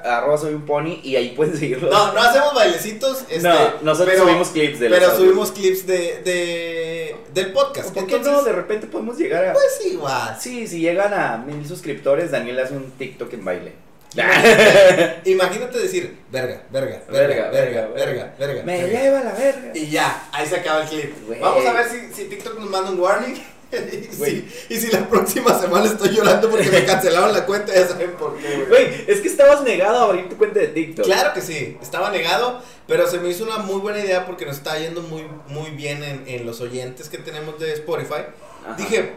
arroba 0.07 0.38
soy 0.38 0.53
un 0.53 0.66
pony 0.66 1.01
y 1.03 1.18
ahí 1.18 1.32
pueden 1.36 1.57
seguirlo. 1.57 1.89
No, 1.91 2.14
no 2.14 2.22
hacemos 2.22 2.53
bailecitos. 2.53 3.24
Este, 3.28 3.41
no, 3.45 3.53
nosotros 3.82 4.14
pero- 4.16 4.24
subimos 4.24 4.47
clips 4.51 4.80
de 4.80 4.89
Pero 4.89 5.16
subimos 5.18 5.51
clips 5.51 5.86
de, 5.86 6.22
de, 6.24 7.01
del 7.34 7.51
podcast. 7.53 7.93
¿Por 7.93 8.05
qué 8.07 8.16
Entonces, 8.16 8.34
no? 8.34 8.43
De 8.43 8.53
repente 8.53 8.88
podemos 8.88 9.18
llegar 9.18 9.45
a. 9.45 9.53
Pues 9.53 9.86
igual. 9.86 10.38
Sí, 10.39 10.68
si 10.68 10.80
llegan 10.80 11.14
a 11.14 11.38
mil 11.38 11.66
suscriptores, 11.68 12.32
Daniel 12.32 12.59
hace 12.59 12.76
un 12.76 12.91
TikTok 12.91 13.34
en 13.34 13.45
baile. 13.45 13.74
Imagínate 15.26 15.80
decir, 15.80 16.18
verga, 16.30 16.64
verga, 16.70 17.01
Verga, 17.09 17.49
verga, 17.49 17.88
verga, 17.95 18.34
verga. 18.38 18.64
Me 18.64 18.88
lleva 18.88 19.22
la 19.22 19.32
verga. 19.32 19.72
Y 19.74 19.89
ya, 19.89 20.28
ahí 20.34 20.45
se 20.45 20.57
acaba 20.57 20.84
el 20.84 20.89
clip. 20.89 21.14
Vamos 21.39 21.66
a 21.66 21.74
ver 21.74 21.86
si, 21.88 22.14
si 22.14 22.26
TikTok 22.26 22.59
nos 22.59 22.70
manda 22.70 22.91
un 22.91 22.99
warning. 22.99 23.41
Y, 23.72 24.15
Güey. 24.17 24.45
si, 24.67 24.74
y 24.74 24.78
si 24.80 24.91
la 24.91 25.07
próxima 25.07 25.59
semana 25.59 25.86
estoy 25.86 26.09
llorando 26.09 26.49
porque 26.49 26.69
me 26.69 26.86
cancelaron 26.86 27.34
la 27.34 27.45
cuenta, 27.45 27.74
ya 27.74 27.88
saben 27.88 28.11
por 28.11 28.38
qué, 28.38 28.55
güey. 28.55 28.67
Güey, 28.67 29.05
es 29.07 29.22
que 29.22 29.28
estabas 29.28 29.61
negado 29.63 29.99
a 29.99 30.03
abrir 30.05 30.30
tu 30.30 30.38
cuenta 30.38 30.59
de 30.59 30.67
TikTok. 30.67 31.05
Claro 31.05 31.34
que 31.34 31.41
sí, 31.41 31.78
estaba 31.82 32.09
negado, 32.11 32.61
pero 32.88 33.07
se 33.07 33.19
me 33.19 33.30
hizo 33.30 33.43
una 33.43 33.57
muy 33.57 33.80
buena 33.80 33.99
idea 33.99 34.26
porque 34.26 34.45
nos 34.45 34.57
está 34.57 34.78
yendo 34.78 35.01
muy, 35.01 35.26
muy 35.47 35.69
bien 35.72 36.03
en, 36.03 36.24
en 36.28 36.45
los 36.45 36.61
oyentes 36.61 37.09
que 37.09 37.17
tenemos 37.17 37.59
de 37.59 37.74
Spotify. 37.74 38.26
Ajá. 38.65 38.76
Dije, 38.78 39.13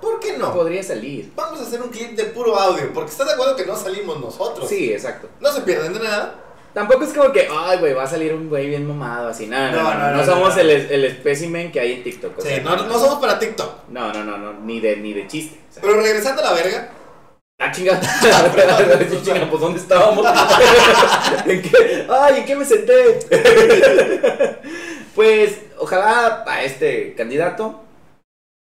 ¿por 0.00 0.18
qué 0.20 0.36
no? 0.36 0.52
Podría 0.52 0.82
salir. 0.82 1.32
Vamos 1.36 1.60
a 1.60 1.62
hacer 1.62 1.80
un 1.80 1.90
clip 1.90 2.16
de 2.16 2.24
puro 2.24 2.58
audio, 2.58 2.92
porque 2.92 3.10
estás 3.10 3.26
de 3.26 3.34
acuerdo 3.34 3.56
que 3.56 3.64
no 3.64 3.76
salimos 3.76 4.20
nosotros. 4.20 4.68
Sí, 4.68 4.92
exacto. 4.92 5.28
No 5.40 5.52
se 5.52 5.60
pierden 5.62 5.94
de 5.94 6.00
nada. 6.00 6.34
Tampoco 6.74 7.04
es 7.04 7.12
como 7.12 7.32
que, 7.32 7.48
ay, 7.50 7.78
güey, 7.78 7.92
va 7.92 8.04
a 8.04 8.06
salir 8.06 8.32
un 8.32 8.48
güey 8.48 8.66
bien 8.68 8.86
mamado 8.86 9.28
así. 9.28 9.46
No, 9.46 9.70
no, 9.70 9.82
no. 9.82 9.82
No, 9.82 9.98
no, 9.98 10.16
no, 10.16 10.24
somos. 10.24 10.56
El, 10.56 10.70
el 10.70 11.04
espécimen 11.04 11.70
que 11.70 11.80
hay 11.80 11.92
en 11.92 12.02
TikTok. 12.02 12.38
o 12.38 12.40
Sí, 12.42 12.54
no, 12.62 12.76
no 12.76 12.98
somos 12.98 13.18
para 13.18 13.38
TikTok. 13.38 13.88
No, 13.88 14.12
no, 14.12 14.24
no, 14.24 14.38
no, 14.38 14.52
ni 14.60 14.80
de, 14.80 14.96
ni 14.96 15.12
de 15.12 15.26
chiste. 15.26 15.58
o 15.68 15.72
sea. 15.72 15.82
Pero 15.82 16.00
regresando 16.00 16.40
a 16.42 16.46
la 16.46 16.52
verga, 16.54 16.90
Ah, 17.58 17.70
chinga. 17.70 18.00
chinga, 19.22 19.48
pues 19.48 19.60
¿dónde 19.60 19.78
estábamos? 19.78 20.26
¿En 21.46 21.62
qué? 21.62 22.06
Ay, 22.10 22.38
¿en 22.38 22.44
qué 22.44 22.56
me 22.56 22.64
senté? 22.64 23.20
pues, 25.14 25.58
ojalá 25.78 26.42
a 26.44 26.64
este 26.64 27.14
candidato 27.14 27.84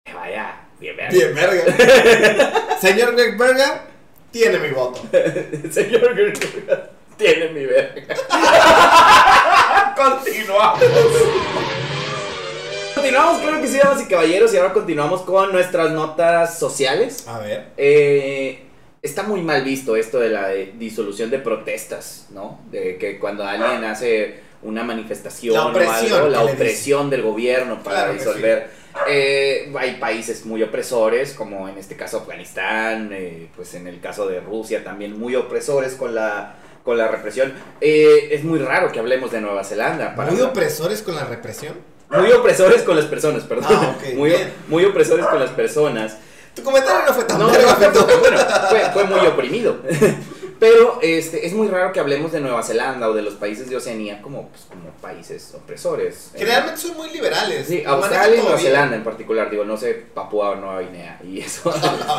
me 0.05 0.13
vaya 0.13 0.67
bien 0.79 0.97
verga. 0.97 1.11
bien 1.13 1.33
verga. 1.33 2.77
Señor 2.81 3.15
Greg 3.15 3.37
tiene 4.31 4.59
mi 4.59 4.69
voto. 4.71 5.01
Señor 5.71 6.15
Gertrude, 6.15 6.89
tiene 7.19 7.49
mi 7.49 7.65
verga. 7.65 8.15
Continuamos. 9.95 10.79
Continuamos, 12.95 13.41
claro 13.41 13.61
que 13.61 13.67
sí, 13.67 13.77
damas 13.77 14.01
y 14.01 14.05
caballeros, 14.07 14.53
y 14.53 14.57
ahora 14.57 14.73
continuamos 14.73 15.21
con 15.21 15.51
nuestras 15.51 15.91
notas 15.91 16.57
sociales. 16.59 17.25
A 17.27 17.39
ver. 17.39 17.67
Eh, 17.77 18.63
está 19.01 19.23
muy 19.23 19.41
mal 19.41 19.63
visto 19.63 19.95
esto 19.95 20.19
de 20.19 20.29
la 20.29 20.47
de- 20.49 20.73
disolución 20.77 21.29
de 21.29 21.39
protestas, 21.39 22.27
¿no? 22.31 22.59
De 22.71 22.97
que 22.97 23.19
cuando 23.19 23.43
alguien 23.45 23.83
hace 23.85 24.41
una 24.61 24.83
manifestación 24.83 25.53
La 25.55 25.65
o 25.65 25.69
opresión, 25.69 26.13
algo, 26.13 26.27
la 26.29 26.43
opresión 26.43 27.09
del 27.09 27.21
gobierno 27.21 27.81
para 27.83 28.05
Claro 28.05 28.13
disolver. 28.13 28.69
Eh, 29.07 29.71
hay 29.77 29.95
países 29.95 30.45
muy 30.45 30.61
opresores, 30.63 31.33
como 31.33 31.69
en 31.69 31.77
este 31.77 31.95
caso 31.95 32.17
Afganistán, 32.17 33.11
eh, 33.13 33.47
pues 33.55 33.73
en 33.75 33.87
el 33.87 34.01
caso 34.01 34.27
de 34.27 34.41
Rusia 34.41 34.83
también 34.83 35.17
muy 35.17 35.35
opresores 35.35 35.93
con 35.93 36.13
la, 36.15 36.55
con 36.89 36.97
la 36.97 37.07
represión. 37.07 37.53
Eh, 37.81 38.29
es 38.31 38.43
muy 38.43 38.57
raro 38.57 38.91
que 38.91 38.97
hablemos 38.97 39.31
de 39.31 39.39
Nueva 39.41 39.63
Zelanda. 39.63 40.15
para 40.15 40.31
Muy 40.31 40.41
opresores 40.41 41.03
con 41.03 41.15
la 41.15 41.23
represión. 41.23 41.75
muy 42.09 42.31
opresores 42.31 42.81
con 42.81 42.95
las 42.95 43.05
personas, 43.05 43.43
perdón. 43.43 43.67
Ah, 43.69 43.95
ok, 43.95 44.13
muy, 44.15 44.33
muy 44.69 44.85
opresores 44.85 45.27
con 45.27 45.39
las 45.39 45.51
personas. 45.51 46.17
Tu 46.55 46.63
comentario 46.63 47.05
no 47.05 47.13
fue 47.13 47.25
tan 47.25 47.37
No, 47.37 47.45
no, 47.45 47.53
fue, 47.53 48.17
bueno, 48.17 48.37
fue, 48.69 48.79
fue 48.91 49.03
muy 49.03 49.19
oprimido. 49.27 49.77
Pero 50.59 50.97
este, 51.03 51.45
es 51.45 51.53
muy 51.53 51.67
raro 51.67 51.93
que 51.93 51.99
hablemos 51.99 52.31
de 52.31 52.41
Nueva 52.41 52.63
Zelanda 52.63 53.07
o 53.07 53.13
de 53.13 53.21
los 53.21 53.35
países 53.35 53.69
de 53.69 53.77
Oceanía 53.77 54.19
como, 54.23 54.49
pues, 54.49 54.63
como 54.63 54.89
países 54.99 55.53
opresores. 55.53 56.31
Generalmente 56.35 56.81
son 56.81 56.97
muy 56.97 57.11
liberales. 57.11 57.67
Sí, 57.67 57.83
Australia 57.85 58.35
y 58.35 58.39
Nueva 58.41 58.55
bien. 58.57 58.67
Zelanda 58.71 58.95
en 58.95 59.03
particular, 59.03 59.49
digo, 59.51 59.63
no 59.63 59.77
sé, 59.77 59.93
Papúa 60.13 60.49
o 60.49 60.55
Nueva 60.55 60.81
Guinea 60.81 61.21
y 61.23 61.39
eso, 61.39 61.71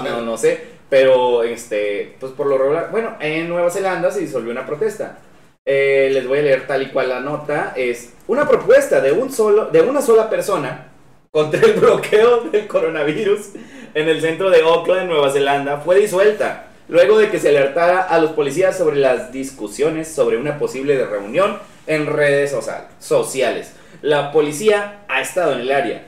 no, 0.04 0.20
no 0.22 0.38
sé, 0.38 0.79
pero 0.90 1.42
este, 1.44 2.16
pues 2.20 2.32
por 2.32 2.46
lo 2.46 2.58
regular, 2.58 2.88
bueno, 2.90 3.16
en 3.20 3.48
Nueva 3.48 3.70
Zelanda 3.70 4.10
se 4.10 4.20
disolvió 4.20 4.50
una 4.52 4.66
protesta. 4.66 5.18
Eh, 5.64 6.10
les 6.12 6.26
voy 6.26 6.40
a 6.40 6.42
leer 6.42 6.66
tal 6.66 6.82
y 6.82 6.88
cual 6.90 7.08
la 7.10 7.20
nota, 7.20 7.72
es 7.76 8.12
una 8.26 8.48
propuesta 8.48 9.00
de, 9.00 9.12
un 9.12 9.30
solo, 9.32 9.66
de 9.66 9.82
una 9.82 10.02
sola 10.02 10.28
persona 10.28 10.88
contra 11.30 11.60
el 11.60 11.72
bloqueo 11.80 12.40
del 12.50 12.66
coronavirus 12.66 13.50
en 13.94 14.08
el 14.08 14.20
centro 14.20 14.50
de 14.50 14.60
Auckland, 14.62 15.08
Nueva 15.08 15.30
Zelanda, 15.30 15.78
fue 15.78 16.00
disuelta 16.00 16.66
luego 16.88 17.18
de 17.18 17.30
que 17.30 17.38
se 17.38 17.50
alertara 17.50 18.00
a 18.00 18.18
los 18.18 18.32
policías 18.32 18.76
sobre 18.76 18.96
las 18.96 19.30
discusiones 19.32 20.08
sobre 20.08 20.36
una 20.38 20.58
posible 20.58 21.04
reunión 21.06 21.58
en 21.86 22.06
redes 22.06 22.50
social- 22.50 22.88
sociales. 22.98 23.72
La 24.02 24.32
policía 24.32 25.00
ha 25.08 25.20
estado 25.20 25.52
en 25.52 25.60
el 25.60 25.70
área 25.72 26.04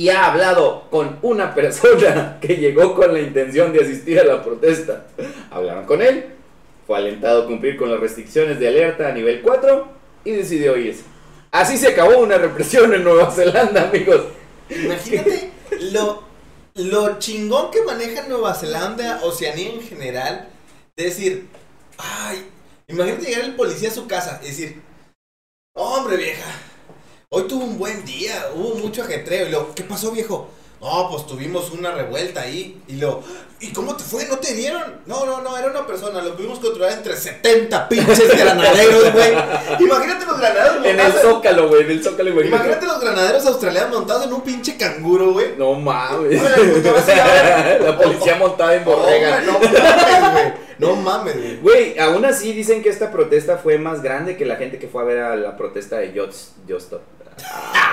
y 0.00 0.08
ha 0.08 0.24
hablado 0.24 0.88
con 0.88 1.18
una 1.20 1.54
persona 1.54 2.38
que 2.40 2.56
llegó 2.56 2.94
con 2.94 3.12
la 3.12 3.20
intención 3.20 3.70
de 3.70 3.82
asistir 3.82 4.18
a 4.18 4.24
la 4.24 4.42
protesta. 4.42 5.08
Hablaron 5.50 5.84
con 5.84 6.00
él, 6.00 6.24
fue 6.86 6.96
alentado 6.96 7.42
a 7.42 7.46
cumplir 7.46 7.76
con 7.76 7.90
las 7.90 8.00
restricciones 8.00 8.58
de 8.58 8.68
alerta 8.68 9.08
a 9.08 9.12
nivel 9.12 9.42
4 9.42 9.88
y 10.24 10.30
decidió 10.30 10.74
irse. 10.78 11.02
Así 11.50 11.76
se 11.76 11.88
acabó 11.88 12.16
una 12.16 12.38
represión 12.38 12.94
en 12.94 13.04
Nueva 13.04 13.30
Zelanda, 13.30 13.90
amigos. 13.90 14.22
Imagínate 14.70 15.50
lo, 15.92 16.22
lo 16.76 17.18
chingón 17.18 17.70
que 17.70 17.82
maneja 17.82 18.26
Nueva 18.26 18.54
Zelanda, 18.54 19.20
Oceanía 19.22 19.68
en 19.68 19.82
general. 19.82 20.48
De 20.96 21.04
decir, 21.04 21.46
ay, 21.98 22.46
imagínate 22.88 23.26
llegar 23.26 23.44
el 23.44 23.54
policía 23.54 23.90
a 23.90 23.92
su 23.92 24.06
casa 24.06 24.40
y 24.42 24.46
decir, 24.46 24.80
hombre 25.74 26.16
vieja, 26.16 26.50
hoy 27.32 27.44
tuvo 27.44 27.62
un 27.62 27.78
buen 27.78 28.04
día, 28.04 28.48
hubo 28.56 28.74
mucho 28.74 29.02
ajetreo. 29.02 29.46
Y 29.46 29.50
lo, 29.50 29.72
¿qué 29.72 29.84
pasó 29.84 30.10
viejo? 30.10 30.48
No, 30.80 31.08
pues 31.10 31.26
tuvimos 31.26 31.70
una 31.70 31.92
revuelta 31.92 32.40
ahí. 32.40 32.82
Y 32.88 32.96
lo, 32.96 33.22
¿y 33.60 33.72
cómo 33.72 33.94
te 33.96 34.02
fue? 34.02 34.26
¿No 34.26 34.38
te 34.38 34.52
dieron? 34.54 34.82
No, 35.06 35.24
no, 35.24 35.40
no, 35.40 35.56
era 35.56 35.68
una 35.68 35.86
persona. 35.86 36.22
Lo 36.22 36.34
pudimos 36.34 36.58
controlar 36.58 36.94
entre 36.94 37.16
70 37.16 37.88
pinches 37.88 38.36
granaderos, 38.36 39.12
güey. 39.12 39.32
Imagínate 39.78 40.26
los 40.26 40.40
granaderos 40.40 40.84
En 40.86 40.98
el 40.98 41.12
zócalo, 41.12 41.68
güey, 41.68 41.82
en 41.82 41.90
el 41.92 42.02
zócalo, 42.02 42.32
güey. 42.32 42.48
Imagínate 42.48 42.86
los 42.86 43.00
granaderos 43.00 43.46
australianos 43.46 43.96
montados 43.96 44.26
en 44.26 44.32
un 44.32 44.40
pinche 44.40 44.76
canguro, 44.76 45.32
güey. 45.32 45.54
No 45.56 45.74
mames. 45.74 46.42
La 47.80 47.96
policía 47.96 48.34
montada 48.36 48.74
en 48.74 48.84
borrega. 48.84 49.42
No, 49.42 49.52
mames, 49.52 50.32
güey. 50.32 50.52
No 50.78 50.96
mames, 50.96 51.36
güey. 51.36 51.56
Güey, 51.58 51.98
aún 52.00 52.24
así 52.24 52.54
dicen 52.54 52.82
que 52.82 52.88
esta 52.88 53.12
protesta 53.12 53.58
fue 53.58 53.78
más 53.78 54.02
grande 54.02 54.36
que 54.36 54.46
la 54.46 54.56
gente 54.56 54.78
que 54.78 54.88
fue 54.88 55.02
a 55.02 55.04
ver 55.04 55.18
a 55.18 55.36
la 55.36 55.56
protesta 55.56 55.98
de 55.98 56.18
Just, 56.18 56.56
Stop. 56.66 57.02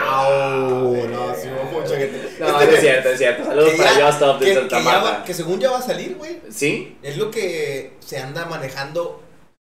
Au, 0.09 1.07
no, 1.07 1.33
sí, 1.35 1.47
hubo 1.49 1.79
mucha 1.79 1.95
gente. 1.97 2.35
No, 2.39 2.59
Este, 2.61 2.75
es 2.75 2.79
cierto, 2.81 3.09
es 3.09 3.17
cierto. 3.17 3.45
Saludos 3.45 3.71
que 3.71 3.77
para 3.77 3.89
ya- 3.91 3.97
de 4.39 4.45
que- 4.45 4.53
Santa 4.55 4.77
que 4.77 4.83
va- 4.83 4.91
Marta. 5.01 5.23
Que 5.23 5.33
según 5.33 5.59
ya 5.59 5.71
va 5.71 5.77
a 5.79 5.81
salir, 5.81 6.15
güey. 6.15 6.39
¿Sí? 6.49 6.97
Es 7.03 7.17
lo 7.17 7.29
que 7.31 7.93
se 7.99 8.17
anda 8.19 8.45
manejando 8.45 9.21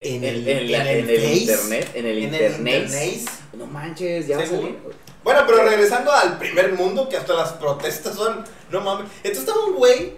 en 0.00 0.24
el, 0.24 0.46
en, 0.48 0.72
la- 0.72 0.90
en 0.92 0.98
en 0.98 1.10
el 1.10 1.24
internet. 1.24 1.90
En 1.94 2.06
el 2.06 2.18
internet. 2.18 2.84
internet. 2.84 3.30
No 3.54 3.66
manches, 3.66 4.26
ya 4.26 4.36
va 4.38 4.42
a 4.42 4.46
salir. 4.46 4.78
Bueno, 5.22 5.40
pero 5.46 5.62
regresando 5.64 6.12
al 6.12 6.36
primer 6.38 6.72
mundo, 6.74 7.08
que 7.08 7.16
hasta 7.16 7.32
las 7.34 7.52
protestas 7.54 8.14
son. 8.14 8.44
No 8.70 8.80
mames. 8.80 9.06
Entonces 9.22 9.38
estaba 9.48 9.64
un 9.66 9.74
güey, 9.76 10.12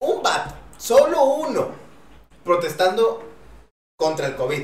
un 0.00 0.22
vato, 0.22 0.54
solo 0.78 1.22
uno, 1.24 1.70
protestando 2.44 3.22
contra 3.98 4.26
el 4.28 4.36
COVID. 4.36 4.62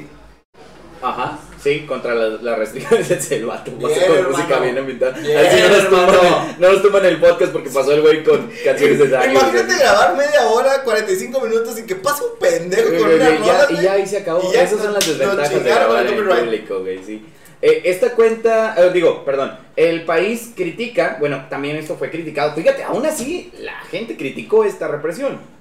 Ajá, 1.02 1.38
sí, 1.62 1.80
contra 1.86 2.14
las 2.14 2.42
las 2.42 2.58
restricciones 2.58 3.08
del 3.08 3.20
celuato. 3.22 3.70
Bien, 3.72 3.90
con 3.90 4.16
hermano. 4.16 4.30
música 4.30 4.58
bien 4.60 4.78
ambientada. 4.78 5.18
Bien, 5.18 5.38
Así 5.38 5.60
no 5.60 5.68
nos, 5.68 5.88
tumban, 5.88 6.56
no 6.58 6.72
nos 6.72 6.82
tumban 6.82 7.04
el 7.06 7.20
podcast 7.20 7.52
porque 7.52 7.70
pasó 7.70 7.92
el 7.92 8.00
güey 8.02 8.24
con 8.24 8.50
canciones 8.64 8.98
de 8.98 9.08
Dario. 9.08 9.38
Imagínate 9.38 9.78
grabar 9.78 10.16
media 10.16 10.46
hora, 10.48 10.82
45 10.82 11.40
minutos 11.40 11.78
y 11.78 11.82
que 11.82 11.96
pase 11.96 12.22
un 12.24 12.38
pendejo 12.38 12.88
con 12.88 13.12
una 13.14 13.28
rola. 13.28 13.66
y 13.70 13.82
ya 13.82 13.92
ahí 13.92 14.06
se 14.06 14.18
acabó. 14.18 14.52
Esas 14.52 14.80
son 14.80 14.92
las 14.92 15.06
desventajas 15.06 15.64
de 15.64 15.70
grabar 15.70 16.06
en 16.06 16.26
público, 16.26 16.80
güey, 16.80 17.02
sí. 17.04 17.24
Eh, 17.60 17.82
esta 17.86 18.12
cuenta, 18.12 18.76
eh, 18.78 18.90
digo, 18.92 19.24
perdón, 19.24 19.58
el 19.74 20.04
país 20.04 20.52
critica, 20.54 21.16
bueno, 21.18 21.46
también 21.50 21.76
esto 21.76 21.96
fue 21.96 22.08
criticado. 22.08 22.54
Fíjate, 22.54 22.84
aún 22.84 23.04
así, 23.04 23.52
la 23.58 23.80
gente 23.90 24.16
criticó 24.16 24.64
esta 24.64 24.86
represión. 24.86 25.57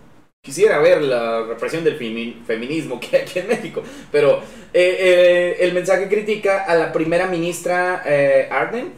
Quisiera 0.48 0.80
ver 0.80 1.02
la 1.02 1.44
represión 1.44 1.84
del 1.84 2.00
femi- 2.00 2.42
feminismo 2.46 3.02
que 3.02 3.18
hay 3.18 3.22
aquí 3.24 3.40
en 3.40 3.50
México. 3.50 3.84
Pero 4.14 4.38
eh, 4.74 4.96
eh, 4.98 5.58
el 5.60 5.74
mensaje 5.74 6.08
critica 6.08 6.64
a 6.64 6.74
la 6.76 6.94
primera 6.94 7.28
ministra 7.28 8.02
eh, 8.06 8.48
Arden 8.50 8.94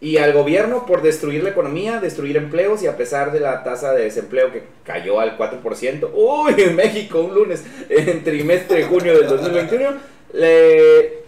y 0.00 0.18
al 0.18 0.32
gobierno 0.32 0.86
por 0.86 1.02
destruir 1.02 1.42
la 1.42 1.50
economía, 1.50 1.98
destruir 1.98 2.36
empleos 2.36 2.84
y 2.84 2.86
a 2.86 2.96
pesar 2.96 3.32
de 3.32 3.40
la 3.40 3.64
tasa 3.64 3.92
de 3.92 4.04
desempleo 4.04 4.52
que 4.52 4.62
cayó 4.84 5.18
al 5.18 5.36
4%. 5.36 6.10
Uy, 6.14 6.54
en 6.62 6.76
México 6.76 7.18
un 7.20 7.34
lunes, 7.34 7.64
en 7.88 8.22
trimestre 8.22 8.78
de 8.78 8.84
junio 8.84 9.18
del 9.18 9.26
2021, 9.26 9.94
le- 10.34 11.22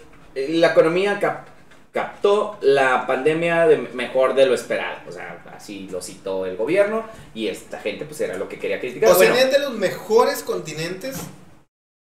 la 0.60 0.68
economía 0.70 1.18
cap- 1.18 1.48
captó 1.94 2.58
la 2.60 3.06
pandemia 3.06 3.68
de 3.68 3.78
mejor 3.78 4.34
de 4.34 4.46
lo 4.46 4.54
esperado. 4.54 4.98
O 5.08 5.12
sea, 5.12 5.42
así 5.56 5.88
lo 5.90 6.02
citó 6.02 6.44
el 6.44 6.56
gobierno 6.56 7.04
y 7.34 7.46
esta 7.46 7.78
gente 7.78 8.04
pues 8.04 8.20
era 8.20 8.36
lo 8.36 8.48
que 8.48 8.58
quería 8.58 8.80
criticar. 8.80 9.10
Oceanía 9.10 9.44
Bueno, 9.44 9.46
es 9.46 9.52
de 9.52 9.60
los 9.60 9.78
mejores 9.78 10.42
continentes 10.42 11.16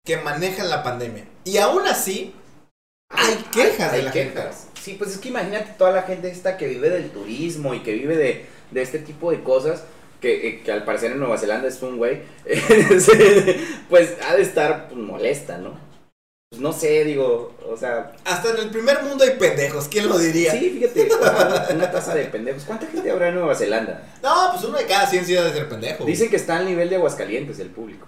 que 0.06 0.16
manejan 0.18 0.70
la 0.70 0.82
pandemia. 0.82 1.26
Y 1.44 1.58
aún 1.58 1.86
así, 1.86 2.34
hay 3.10 3.36
quejas 3.52 3.92
de 3.92 3.98
hay 3.98 4.04
la 4.06 4.12
quejas. 4.12 4.70
Sí, 4.82 4.96
pues 4.98 5.12
es 5.12 5.18
que 5.18 5.28
imagínate 5.28 5.74
toda 5.78 5.92
la 5.92 6.04
gente 6.04 6.32
esta 6.32 6.56
que 6.56 6.68
vive 6.68 6.90
del 6.90 7.12
turismo 7.12 7.74
y 7.74 7.82
que 7.82 7.94
vive 7.94 8.16
de, 8.16 8.46
de 8.72 8.82
este 8.82 8.98
tipo 8.98 9.30
de 9.30 9.44
cosas. 9.44 9.84
Que, 10.22 10.48
eh, 10.48 10.62
que 10.64 10.72
al 10.72 10.86
parecer 10.86 11.12
en 11.12 11.20
Nueva 11.20 11.40
Zelanda 11.40 11.68
es 11.68 11.82
un 11.82 11.98
güey, 11.98 12.22
pues 13.90 14.18
ha 14.24 14.36
de 14.36 14.44
estar 14.44 14.88
pues, 14.88 15.00
molesta, 15.00 15.58
¿no? 15.58 15.91
Pues 16.52 16.62
no 16.62 16.74
sé, 16.74 17.06
digo, 17.06 17.56
o 17.66 17.78
sea. 17.78 18.12
Hasta 18.26 18.50
en 18.50 18.58
el 18.58 18.70
primer 18.72 19.04
mundo 19.04 19.24
hay 19.24 19.38
pendejos, 19.38 19.88
¿quién 19.88 20.10
lo 20.10 20.18
diría? 20.18 20.52
sí, 20.52 20.70
fíjate, 20.70 21.08
una, 21.74 21.90
taza 21.90 22.14
de 22.14 22.26
pendejos. 22.26 22.64
¿Cuánta 22.66 22.88
gente 22.88 23.10
habrá 23.10 23.30
en 23.30 23.36
Nueva 23.36 23.56
Zelanda? 23.56 24.04
No, 24.22 24.50
pues 24.52 24.66
uno 24.66 24.78
de 24.78 24.86
cada 24.86 25.08
100 25.08 25.26
sí 25.28 25.34
debe 25.34 25.54
ser 25.54 25.70
pendejo. 25.70 26.04
Dicen 26.04 26.30
que 26.30 26.36
está 26.36 26.58
al 26.58 26.66
nivel 26.66 26.90
de 26.90 26.98
Aguascalientes 26.98 27.58
el 27.60 27.70
público. 27.70 28.06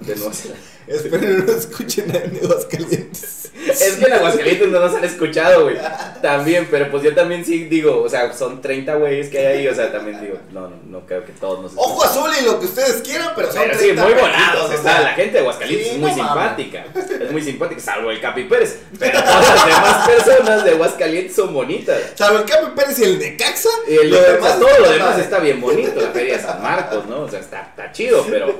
De 0.00 0.16
Nueva 0.16 0.32
Zelanda. 0.34 0.62
Esperen, 0.86 1.46
no 1.46 1.52
escuchen 1.52 2.10
a 2.16 2.20
Nuevas 2.40 2.64
Calientes. 2.66 3.50
Es 3.68 3.94
que 3.96 4.04
en 4.04 4.12
Aguascalientes 4.12 4.68
no 4.68 4.78
nos 4.78 4.94
han 4.94 5.04
escuchado, 5.04 5.64
güey. 5.64 5.76
También, 6.22 6.68
pero 6.70 6.88
pues 6.92 7.02
yo 7.02 7.12
también 7.14 7.44
sí 7.44 7.64
digo, 7.64 8.00
o 8.02 8.08
sea, 8.08 8.32
son 8.32 8.60
30 8.62 8.94
güeyes 8.94 9.28
que 9.28 9.38
hay 9.38 9.46
ahí, 9.58 9.68
o 9.68 9.74
sea, 9.74 9.90
también 9.90 10.20
digo, 10.20 10.38
no, 10.52 10.70
no 10.86 11.00
creo 11.04 11.24
que 11.24 11.32
todos 11.32 11.60
nos 11.60 11.72
Ojo 11.74 12.04
azul 12.04 12.30
y 12.40 12.44
lo 12.44 12.60
que 12.60 12.66
ustedes 12.66 13.02
quieran, 13.02 13.30
pero 13.34 13.50
son 13.50 13.62
Pero 13.62 13.74
sí, 13.74 13.84
30 13.86 14.02
muy 14.04 14.12
pendejos, 14.14 14.32
volados. 14.38 14.78
o 14.78 14.82
sea. 14.82 15.00
la 15.00 15.14
gente 15.14 15.32
de 15.32 15.38
Aguascalientes 15.40 15.88
Sí, 15.88 15.94
es 15.94 15.98
muy 16.00 16.10
no 16.10 16.16
mames. 16.16 16.32
simpática. 16.32 16.84
Es 17.24 17.32
muy 17.32 17.42
simpática, 17.42 17.80
salvo 17.80 18.10
el 18.12 18.20
Capi 18.20 18.44
Pérez. 18.44 18.78
Pero 18.98 19.18
todas 19.24 19.48
las 19.54 19.66
demás 19.66 20.08
personas 20.08 20.64
de 20.64 20.70
Aguascalientes 20.70 21.34
son 21.34 21.52
bonitas. 21.52 21.98
Salvo 22.14 22.38
el 22.38 22.44
Capi 22.44 22.66
Pérez 22.76 22.98
y 23.00 23.02
el 23.04 23.18
de 23.18 23.36
Caxa. 23.36 23.68
Y 23.88 23.94
el 23.96 24.10
lo 24.10 24.20
de- 24.20 24.32
demás 24.34 24.60
todo 24.60 24.78
lo 24.78 24.90
demás 24.92 25.18
está 25.18 25.40
bien 25.40 25.60
bonito, 25.60 26.00
la 26.00 26.10
feria 26.10 26.36
de 26.36 26.42
San 26.42 26.62
Marcos, 26.62 27.06
¿no? 27.06 27.22
O 27.22 27.28
sea, 27.28 27.40
está, 27.40 27.62
está 27.62 27.90
chido, 27.90 28.24
pero, 28.30 28.54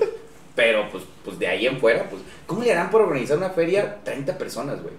pero 0.57 0.90
pues, 0.90 1.04
pues 1.24 1.38
de 1.38 1.46
ahí 1.46 1.66
en 1.66 1.78
fuera, 1.78 2.09
pues, 2.09 2.22
¿cómo 2.46 2.64
le 2.64 2.72
harán 2.72 2.90
por 2.90 3.02
organizar 3.02 3.36
una 3.36 3.50
feria 3.50 4.02
30 4.02 4.36
personas, 4.38 4.82
güey? 4.82 4.94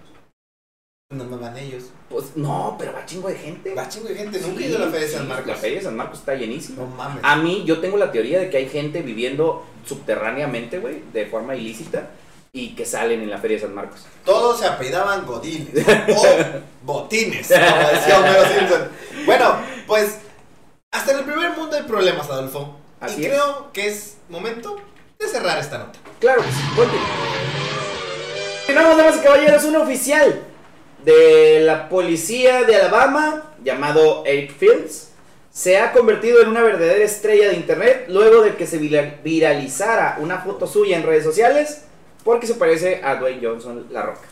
No 1.09 1.23
me 1.23 1.37
van 1.37 1.57
ellos. 1.57 1.85
Pues 2.09 2.35
no, 2.35 2.75
pero 2.77 2.93
va 2.93 3.05
chingo 3.05 3.29
de 3.29 3.35
gente. 3.35 3.73
Va 3.73 3.87
chingo 3.87 4.09
de 4.09 4.15
gente, 4.15 4.39
nunca 4.41 4.61
he 4.61 4.67
ido 4.67 4.77
a 4.77 4.81
la 4.81 4.91
Feria 4.91 5.07
de 5.07 5.13
San 5.13 5.27
Marcos. 5.27 5.47
La 5.47 5.55
feria 5.55 5.77
de 5.77 5.83
San 5.85 5.95
Marcos 5.95 6.19
está 6.19 6.35
llenísima. 6.35 6.83
No 6.83 6.89
mames. 6.89 7.23
A 7.23 7.37
mí, 7.37 7.63
yo 7.65 7.79
tengo 7.79 7.97
la 7.97 8.11
teoría 8.11 8.39
de 8.39 8.49
que 8.49 8.57
hay 8.57 8.67
gente 8.67 9.01
viviendo 9.01 9.65
subterráneamente, 9.85 10.79
güey, 10.79 11.01
de 11.13 11.25
forma 11.25 11.55
ilícita, 11.55 12.09
y 12.51 12.75
que 12.75 12.85
salen 12.85 13.21
en 13.21 13.29
la 13.29 13.37
feria 13.37 13.55
de 13.55 13.63
San 13.63 13.73
Marcos. 13.73 14.05
Todos 14.25 14.59
se 14.59 14.67
apellidaban 14.67 15.25
Godines 15.25 15.69
o 16.13 16.25
Botines, 16.83 17.47
como 17.47 17.89
decía 17.89 18.19
Homero 18.19 18.45
Simpson. 18.45 18.89
Bueno, 19.25 19.55
pues 19.87 20.17
hasta 20.91 21.13
en 21.13 21.19
el 21.19 21.25
primer 21.25 21.51
mundo 21.51 21.77
hay 21.77 21.83
problemas, 21.83 22.29
Adolfo. 22.29 22.75
Así 22.99 23.21
y 23.21 23.25
es. 23.25 23.31
creo 23.31 23.71
que 23.71 23.87
es 23.87 24.17
momento 24.27 24.75
de 25.19 25.27
cerrar 25.27 25.57
esta 25.59 25.77
nota. 25.79 25.99
Claro, 26.19 26.41
continúa. 26.75 27.05
Continuamos, 28.65 28.97
damas 28.97 29.17
y 29.17 29.19
caballeros, 29.23 29.63
un 29.63 29.75
oficial 29.77 30.41
de 31.03 31.61
la 31.61 31.89
policía 31.89 32.63
de 32.63 32.75
Alabama, 32.75 33.53
llamado 33.63 34.23
Eric 34.25 34.55
Fields, 34.57 35.11
se 35.51 35.77
ha 35.79 35.91
convertido 35.91 36.41
en 36.41 36.49
una 36.49 36.61
verdadera 36.61 37.03
estrella 37.03 37.49
de 37.49 37.55
internet 37.55 38.05
luego 38.09 38.41
de 38.41 38.55
que 38.55 38.67
se 38.67 38.77
vira- 38.77 39.19
viralizara 39.23 40.17
una 40.19 40.39
foto 40.39 40.67
suya 40.67 40.97
en 40.97 41.03
redes 41.03 41.23
sociales 41.23 41.85
porque 42.23 42.45
se 42.45 42.55
parece 42.55 43.01
a 43.03 43.15
Dwayne 43.15 43.39
Johnson 43.41 43.87
La 43.89 44.03
Roca. 44.03 44.27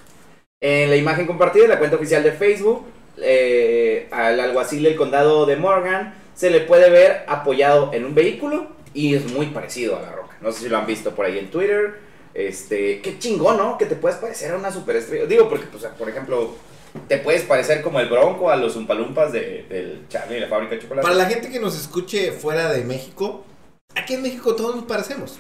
En 0.62 0.90
la 0.90 0.96
imagen 0.96 1.26
compartida 1.26 1.64
en 1.64 1.70
la 1.72 1.80
cuenta 1.80 1.96
oficial 1.96 2.22
de 2.22 2.32
Facebook, 2.32 2.86
eh, 3.18 4.08
al 4.12 4.40
alguacil 4.40 4.84
del 4.84 4.96
condado 4.96 5.46
de 5.46 5.56
Morgan 5.56 6.14
se 6.36 6.50
le 6.52 6.60
puede 6.62 6.90
ver 6.90 7.24
apoyado 7.28 7.92
en 7.94 8.06
un 8.06 8.14
vehículo 8.14 8.68
y 8.94 9.16
es 9.16 9.32
muy 9.32 9.48
parecido 9.48 9.98
a 9.98 10.02
La 10.02 10.12
Roca. 10.12 10.25
No 10.42 10.52
sé 10.52 10.62
si 10.64 10.70
lo 10.70 10.78
han 10.78 10.86
visto 10.86 11.16
por 11.16 11.26
ahí 11.26 11.38
en 11.40 11.50
Twitter. 11.52 12.00
Este, 12.34 13.02
qué 13.02 13.18
chingón, 13.18 13.58
¿no? 13.58 13.78
Que 13.78 13.86
te 13.86 13.96
puedes 13.96 14.18
parecer 14.18 14.52
a 14.52 14.58
una 14.58 14.72
superestrella. 14.72 15.26
Digo, 15.26 15.48
porque, 15.50 15.66
pues, 15.68 15.84
por 15.98 16.10
ejemplo, 16.10 16.54
te 17.08 17.18
puedes 17.18 17.44
parecer 17.44 17.82
como 17.82 18.00
el 18.00 18.10
Bronco 18.10 18.50
a 18.50 18.56
los 18.58 18.76
Umpalumpas 18.76 19.32
de, 19.32 19.66
del 19.70 20.06
Charlie 20.10 20.38
y 20.38 20.40
la 20.42 20.48
fábrica 20.48 20.76
de 20.76 20.82
chocolate. 20.82 21.04
Para 21.04 21.16
la 21.16 21.26
gente 21.26 21.50
que 21.50 21.60
nos 21.60 21.80
escuche 21.80 22.32
fuera 22.34 22.72
de 22.74 22.84
México, 22.84 23.46
aquí 23.96 24.16
en 24.16 24.22
México 24.22 24.56
todos 24.56 24.76
nos 24.76 24.86
parecemos. 24.86 25.40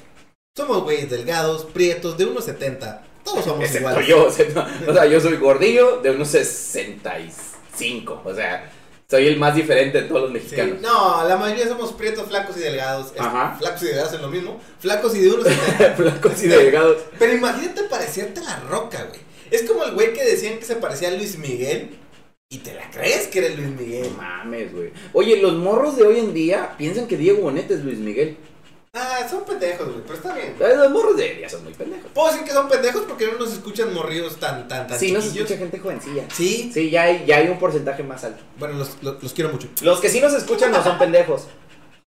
Somos 0.58 0.84
güeyes 0.84 1.10
delgados, 1.10 1.66
prietos, 1.66 2.18
de 2.18 2.28
1,70. 2.28 3.02
Todos 3.26 3.43
somos 3.43 3.66
Excepto 3.66 3.89
iguales. 3.89 4.08
yo, 4.08 4.26
o 4.28 4.32
sea, 4.32 4.46
no- 4.56 4.91
o 4.91 4.93
sea, 4.93 5.06
yo 5.06 5.20
soy 5.20 5.36
gordillo 5.36 5.98
de 6.02 6.12
unos 6.12 6.30
65. 6.30 8.22
O 8.24 8.34
sea, 8.34 8.72
soy 9.10 9.28
el 9.28 9.38
más 9.38 9.56
diferente 9.56 10.01
de 10.01 10.08
todos 10.08 10.22
los 10.24 10.30
Sí, 10.32 10.34
mexicanos. 10.36 10.82
No, 10.82 11.28
la 11.28 11.38
mayoría 11.38 11.68
somos 11.68 11.93
prietos, 11.93 12.28
flacos 12.28 12.58
y 12.58 12.62
delgados. 12.62 13.12
Es- 13.14 13.22
Ajá. 13.22 13.56
Flacos 13.58 13.84
y 13.84 13.86
delgados 13.88 14.14
es 14.14 14.22
lo 14.22 14.28
mismo. 14.30 14.60
Flacos 14.80 15.16
y 15.16 15.20
1,70. 15.30 15.95
Flacos 15.97 16.43
y 16.43 16.47
delgados. 16.47 16.97
Pero 17.20 17.34
imagínate 17.34 17.84
parecerte 17.84 18.39
a 18.41 18.43
la 18.43 18.60
roca, 18.62 19.03
güey. 19.10 19.20
Es 19.51 19.64
como 19.64 19.84
el 19.84 19.93
güey 19.93 20.14
que 20.14 20.24
decían 20.24 20.58
que 20.58 20.66
se 20.66 20.76
parecía 20.78 21.10
a 21.10 21.12
Luis 21.12 21.38
Miguel 21.38 21.95
y 22.49 22.58
te 22.60 22.74
la 22.74 22.89
crees 22.89 23.28
que 23.28 23.39
eres 23.39 23.58
Luis 23.58 23.70
Miguel. 23.70 24.08
No 24.12 24.18
mames, 24.18 24.74
güey. 24.74 24.91
Oye, 25.14 25.38
los 25.38 25.53
morros 25.53 25.97
de 25.97 26.03
hoy 26.03 26.20
en 26.20 26.34
día 26.34 26.74
piensan 26.78 27.08
que 27.08 27.18
Diego 27.18 27.41
Boneta 27.41 27.74
es 27.76 27.82
Luis 27.84 27.99
Miguel. 27.99 28.38
Ah, 28.98 29.28
son 29.30 29.43
pendejos, 29.43 29.86
güey, 29.88 30.00
pero 30.04 30.14
está 30.16 30.34
bien. 30.34 30.56
Eh, 30.58 30.74
Los 30.78 30.89
morros 30.89 31.18
de 31.18 31.24
hoy 31.24 31.36
día 31.38 31.50
son 31.50 31.66
muy 31.66 31.74
pendejos. 31.74 32.06
Puedo 32.14 32.30
decir 32.32 32.46
que 32.46 32.52
son 32.52 32.70
pendejos 32.70 33.02
porque 33.06 33.28
no 33.28 33.38
nos 33.38 33.52
escuchan 33.52 33.93
morridos 33.93 34.38
tan, 34.38 34.68
tan, 34.70 34.88
tan 34.88 34.98
Sí, 34.98 35.12
no 35.12 35.20
se 35.20 35.28
chiquillos. 35.28 35.48
escucha 35.52 35.60
gente 35.60 35.80
jovencilla. 35.80 36.24
Sí, 36.34 36.72
Sí, 36.74 36.89
ya 36.89 37.04
hay, 37.04 37.26
ya 37.28 37.38
hay 37.38 37.50
un 37.50 37.60
porcentaje 37.60 38.04
más 38.04 38.24
alto. 38.24 38.41
bueno, 38.58 38.76
los, 38.76 38.91
los, 39.02 39.22
los 39.22 39.34
quiero 39.34 39.50
mucho. 39.52 39.68
Los 39.82 40.00
que 40.00 40.08
sí 40.10 40.22
nos 40.22 40.34
escuchan 40.34 40.72
no 40.72 40.82
son 40.82 40.98
pendejos. 40.98 41.48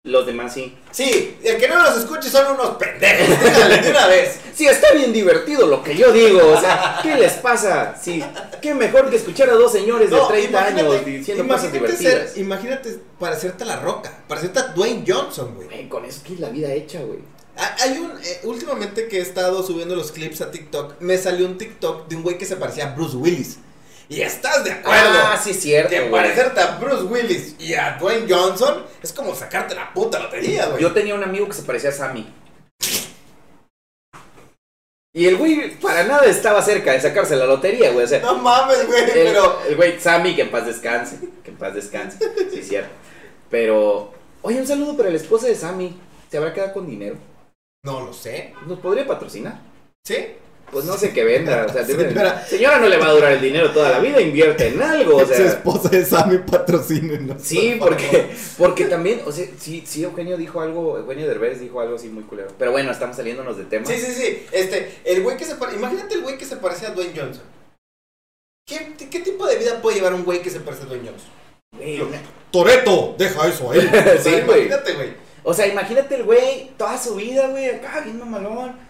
Los 0.06 0.28
demás 0.28 0.54
sí. 0.54 0.72
Sí, 0.92 1.36
el 1.44 1.58
que 1.58 1.68
no 1.68 1.82
los 1.82 1.98
escuche 1.98 2.30
son 2.30 2.54
unos 2.54 2.78
pendejos, 2.78 3.28
díganle 3.44 3.78
de 3.82 3.90
una 3.90 4.06
vez. 4.08 4.40
Sí, 4.54 4.68
está 4.68 4.94
bien 4.94 5.12
divertido 5.12 5.66
lo 5.66 5.84
que 5.84 5.96
yo 5.96 6.12
digo. 6.12 6.42
O 6.54 6.62
sea, 6.62 7.00
¿qué 7.02 7.16
les 7.16 7.34
pasa? 7.34 7.96
Sí, 8.00 8.24
qué 8.62 8.76
mejor 8.76 9.10
que 9.10 9.16
escuchar 9.16 9.50
a 9.50 9.54
dos 9.54 9.72
señores 9.72 10.12
de 10.12 10.16
No, 10.16 10.28
30 10.28 10.50
imagínate- 10.70 10.82
años 10.96 11.06
diciendo 11.06 11.48
cosas 11.48 11.64
imagínate 11.74 11.98
divertidas. 11.98 12.30
ser- 12.34 12.40
imagínate 12.42 13.00
parecerte 13.20 13.64
a 13.64 13.68
la 13.68 13.80
roca, 13.80 14.12
parecerte 14.28 14.60
a 14.60 14.64
Dwayne 14.68 15.04
Johnson, 15.08 15.56
güey. 15.56 15.90
Con 15.90 16.06
eso 16.06 16.22
que 16.24 16.34
es 16.36 16.40
la 16.40 16.50
vida 16.50 16.72
hecha, 16.72 17.00
güey. 17.02 17.20
Hay 17.58 17.98
un, 17.98 18.12
eh, 18.12 18.42
últimamente 18.44 19.08
que 19.08 19.18
he 19.18 19.22
estado 19.22 19.64
subiendo 19.64 19.96
los 19.96 20.12
clips 20.12 20.42
a 20.42 20.52
TikTok, 20.52 21.00
me 21.00 21.18
salió 21.18 21.48
un 21.48 21.58
TikTok 21.58 22.08
de 22.10 22.16
un 22.18 22.22
güey 22.22 22.38
que 22.38 22.46
se 22.46 22.58
parecía 22.58 22.92
a 22.92 22.96
Bruce 22.96 23.16
Willis. 23.18 23.58
Y 24.08 24.22
estás 24.22 24.64
de 24.64 24.72
acuerdo. 24.72 25.10
Ah, 25.14 25.40
sí, 25.42 25.54
cierto. 25.54 25.90
que 25.90 26.02
parecerte 26.04 26.62
a 26.62 26.78
Bruce 26.78 27.04
Willis 27.04 27.56
y 27.60 27.74
a 27.74 27.98
Dwayne 28.00 28.28
Johnson 28.32 28.86
es 29.02 29.12
como 29.12 29.34
sacarte 29.34 29.74
la 29.74 29.92
puta 29.94 30.20
lotería, 30.20 30.68
güey. 30.68 30.82
Yo 30.82 30.92
tenía 30.94 31.16
un 31.16 31.24
amigo 31.24 31.48
que 31.48 31.54
se 31.54 31.64
parecía 31.64 31.90
a 31.90 31.94
Sammy. 31.94 32.32
Y 35.14 35.28
el 35.28 35.38
güey 35.38 35.80
para 35.80 36.04
nada 36.04 36.26
estaba 36.26 36.62
cerca 36.62 36.92
de 36.92 37.00
sacarse 37.00 37.36
la 37.38 37.46
lotería, 37.46 37.92
güey. 37.92 38.04
O 38.06 38.08
sea, 38.08 38.20
No 38.20 38.36
mames, 38.36 38.86
güey, 38.86 39.04
el, 39.06 39.12
pero. 39.12 39.62
el 39.68 39.76
güey 39.78 40.00
Sammy, 40.00 40.36
que 40.36 40.42
en 40.42 40.52
paz 40.52 40.66
descanse. 40.66 41.18
Que 41.44 41.52
en 41.52 41.58
paz 41.58 41.74
descanse. 41.74 42.18
Sí, 42.52 42.62
cierto. 42.62 42.90
Pero, 43.50 44.14
oye, 44.42 44.60
un 44.60 44.68
saludo 44.68 44.98
para 44.98 45.10
la 45.10 45.16
esposa 45.16 45.48
de 45.48 45.56
Sammy. 45.56 45.98
¿Se 46.30 46.38
habrá 46.38 46.54
quedado 46.54 46.74
con 46.74 46.86
dinero? 46.86 47.16
No 47.86 48.02
lo 48.02 48.14
sé. 48.14 48.54
¿Nos 48.68 48.80
podría 48.80 49.08
patrocinar? 49.08 49.60
¿Sí? 50.06 50.36
Pues 50.76 50.84
no 50.84 50.98
sé 50.98 51.14
qué 51.14 51.24
venda. 51.24 51.68
O 51.70 51.72
sea, 51.72 51.86
Señora. 51.86 52.46
señora 52.46 52.80
no 52.80 52.90
le 52.90 52.98
va 52.98 53.06
a 53.08 53.12
durar 53.12 53.32
el 53.32 53.40
dinero 53.40 53.72
toda 53.72 53.92
la 53.92 54.00
vida, 54.00 54.20
invierte 54.20 54.68
en 54.68 54.82
algo. 54.82 55.16
O 55.16 55.26
Su 55.26 55.32
esposa 55.32 55.88
de 55.88 56.04
Sammy 56.04 56.40
patrocínenos. 56.40 57.42
Sí, 57.42 57.78
por 57.80 57.92
porque, 57.92 58.28
porque 58.58 58.84
también, 58.84 59.22
o 59.26 59.32
sea, 59.32 59.46
sí, 59.58 59.86
sí, 59.88 60.04
Eugenio 60.04 60.36
dijo 60.36 60.60
algo, 60.60 60.98
Eugenio 60.98 61.30
Derbez 61.30 61.62
dijo 61.62 61.80
algo 61.80 61.96
así 61.96 62.10
muy 62.10 62.24
culero. 62.24 62.50
Pero 62.60 62.74
bueno, 62.74 62.92
estamos 62.92 63.16
saliéndonos 63.16 63.56
de 63.56 63.64
tema. 63.64 63.86
Sí, 63.86 63.94
sí, 63.98 64.12
sí. 64.12 64.46
Este, 64.52 64.96
el 65.06 65.24
güey 65.24 65.38
que 65.38 65.46
se 65.46 65.56
parece. 65.56 65.78
Imagínate 65.78 66.14
el 66.16 66.24
güey 66.24 66.38
que 66.38 66.44
se 66.44 66.58
parece 66.58 66.88
a 66.88 66.90
Dwayne 66.90 67.14
Johnson. 67.18 67.44
¿Qué, 68.68 69.08
¿Qué 69.10 69.20
tipo 69.22 69.48
de 69.48 69.56
vida 69.56 69.82
puede 69.82 69.96
llevar 69.96 70.14
un 70.14 70.26
güey 70.26 70.42
que 70.42 70.50
se 70.50 70.60
parece 70.60 70.84
a 70.84 70.88
Dwayne 70.88 71.08
Johnson? 71.08 71.30
Güey, 71.78 72.02
una- 72.02 72.22
Toreto, 72.52 73.16
deja 73.18 73.48
eso 73.48 73.72
ahí. 73.72 73.80
Sí. 74.22 74.30
Imagínate, 74.44 74.92
güey. 74.92 75.14
O 75.44 75.54
sea, 75.54 75.68
imagínate 75.68 76.16
el 76.16 76.24
güey, 76.24 76.72
toda 76.78 76.98
su 76.98 77.16
vida, 77.16 77.48
güey, 77.48 77.70
acá, 77.70 78.02
bien 78.02 78.20
mamalón. 78.20 78.84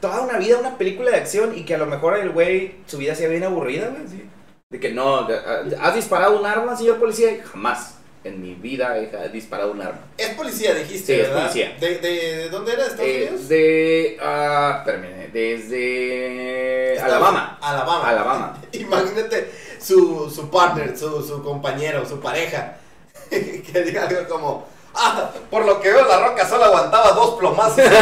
Toda 0.00 0.20
una 0.22 0.38
vida, 0.38 0.58
una 0.58 0.78
película 0.78 1.10
de 1.10 1.16
acción 1.16 1.56
y 1.56 1.64
que 1.64 1.74
a 1.74 1.78
lo 1.78 1.86
mejor 1.86 2.16
el 2.18 2.30
güey, 2.30 2.76
su 2.86 2.98
vida 2.98 3.14
sea 3.14 3.28
bien 3.28 3.42
aburrida, 3.44 3.88
güey, 3.88 4.06
sí. 4.08 4.24
De 4.70 4.78
que 4.78 4.92
no, 4.92 5.20
ah, 5.20 5.62
¿has 5.80 5.94
disparado 5.94 6.38
un 6.38 6.46
arma, 6.46 6.76
señor 6.76 6.98
policía? 6.98 7.42
Jamás 7.50 7.94
en 8.24 8.42
mi 8.42 8.54
vida 8.54 8.98
he 8.98 9.28
disparado 9.30 9.72
un 9.72 9.80
arma. 9.80 10.00
Es 10.18 10.28
policía, 10.30 10.74
dijiste, 10.74 11.14
Sí, 11.16 11.20
es 11.22 11.28
policía. 11.28 11.76
¿De, 11.80 11.98
de, 11.98 12.08
de 12.36 12.48
dónde 12.50 12.72
era? 12.74 12.82
¿De 12.84 12.88
Estados 12.90 13.08
Eh, 13.10 13.26
Unidos? 13.30 13.48
de, 13.48 14.06
espérame, 14.14 15.32
desde 15.32 16.92
Estados- 16.94 17.12
Alabama. 17.14 17.58
Alabama. 17.62 18.08
Alabama. 18.08 18.62
Imagínate 18.72 19.50
su, 19.80 20.30
su 20.30 20.50
partner, 20.50 20.96
su, 20.96 21.22
su 21.22 21.42
compañero, 21.42 22.06
su 22.06 22.20
pareja. 22.20 22.76
que 23.30 23.82
diga 23.84 24.06
algo 24.06 24.28
como. 24.28 24.66
Ah, 25.00 25.30
por 25.50 25.64
lo 25.64 25.80
que 25.80 25.92
veo, 25.92 26.06
la 26.06 26.28
roca 26.28 26.48
solo 26.48 26.64
aguantaba 26.64 27.12
dos 27.12 27.38
plomazos 27.38 27.78
en 27.78 27.92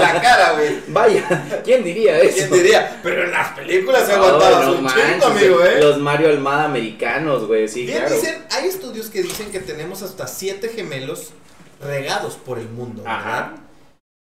la, 0.00 0.18
cara, 0.22 0.52
güey. 0.52 0.80
Vaya, 0.88 1.60
¿quién 1.64 1.84
diría 1.84 2.18
eso? 2.18 2.36
¿Quién 2.38 2.52
diría? 2.52 3.00
Pero 3.02 3.24
en 3.24 3.32
las 3.32 3.50
películas 3.50 4.06
se 4.06 4.16
No, 4.16 4.24
aguantaba 4.24 4.64
no 4.64 4.72
su 4.74 4.82
manches, 4.82 5.04
chingo, 5.12 5.26
amigo, 5.26 5.64
¿eh? 5.64 5.80
Los 5.82 5.98
Mario 5.98 6.28
Almada 6.30 6.64
americanos, 6.64 7.46
güey, 7.46 7.68
sí, 7.68 7.84
Bien 7.84 7.98
claro. 7.98 8.14
dicen, 8.14 8.44
hay 8.50 8.66
estudios 8.66 9.10
que 9.10 9.22
dicen 9.22 9.52
que 9.52 9.60
tenemos 9.60 10.02
hasta 10.02 10.26
siete 10.26 10.68
gemelos 10.70 11.32
regados 11.82 12.34
por 12.36 12.58
el 12.58 12.68
mundo, 12.70 13.02
¿verdad? 13.02 13.18
Ajá. 13.18 13.54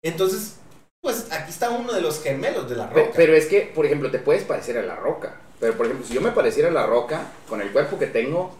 Entonces, 0.02 0.56
pues 1.00 1.28
aquí 1.30 1.50
está 1.50 1.70
uno 1.70 1.92
de 1.92 2.02
los 2.02 2.22
gemelos 2.22 2.68
de 2.68 2.76
la 2.76 2.86
roca. 2.86 3.12
Pero 3.16 3.34
es 3.34 3.46
que, 3.46 3.62
por 3.74 3.86
ejemplo, 3.86 4.10
te 4.10 4.18
puedes 4.18 4.44
parecer 4.44 4.76
a 4.76 4.82
la 4.82 4.96
roca. 4.96 5.36
Pero, 5.58 5.74
por 5.74 5.86
ejemplo, 5.86 6.06
si 6.06 6.14
yo 6.14 6.20
me 6.20 6.32
pareciera 6.32 6.68
a 6.68 6.72
la 6.72 6.86
roca, 6.86 7.22
con 7.48 7.60
el 7.62 7.70
cuerpo 7.72 7.98
que 7.98 8.06
tengo, 8.06 8.54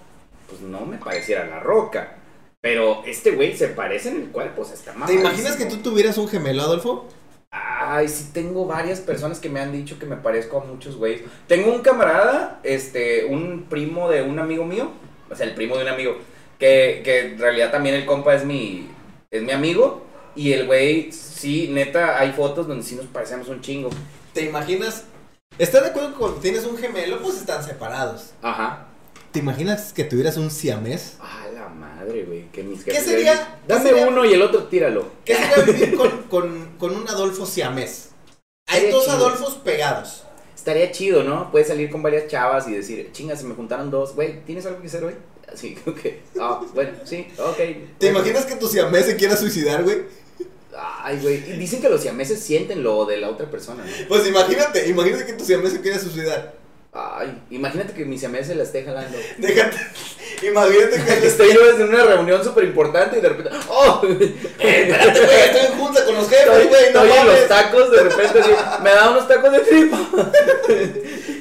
pues 0.49 0.63
no 0.63 0.81
me 0.87 0.97
pareciera 0.99 1.43
a 1.43 1.47
la 1.47 1.61
roca. 1.61 2.17
Pero 2.61 3.03
este 3.07 3.31
güey 3.31 3.57
se 3.57 3.69
parece 3.69 4.11
en 4.11 4.17
el 4.17 4.29
cuerpo, 4.29 4.63
o 4.63 4.65
sea, 4.65 4.75
está 4.75 4.93
mal. 4.93 5.09
¿Te 5.09 5.15
imaginas 5.15 5.57
que 5.57 5.65
tú 5.65 5.79
tuvieras 5.79 6.19
un 6.19 6.29
gemelo, 6.29 6.63
Adolfo? 6.63 7.09
Ay, 7.51 8.09
sí 8.09 8.31
tengo 8.33 8.67
varias 8.67 9.01
personas 9.01 9.41
que 9.41 9.49
me 9.49 9.61
han 9.61 9.73
dicho 9.73 9.99
que 9.99 10.07
me 10.07 10.17
parezco 10.17 10.61
a 10.61 10.65
muchos 10.65 10.97
güeyes. 10.97 11.23
Tengo 11.47 11.73
un 11.73 11.81
camarada, 11.81 12.61
este, 12.63 13.25
un 13.25 13.65
primo 13.69 14.09
de 14.11 14.23
un 14.23 14.39
amigo 14.39 14.65
mío, 14.65 14.91
o 15.31 15.35
sea, 15.35 15.47
el 15.47 15.55
primo 15.55 15.77
de 15.77 15.83
un 15.85 15.89
amigo, 15.89 16.19
que, 16.59 17.01
que 17.03 17.33
en 17.33 17.39
realidad 17.39 17.71
también 17.71 17.95
el 17.95 18.05
compa 18.05 18.35
es 18.35 18.45
mi, 18.45 18.89
es 19.31 19.43
mi 19.43 19.53
amigo. 19.53 20.07
Y 20.37 20.53
el 20.53 20.67
güey, 20.67 21.11
sí, 21.11 21.69
neta, 21.73 22.21
hay 22.21 22.33
fotos 22.33 22.69
donde 22.69 22.85
sí 22.85 22.95
nos 22.95 23.07
parecemos 23.07 23.49
un 23.49 23.61
chingo. 23.63 23.91
¿Te 24.33 24.45
imaginas? 24.45 25.05
¿Estás 25.59 25.83
de 25.83 25.89
acuerdo 25.89 26.13
que 26.13 26.19
cuando 26.19 26.39
tienes 26.39 26.65
un 26.65 26.77
gemelo, 26.77 27.21
pues 27.21 27.37
están 27.37 27.65
separados? 27.65 28.31
Ajá. 28.43 28.87
¿Te 29.33 29.41
imaginas 29.41 29.93
que 29.93 30.05
tuvieras 30.05 30.37
un 30.37 30.51
siamés? 30.51 31.17
La 31.21 31.50
madre, 32.01 32.25
güey. 32.25 32.51
Que 32.51 32.63
mis 32.63 32.85
¿Qué 32.85 33.01
sería- 33.01 33.35
qué 33.67 33.73
Dame 33.73 33.91
sería- 33.91 34.09
uno 34.09 34.25
y 34.25 34.33
el 34.33 34.43
otro 34.43 34.65
tíralo. 34.65 35.07
¿Qué 35.25 35.35
sería 35.35 35.57
vivir 35.67 35.97
con, 35.97 36.11
con, 36.25 36.77
con 36.79 36.95
un 36.97 37.09
Adolfo 37.09 37.47
siamés? 37.47 38.11
Hay 38.67 38.91
dos 38.91 39.05
chido. 39.05 39.17
Adolfos 39.17 39.55
pegados. 39.65 40.25
Estaría 40.55 40.91
chido, 40.93 41.23
¿no? 41.25 41.51
Puedes 41.51 41.69
salir 41.69 41.91
con 41.91 42.03
varias 42.03 42.29
chavas 42.29 42.69
y 42.69 42.73
decir, 42.73 43.11
chinga, 43.13 43.35
se 43.37 43.45
me 43.45 43.55
juntaron 43.55 43.91
dos. 43.91 44.15
Güey, 44.15 44.45
¿tienes 44.45 44.67
algo 44.67 44.81
que 44.81 44.87
hacer 44.89 45.03
hoy? 45.05 45.15
Así, 45.53 45.77
ok. 45.87 45.99
Ah, 46.41 46.61
bueno, 46.75 46.93
sí, 47.05 47.27
ok. 47.39 47.59
¿Te 47.99 48.09
imaginas 48.09 48.45
que 48.47 48.57
tu 48.57 48.69
siamés 48.69 49.07
se 49.07 49.17
quiera 49.17 49.37
suicidar, 49.37 49.83
güey? 49.83 50.03
Ay, 51.03 51.19
güey. 51.21 51.39
Dicen 51.59 51.81
que 51.81 51.89
los 51.89 52.01
siameses 52.01 52.41
sienten 52.41 52.83
lo 52.85 53.05
de 53.05 53.17
la 53.17 53.29
otra 53.31 53.51
persona, 53.51 53.85
¿no? 53.85 53.91
Pues 54.09 54.27
imagínate, 54.27 54.89
imagínate 54.89 55.27
que 55.27 55.33
tu 55.33 55.45
siamés 55.45 55.73
se 55.73 55.81
quiera 55.81 55.99
suicidar. 55.99 56.55
Ay, 56.93 57.41
imagínate 57.51 57.93
que 57.93 58.05
mi 58.05 58.19
siamés 58.19 58.49
se 58.49 58.55
la 58.57 58.65
esté 58.65 58.83
jalando. 58.83 59.17
Déjate, 59.39 59.77
imagínate 60.43 61.01
que... 61.05 61.27
Estoy 61.29 61.55
yo 61.55 61.71
en 61.71 61.83
una 61.89 62.03
reunión 62.03 62.43
súper 62.43 62.65
importante 62.65 63.19
y 63.19 63.21
de 63.21 63.29
repente. 63.29 63.51
¡Oh! 63.69 64.03
Eh, 64.63 64.89
espérate, 64.91 65.21
güey, 65.25 65.41
estoy 65.41 65.61
en 65.73 65.79
junta 65.79 66.05
con 66.05 66.15
los 66.17 66.29
jefes, 66.29 66.47
Estoy, 66.47 66.67
güey, 66.69 66.93
no 66.93 67.03
estoy 67.05 67.19
en 67.19 67.27
los 67.27 67.49
tacos, 67.49 67.91
de 67.91 68.03
repente 68.03 68.41
así, 68.41 68.51
me 68.83 68.91
da 68.91 69.11
unos 69.11 69.27
tacos 69.27 69.53
de 69.53 69.59
tripa. 69.61 69.99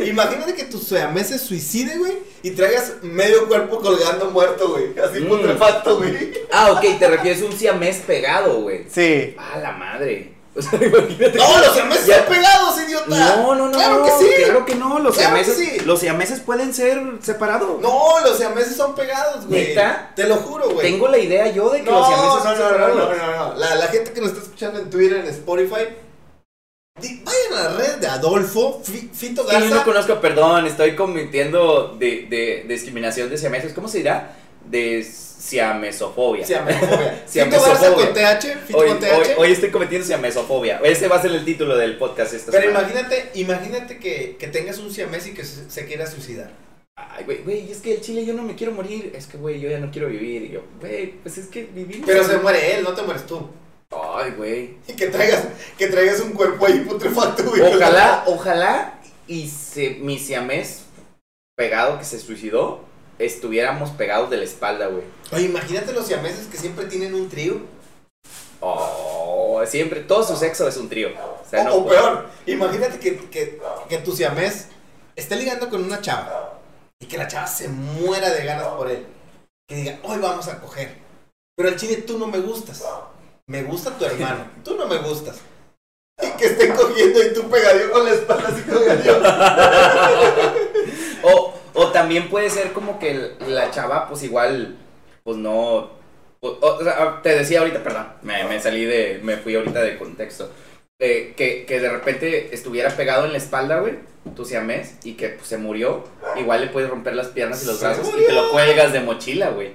Imagínate 0.06 0.54
que 0.56 0.64
tu 0.66 0.78
siamés 0.80 1.28
se 1.28 1.38
suicide, 1.40 1.98
güey, 1.98 2.14
y 2.44 2.52
traigas 2.52 2.94
medio 3.02 3.48
cuerpo 3.48 3.80
colgando 3.82 4.30
muerto, 4.32 4.70
güey. 4.70 4.98
Así 5.00 5.20
Mm. 5.20 5.28
putrefacto, 5.28 5.98
güey. 5.98 6.34
Ah, 6.52 6.72
ok, 6.72 6.98
te 6.98 7.08
refieres 7.10 7.42
a 7.42 7.46
un 7.46 7.52
siamés 7.58 7.98
pegado, 7.98 8.62
güey. 8.62 8.86
Sí. 8.90 9.36
Ah, 9.38 9.60
la 9.62 9.72
madre. 9.74 10.34
O 10.60 10.62
sea, 10.62 10.80
imagínate. 10.84 11.38
No, 11.38 11.58
los 11.60 11.74
siameses 11.74 12.06
Ya- 12.06 12.18
están 12.18 12.34
pegados, 12.36 12.82
idiota. 12.82 13.06
No, 13.08 13.56
no, 13.56 13.66
no. 13.68 13.72
Claro 13.72 13.98
no, 14.00 14.06
que 14.06 14.12
sí. 14.26 14.32
Claro 14.44 14.66
que 14.66 14.76
no. 14.76 15.00
Los 15.00 15.16
Claro 15.16 15.36
siameses, 15.44 15.58
sí. 15.58 15.80
los 15.86 16.00
siameses 16.00 16.40
pueden 16.42 16.74
ser 16.74 17.02
separados. 17.22 17.82
No, 17.82 18.20
los 18.24 18.38
siameses 18.38 18.76
son 18.76 18.94
pegados, 18.96 19.48
güey. 19.48 19.70
¿Neta? 19.70 20.12
Te 20.16 20.26
lo 20.26 20.36
juro, 20.38 20.70
güey. 20.70 20.92
Tengo 20.92 21.08
la 21.08 21.18
idea 21.18 21.48
yo 21.52 21.70
de 21.70 21.80
que 21.84 21.90
no, 21.92 22.00
los 22.00 22.08
siameses 22.08 22.34
no, 22.34 22.44
son 22.44 22.44
no, 22.44 22.50
no, 22.60 22.70
separados. 22.70 22.98
no, 22.98 23.16
no, 23.16 23.36
no. 23.50 23.56
La, 23.56 23.76
la 23.76 23.88
gente 23.88 24.12
que 24.14 24.22
nos 24.22 24.30
está 24.32 24.44
escuchando 24.44 24.80
en 24.80 24.90
Twitter, 24.90 25.18
en 25.18 25.28
Spotify, 25.28 25.86
vayan 27.02 27.54
a 27.54 27.64
la 27.64 27.78
red 27.78 27.96
de 28.00 28.08
Adolfo, 28.08 28.82
Fi- 28.84 29.10
Fito 29.14 29.46
que 29.46 29.54
yo 29.54 29.60
Garza. 29.60 29.76
no 29.76 29.84
conozco, 29.86 30.20
perdón, 30.20 30.66
estoy 30.68 30.96
cometiendo 30.96 31.96
de, 31.98 32.28
de, 32.30 32.64
de 32.68 32.74
discriminación 32.74 33.30
de 33.30 33.38
siameses. 33.38 33.74
¿Cómo 33.74 33.88
se 33.88 34.00
dirá? 34.00 34.36
De 34.70 35.04
siamesofobia. 35.04 36.46
Siamesofobia. 36.46 37.24
Siamesofobia. 37.28 37.94
Con 37.96 38.14
TH, 38.14 38.74
Hoy, 38.76 38.88
con 38.90 39.00
TH. 39.00 39.06
hoy, 39.14 39.28
hoy 39.38 39.52
estoy 39.52 39.72
cometiendo 39.72 40.06
siamesofobia. 40.06 40.80
Ese 40.84 41.08
va 41.08 41.16
a 41.18 41.22
ser 41.22 41.32
el 41.32 41.44
título 41.44 41.76
del 41.78 41.98
podcast 41.98 42.34
esta 42.34 42.52
Pero 42.52 42.68
semana. 42.68 42.88
imagínate, 42.88 43.32
imagínate 43.34 43.98
que, 43.98 44.36
que 44.38 44.48
tengas 44.48 44.78
un 44.78 44.92
siamés 44.92 45.26
y 45.28 45.34
que 45.34 45.44
se, 45.44 45.70
se 45.70 45.86
quiera 45.86 46.06
suicidar. 46.06 46.52
Ay, 46.96 47.24
güey, 47.24 47.44
güey, 47.44 47.72
es 47.72 47.80
que 47.80 47.96
el 47.96 48.02
chile 48.02 48.26
yo 48.26 48.34
no 48.34 48.44
me 48.44 48.56
quiero 48.56 48.74
morir. 48.74 49.12
Es 49.16 49.26
que, 49.26 49.38
güey, 49.38 49.60
yo 49.60 49.70
ya 49.70 49.80
no 49.80 49.90
quiero 49.90 50.08
vivir. 50.10 50.44
Y 50.44 50.50
yo, 50.52 50.62
güey, 50.80 51.14
pues 51.24 51.38
es 51.38 51.48
que 51.48 51.64
vivimos. 51.64 52.06
Pero 52.06 52.24
se 52.24 52.38
muere 52.38 52.76
él, 52.76 52.84
no 52.84 52.94
te 52.94 53.02
mueres 53.04 53.26
tú. 53.26 53.50
Ay, 53.92 54.32
güey. 54.38 54.76
Y 54.88 54.94
que 54.94 55.08
traigas, 55.08 55.46
que 55.78 55.88
traigas 55.88 56.20
un 56.20 56.34
cuerpo 56.34 56.66
ahí 56.68 56.82
putrefacto, 56.82 57.44
güey. 57.46 57.62
Ojalá, 57.62 58.24
ojalá 58.28 59.00
y 59.28 59.48
se, 59.48 59.92
mi 60.02 60.20
siamés 60.20 60.84
pegado 61.56 61.98
que 61.98 62.06
se 62.06 62.20
suicidó, 62.20 62.84
estuviéramos 63.20 63.92
pegados 63.92 64.30
de 64.30 64.38
la 64.38 64.44
espalda, 64.46 64.88
güey. 64.88 65.04
Oye, 65.32 65.44
imagínate 65.46 65.94
los 65.94 66.08
siameses 66.08 66.48
que 66.48 66.58
siempre 66.58 66.86
tienen 66.86 67.14
un 67.14 67.30
trío. 67.30 67.58
Oh, 68.62 69.62
siempre, 69.66 70.02
todo 70.02 70.24
su 70.24 70.36
sexo 70.36 70.68
es 70.68 70.76
un 70.78 70.90
trío. 70.90 71.10
O 71.10 71.50
sea, 71.50 71.62
o, 71.62 71.66
no 71.66 71.76
o 71.76 71.86
puede- 71.86 72.00
peor, 72.00 72.26
imagínate 72.46 73.00
que, 73.00 73.18
que, 73.30 73.60
que 73.88 73.98
tu 74.00 74.12
siamés 74.14 74.68
esté 75.16 75.36
ligando 75.36 75.70
con 75.70 75.84
una 75.84 76.02
chava. 76.02 76.60
y 77.02 77.06
que 77.06 77.18
la 77.18 77.28
chava 77.28 77.48
se 77.48 77.68
muera 77.70 78.30
de 78.30 78.44
ganas 78.44 78.68
por 78.70 78.90
él. 78.92 79.06
Que 79.68 79.76
diga, 79.76 80.00
hoy 80.04 80.18
vamos 80.20 80.48
a 80.50 80.60
coger. 80.60 80.98
Pero 81.56 81.70
al 81.70 81.76
chile 81.78 81.98
tú 81.98 82.18
no 82.18 82.28
me 82.28 82.40
gustas. 82.40 82.84
Me 83.48 83.64
gusta 83.64 83.92
tu 83.98 84.06
hermano. 84.06 84.46
Tú 84.64 84.76
no 84.76 84.86
me 84.88 84.98
gustas. 84.98 85.38
Y 86.22 86.28
que 86.38 86.48
estén 86.48 86.74
cogiendo 86.76 87.24
y 87.24 87.34
tú 87.34 87.50
pegadillo 87.50 87.92
con 87.92 88.04
la 88.04 88.12
espalda 88.12 88.50
así 88.50 88.62
pegadillo. 88.62 89.22
O, 91.24 91.54
o 91.80 91.92
también 91.92 92.30
puede 92.30 92.50
ser 92.50 92.74
como 92.74 93.00
que 93.00 93.32
la 93.48 93.72
chava, 93.72 94.08
pues 94.08 94.24
igual, 94.24 94.76
pues 95.24 95.38
no. 95.38 95.98
O, 96.42 96.58
o 96.62 96.84
sea, 96.84 97.22
te 97.22 97.36
decía 97.36 97.60
ahorita, 97.60 97.84
perdón, 97.84 98.08
me, 98.22 98.44
me 98.44 98.60
salí 98.60 98.84
de. 98.84 99.20
Me 99.24 99.38
fui 99.38 99.56
ahorita 99.56 99.82
de 99.82 99.98
contexto. 99.98 100.52
Eh, 101.02 101.34
que, 101.38 101.66
que 101.66 101.80
de 101.80 101.90
repente 101.90 102.54
estuviera 102.54 102.90
pegado 102.90 103.26
en 103.26 103.32
la 103.32 103.38
espalda, 103.38 103.80
güey, 103.80 103.94
tu 104.36 104.44
siamés, 104.44 104.96
y 105.06 105.14
que 105.14 105.30
pues, 105.30 105.48
se 105.48 105.58
murió. 105.58 106.04
Igual 106.36 106.62
le 106.62 106.68
puedes 106.68 106.90
romper 106.90 107.16
las 107.16 107.28
piernas 107.28 107.64
y 107.64 107.68
los 107.68 107.80
brazos 107.80 108.10
y 108.10 108.26
te 108.26 108.34
lo 108.34 108.52
cuelgas 108.52 108.92
de 108.92 109.00
mochila, 109.00 109.52
güey. 109.52 109.72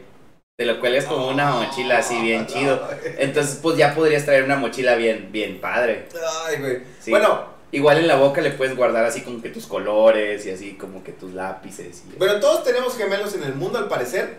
Te 0.58 0.66
lo 0.66 0.78
cuelgas 0.80 1.06
como 1.06 1.28
una 1.28 1.50
mochila 1.52 1.98
así 1.98 2.20
bien 2.20 2.46
chido. 2.46 2.86
Entonces, 3.18 3.58
pues 3.62 3.78
ya 3.78 3.94
podrías 3.94 4.26
traer 4.26 4.44
una 4.44 4.56
mochila 4.56 4.94
bien, 4.96 5.30
bien 5.32 5.58
padre. 5.60 6.06
Ay, 6.46 6.58
güey. 6.58 6.78
Sí. 7.00 7.10
Bueno, 7.10 7.53
Igual 7.74 7.98
en 7.98 8.06
la 8.06 8.14
boca 8.14 8.40
le 8.40 8.52
puedes 8.52 8.76
guardar 8.76 9.04
así 9.04 9.22
como 9.22 9.42
que 9.42 9.48
tus 9.48 9.66
colores 9.66 10.46
y 10.46 10.50
así 10.50 10.74
como 10.74 11.02
que 11.02 11.10
tus 11.10 11.34
lápices. 11.34 12.04
Y... 12.08 12.16
Bueno, 12.16 12.38
todos 12.38 12.62
tenemos 12.62 12.96
gemelos 12.96 13.34
en 13.34 13.42
el 13.42 13.56
mundo 13.56 13.78
al 13.78 13.88
parecer 13.88 14.36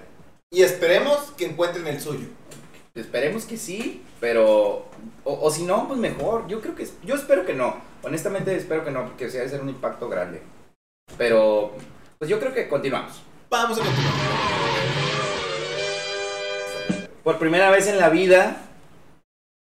y 0.49 0.61
esperemos 0.61 1.33
que 1.37 1.47
encuentren 1.47 1.85
el 1.85 1.99
suyo. 1.99 2.27
Esperemos 2.93 3.43
que 3.43 3.57
sí, 3.57 4.01
pero. 4.21 4.85
O, 5.25 5.33
o 5.33 5.51
si 5.51 5.63
no, 5.63 5.85
pues 5.85 5.99
mejor. 5.99 6.47
Yo 6.47 6.61
creo 6.61 6.75
que. 6.75 6.87
Yo 7.03 7.15
espero 7.15 7.45
que 7.45 7.53
no. 7.53 7.75
Honestamente, 8.03 8.55
espero 8.55 8.85
que 8.85 8.91
no, 8.91 9.03
porque 9.03 9.29
sí 9.29 9.37
ha 9.37 9.41
de 9.41 9.49
ser 9.49 9.59
un 9.59 9.67
impacto 9.67 10.07
grande. 10.07 10.41
Pero. 11.17 11.73
Pues 12.17 12.29
yo 12.29 12.39
creo 12.39 12.53
que 12.53 12.69
continuamos. 12.69 13.21
Vamos 13.49 13.77
a 13.77 13.83
continuar. 13.83 14.13
Por 17.21 17.37
primera 17.37 17.69
vez 17.69 17.87
en 17.87 17.97
la 17.97 18.07
vida, 18.07 18.61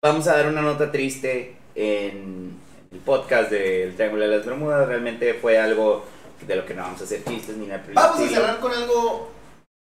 vamos 0.05 0.29
a 0.29 0.37
dar 0.37 0.49
una 0.49 0.61
nota 0.61 0.93
triste 0.93 1.57
en 1.75 2.61
el 2.93 2.99
podcast 3.01 3.51
del 3.51 3.95
Triángulo 3.95 4.23
de 4.29 4.37
las 4.37 4.47
Bermudas. 4.47 4.87
Realmente 4.87 5.35
fue 5.35 5.59
algo 5.59 6.05
de 6.47 6.57
lo 6.57 6.67
que 6.67 6.75
no 6.75 6.83
vamos 6.83 7.01
a 7.01 7.05
hacer 7.05 7.25
chistes 7.25 7.57
ni 7.57 7.67
nada. 7.67 7.83
el 7.89 7.95
Vamos 7.95 8.21
a 8.21 8.29
cerrar 8.29 8.61
con 8.61 8.73
algo. 8.73 9.31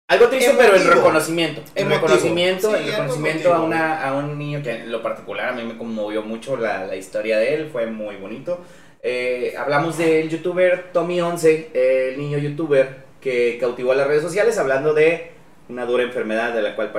Algo 0.08 0.26
triste, 0.28 0.54
pero 0.56 0.74
Emotivo. 0.74 0.94
reconocimiento. 0.94 1.60
En 1.74 1.86
Emotivo. 1.86 2.06
reconocimiento, 2.08 2.68
Sí, 2.70 2.74
algo 2.76 2.90
reconocimiento 2.90 3.54
a, 3.54 3.62
una, 3.62 4.08
a 4.08 4.14
un 4.14 4.36
niño 4.38 4.60
que 4.62 4.72
en 4.72 4.90
lo 4.90 5.02
particular 5.02 5.50
a 5.50 5.52
mí 5.52 5.62
me 5.62 5.78
conmovió 5.78 6.22
mucho 6.22 6.56
la, 6.56 6.84
la 6.86 6.96
historia 6.96 7.38
de 7.38 7.54
él, 7.54 7.68
fue 7.70 7.86
muy 7.86 8.16
bonito. 8.16 8.58
Eh, 9.02 9.54
hablamos 9.56 9.96
del 9.98 10.28
youtuber 10.28 10.90
Tommy11, 10.92 11.68
el 11.74 12.18
niño 12.18 12.38
youtuber 12.38 13.04
que 13.20 13.56
cautivó 13.60 13.92
a 13.92 13.94
las 13.94 14.08
redes 14.08 14.22
sociales 14.22 14.58
hablando 14.58 14.94
de 14.94 15.30
una 15.68 15.86
dura 15.86 16.02
enfermedad 16.02 16.52
de 16.52 16.62
la 16.62 16.74
cual 16.74 16.92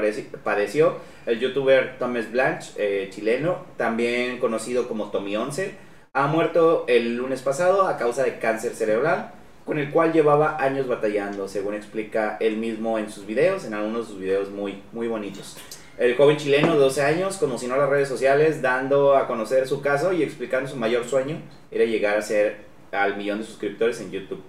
padeció. 0.44 0.96
El 1.26 1.40
youtuber 1.40 1.98
Thomas 2.00 2.32
Blanche, 2.32 2.72
eh, 2.78 3.10
chileno, 3.12 3.66
también 3.78 4.40
conocido 4.40 4.88
como 4.88 5.12
Tommy11, 5.12 5.72
ha 6.14 6.28
muerto 6.28 6.84
el 6.90 7.16
lunes 7.16 7.42
pasado 7.42 7.88
a 7.88 7.98
causa 7.98 8.24
de 8.24 8.38
cáncer 8.38 8.74
cerebral 8.74 9.32
con 9.66 9.78
el 9.78 9.92
cual 9.92 10.12
llevaba 10.12 10.58
años 10.60 10.88
batallando, 10.88 11.48
según 11.48 11.74
explica 11.74 12.36
él 12.42 12.58
mismo 12.58 13.00
en 13.00 13.10
sus 13.10 13.26
videos, 13.26 13.64
en 13.64 13.74
algunos 13.74 14.08
de 14.08 14.14
sus 14.14 14.20
videos 14.20 14.50
muy, 14.50 14.84
muy 14.92 15.08
bonitos. 15.08 15.56
El 15.98 16.18
joven 16.18 16.36
chileno 16.36 16.74
de 16.74 16.80
12 16.80 17.02
años 17.04 17.38
conoció 17.38 17.70
las 17.70 17.88
redes 17.88 18.10
sociales 18.10 18.62
dando 18.62 19.16
a 19.16 19.28
conocer 19.28 19.68
su 19.68 19.82
caso 19.82 20.12
y 20.12 20.24
explicando 20.24 20.70
su 20.70 20.76
mayor 20.76 21.06
sueño 21.06 21.38
era 21.70 21.86
llegar 21.86 22.18
a 22.18 22.22
ser 22.22 22.58
al 22.92 23.16
millón 23.16 23.40
de 23.40 23.46
suscriptores 23.46 24.02
en 24.02 24.12
YouTube. 24.12 24.44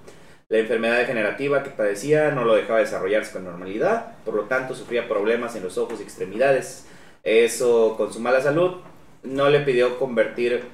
La 0.48 0.58
enfermedad 0.58 0.98
degenerativa 0.98 1.62
que 1.62 1.70
padecía 1.70 2.32
no 2.32 2.44
lo 2.44 2.54
dejaba 2.56 2.80
desarrollarse 2.80 3.32
con 3.32 3.44
normalidad, 3.44 4.16
por 4.24 4.34
lo 4.34 4.44
tanto 4.44 4.74
sufría 4.74 5.06
problemas 5.06 5.54
en 5.54 5.62
los 5.62 5.78
ojos 5.78 6.00
y 6.00 6.02
extremidades. 6.02 6.86
Eso, 7.22 7.94
con 7.96 8.12
su 8.12 8.18
mala 8.18 8.40
salud, 8.40 8.78
no 9.22 9.48
le 9.50 9.60
pidió 9.60 9.98
convertir, 9.98 10.64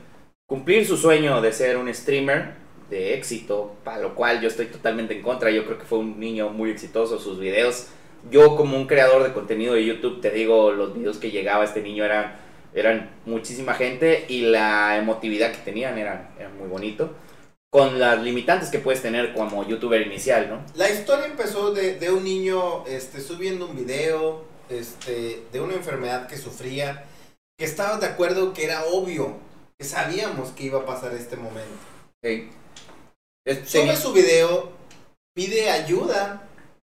cumplir 0.48 0.86
su 0.86 0.96
sueño 0.96 1.42
de 1.42 1.52
ser 1.52 1.76
un 1.76 1.92
streamer 1.94 2.54
de 2.88 3.14
éxito, 3.14 3.76
para 3.84 3.98
lo 3.98 4.14
cual 4.14 4.40
yo 4.40 4.48
estoy 4.48 4.66
totalmente 4.66 5.14
en 5.14 5.22
contra. 5.22 5.50
Yo 5.50 5.66
creo 5.66 5.78
que 5.78 5.84
fue 5.84 5.98
un 5.98 6.18
niño 6.18 6.48
muy 6.48 6.70
exitoso, 6.70 7.18
sus 7.18 7.38
videos. 7.38 7.88
Yo 8.30 8.56
como 8.56 8.78
un 8.78 8.86
creador 8.86 9.22
de 9.22 9.34
contenido 9.34 9.74
de 9.74 9.84
YouTube, 9.84 10.22
te 10.22 10.30
digo, 10.30 10.72
los 10.72 10.94
videos 10.94 11.18
que 11.18 11.30
llegaba 11.30 11.64
este 11.64 11.82
niño 11.82 12.02
eran, 12.02 12.34
eran 12.72 13.10
muchísima 13.26 13.74
gente 13.74 14.24
y 14.28 14.40
la 14.40 14.96
emotividad 14.96 15.52
que 15.52 15.58
tenían 15.58 15.98
eran, 15.98 16.30
eran 16.38 16.56
muy 16.56 16.66
bonito. 16.66 17.12
Con 17.70 18.00
las 18.00 18.22
limitantes 18.22 18.70
que 18.70 18.78
puedes 18.78 19.02
tener 19.02 19.34
como 19.34 19.68
youtuber 19.68 20.00
inicial, 20.00 20.48
¿no? 20.48 20.62
La 20.76 20.88
historia 20.88 21.26
empezó 21.26 21.74
de, 21.74 22.10
un 22.10 22.24
niño 22.24 22.86
este, 22.86 23.20
subiendo 23.20 23.66
un 23.66 23.76
video 23.76 24.46
este, 24.70 25.42
de 25.52 25.60
una 25.60 25.74
enfermedad 25.74 26.26
que 26.26 26.38
sufría, 26.38 27.04
que 27.58 27.66
estaba 27.66 27.98
de 27.98 28.06
acuerdo 28.06 28.54
que 28.54 28.64
era 28.64 28.86
obvio, 28.86 29.36
sabíamos 29.86 30.50
que 30.50 30.64
iba 30.64 30.80
a 30.80 30.86
pasar 30.86 31.14
este 31.14 31.36
momento. 31.36 31.78
Sube 32.22 33.64
tenía- 33.70 33.96
su 33.96 34.12
video, 34.12 34.72
pide 35.34 35.70
ayuda. 35.70 36.42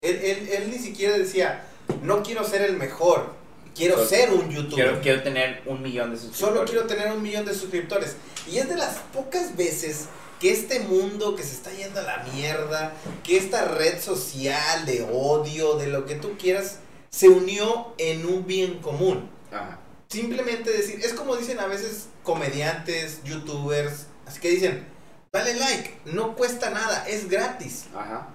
Él, 0.01 0.15
él- 0.21 0.49
él 0.49 0.71
ni 0.71 0.77
siquiera 0.77 1.17
decía, 1.17 1.65
no 2.03 2.21
quiero 2.21 2.43
ser 2.43 2.61
el 2.61 2.77
mejor, 2.77 3.33
quiero 3.75 3.95
Solo- 3.95 4.07
ser 4.07 4.29
un 4.31 4.49
youtuber. 4.51 4.85
quiero, 4.85 5.01
quiero 5.01 5.23
tener 5.23 5.63
un 5.65 5.81
millón 5.81 6.11
de 6.11 6.17
suscriptores. 6.17 6.53
Solo 6.55 6.65
quiero 6.65 6.85
tener 6.87 7.11
un 7.11 7.21
millón 7.23 7.45
de 7.45 7.55
suscriptores. 7.55 8.15
Y 8.49 8.59
es 8.59 8.69
de 8.69 8.75
las 8.77 8.97
pocas 9.13 9.55
veces 9.57 10.05
que 10.39 10.51
este 10.51 10.81
mundo 10.81 11.35
que 11.35 11.41
se 11.43 11.53
está 11.55 11.71
yendo 11.73 11.99
a 12.01 12.03
la 12.03 12.23
mierda, 12.33 12.93
que 13.23 13.37
esta 13.37 13.65
red 13.65 13.99
social 13.99 14.85
de 14.85 15.07
odio, 15.11 15.75
de 15.75 15.87
lo 15.87 16.05
que 16.05 16.15
tú 16.15 16.37
quieras, 16.37 16.79
se 17.09 17.29
unió 17.29 17.93
en 17.97 18.25
un 18.27 18.45
bien 18.45 18.79
común. 18.79 19.29
Ajá. 19.51 19.79
Simplemente 20.15 20.71
decir, 20.71 20.99
es 21.03 21.13
como 21.13 21.35
dicen 21.35 21.59
a 21.59 21.67
veces 21.67 22.07
comediantes, 22.23 23.21
youtubers, 23.23 24.05
así 24.25 24.39
que 24.39 24.49
dicen, 24.49 24.85
dale 25.33 25.53
like, 25.55 25.99
no 26.05 26.35
cuesta 26.35 26.69
nada, 26.69 27.05
es 27.07 27.27
gratis. 27.29 27.85
Ajá. 27.93 28.29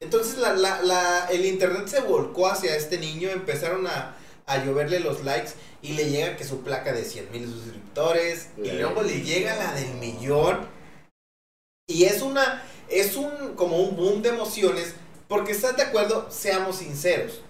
Entonces 0.00 0.36
la, 0.36 0.52
la- 0.52 0.82
la- 0.82 1.26
el 1.30 1.46
internet 1.46 1.88
se 1.88 2.00
volcó 2.00 2.46
hacia 2.48 2.76
este 2.76 2.98
niño, 2.98 3.30
empezaron 3.30 3.86
a, 3.86 4.16
a 4.44 4.62
lloverle 4.62 5.00
los 5.00 5.24
likes 5.24 5.52
y 5.80 5.94
le 5.94 6.10
llega 6.10 6.36
que 6.36 6.44
su 6.44 6.60
placa 6.62 6.92
de 6.92 7.04
100 7.04 7.32
mil 7.32 7.46
suscriptores 7.50 8.48
y 8.58 8.68
luego 8.72 9.02
le 9.02 9.22
llega 9.22 9.56
la 9.56 9.72
del 9.72 9.94
millón 9.94 10.66
y 11.86 12.04
es 12.04 12.20
una, 12.22 12.62
es 12.90 13.16
un, 13.16 13.54
como 13.56 13.78
un 13.78 13.96
boom 13.96 14.20
de 14.22 14.28
emociones 14.30 14.94
porque 15.28 15.52
estás 15.52 15.76
de 15.76 15.82
acuerdo, 15.84 16.26
seamos 16.30 16.76
sinceros, 16.76 17.40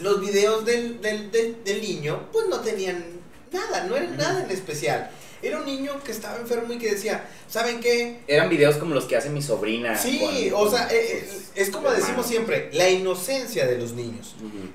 los 0.00 0.20
videos 0.20 0.64
del, 0.64 1.00
del, 1.00 1.30
del- 1.30 1.64
del 1.64 1.80
niño 1.80 2.28
pues 2.32 2.46
no 2.48 2.60
tenían 2.60 3.04
nada, 3.50 3.84
no 3.84 3.96
eran 3.96 4.16
nada 4.16 4.44
en 4.44 4.50
especial. 4.50 5.10
Era 5.40 5.58
un 5.58 5.66
niño 5.66 6.02
que 6.04 6.10
estaba 6.12 6.36
enfermo 6.38 6.72
y 6.72 6.78
que 6.78 6.90
decía, 6.92 7.24
¿saben 7.48 7.78
qué? 7.80 8.20
Eran 8.26 8.48
videos 8.48 8.76
como 8.76 8.94
los 8.94 9.04
que 9.04 9.16
hace 9.16 9.30
mi 9.30 9.40
sobrina. 9.40 9.96
Sí, 9.96 10.50
con- 10.52 10.66
o 10.66 10.70
sea, 10.70 10.88
eh, 10.90 11.24
eh, 11.24 11.28
es 11.54 11.70
como 11.70 11.90
decimos 11.90 12.26
siempre, 12.26 12.70
la 12.72 12.88
inocencia 12.90 13.66
de 13.66 13.78
los 13.78 13.92
niños. 13.92 14.34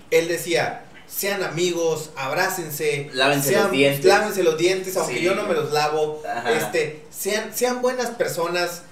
Él 0.10 0.28
decía, 0.30 0.86
sean 1.06 1.44
amigos, 1.44 2.12
abrácense, 2.16 3.10
Lávense 3.14 3.50
sean- 3.50 3.64
los 3.64 3.72
dientes. 3.72 4.06
lávense 4.06 4.44
los 4.44 4.58
dientes, 4.58 4.96
aunque 4.98 5.16
Sí. 5.18 5.22
yo 5.22 5.36
no 5.36 5.46
me 5.48 5.54
los 5.54 5.72
lavo, 5.74 6.22
Ajá. 6.28 6.52
este, 6.54 7.02
sean, 7.12 7.54
sean 7.56 7.82
buenas 7.82 8.10
personas. 8.12 8.84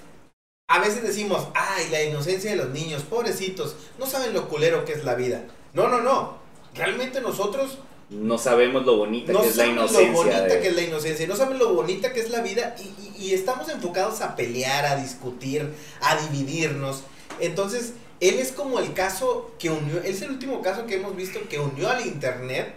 A 0.68 0.80
veces 0.80 1.04
decimos, 1.04 1.48
ay, 1.56 1.88
la 1.90 2.04
inocencia 2.04 2.52
de 2.52 2.58
los 2.58 2.70
niños, 2.70 3.04
pobrecitos, 3.04 3.76
no 3.98 4.06
saben 4.06 4.34
lo 4.34 4.48
culero 4.50 4.86
que 4.86 4.94
es 4.94 5.04
la 5.06 5.16
vida. 5.16 5.44
No, 5.74 5.88
no, 5.88 6.02
no. 6.02 6.38
Realmente 6.74 7.22
nosotros 7.22 7.78
No 8.10 8.38
sabemos 8.38 8.86
lo 8.86 8.98
bonita 8.98 9.32
no 9.32 9.42
que 9.42 9.48
es 9.48 9.56
la 9.56 9.64
saben 9.64 9.76
lo 9.78 9.82
inocencia. 9.84 10.14
bonita 10.14 10.42
de- 10.44 10.60
que 10.62 10.68
es 10.68 10.76
la 10.76 10.82
inocencia, 10.82 11.28
no 11.28 11.36
saben 11.36 11.60
lo 11.60 11.74
bonita 11.74 12.12
que 12.14 12.20
es 12.20 12.30
la 12.30 12.42
vida 12.42 12.76
y, 12.78 12.82
y- 13.24 13.26
y 13.30 13.34
estamos 13.34 13.70
enfocados 13.70 14.22
a 14.22 14.36
pelear, 14.36 14.86
a 14.86 14.96
discutir, 14.98 15.74
a 16.02 16.16
dividirnos. 16.18 17.04
Entonces, 17.40 17.94
él 18.20 18.36
es 18.40 18.52
como 18.52 18.80
el 18.80 18.94
caso 18.94 19.52
que 19.60 19.70
unió, 19.70 19.98
él 20.00 20.06
es 20.06 20.22
el 20.22 20.32
último 20.32 20.62
caso 20.62 20.86
que 20.86 20.96
hemos 20.96 21.16
visto 21.16 21.40
que 21.50 21.60
unió 21.60 21.90
al 21.90 22.06
Internet 22.06 22.76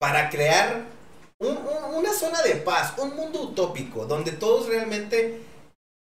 para 0.00 0.30
crear 0.30 0.84
un- 1.38 1.58
un- 1.58 1.94
una 1.96 2.12
zona 2.12 2.42
de 2.42 2.56
paz, 2.56 2.94
un 2.98 3.14
mundo 3.16 3.42
utópico, 3.42 4.06
donde 4.06 4.32
todos 4.32 4.66
realmente 4.68 5.40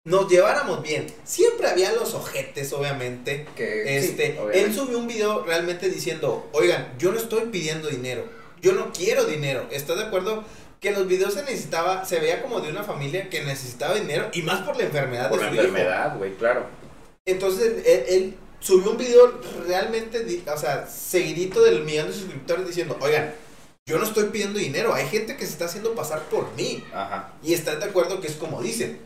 nos 0.04 0.30
lleváramos 0.30 0.82
bien. 0.82 1.08
Siempre 1.24 1.68
había 1.68 1.92
los 1.94 2.14
ojetes, 2.14 2.74
obviamente, 2.74 3.46
que- 3.56 3.84
sí, 4.02 4.08
este, 4.10 4.38
él 4.54 4.74
subió 4.74 4.98
un 4.98 5.08
video 5.08 5.44
realmente 5.46 5.90
diciendo, 5.90 6.50
oigan, 6.54 6.94
yo 6.98 7.12
no 7.12 7.20
estoy 7.20 7.46
pidiendo 7.46 7.88
dinero, 7.88 8.26
yo 8.62 8.74
no 8.74 8.92
quiero 8.94 9.26
dinero. 9.26 9.68
¿Estás 9.72 9.98
de 9.98 10.04
acuerdo? 10.06 10.44
Que 10.80 10.90
en 10.90 10.96
los 10.96 11.08
videos 11.08 11.36
se 11.36 11.44
necesitaba, 11.44 12.06
se 12.06 12.20
veía 12.20 12.42
como 12.42 12.60
de 12.62 12.70
una 12.70 12.84
familia 12.84 13.30
que 13.30 13.44
necesitaba 13.44 13.94
dinero 13.94 14.30
y 14.34 14.42
más 14.42 14.62
por 14.62 14.76
la 14.78 14.84
enfermedad 14.84 15.30
Por 15.30 15.40
de 15.40 15.46
la 15.46 15.52
su 15.52 15.58
enfermedad, 15.58 16.18
güey, 16.18 16.34
claro. 16.36 16.66
Entonces 17.26 17.86
él, 17.86 18.04
él 18.08 18.34
subió 18.60 18.92
un 18.92 18.98
video 18.98 19.40
realmente, 19.68 20.26
o 20.52 20.58
sea, 20.58 20.88
seguidito 20.88 21.62
del 21.62 21.84
millón 21.84 22.08
de 22.08 22.14
suscriptores 22.14 22.66
diciendo, 22.66 22.98
oigan, 23.00 23.32
yo 23.86 24.00
no 24.00 24.06
estoy 24.06 24.26
pidiendo 24.26 24.58
dinero, 24.58 24.94
hay 24.96 25.08
gente 25.08 25.38
que 25.38 25.46
se 25.46 25.52
está 25.52 25.66
haciendo 25.66 25.94
pasar 25.94 26.24
por 26.24 26.52
mí. 26.56 26.84
Ajá. 26.92 27.34
Y 27.44 27.54
estás 27.54 27.80
de 27.80 27.86
acuerdo 27.86 28.20
que 28.20 28.28
es 28.28 28.36
como 28.36 28.60
dicen. 28.64 29.00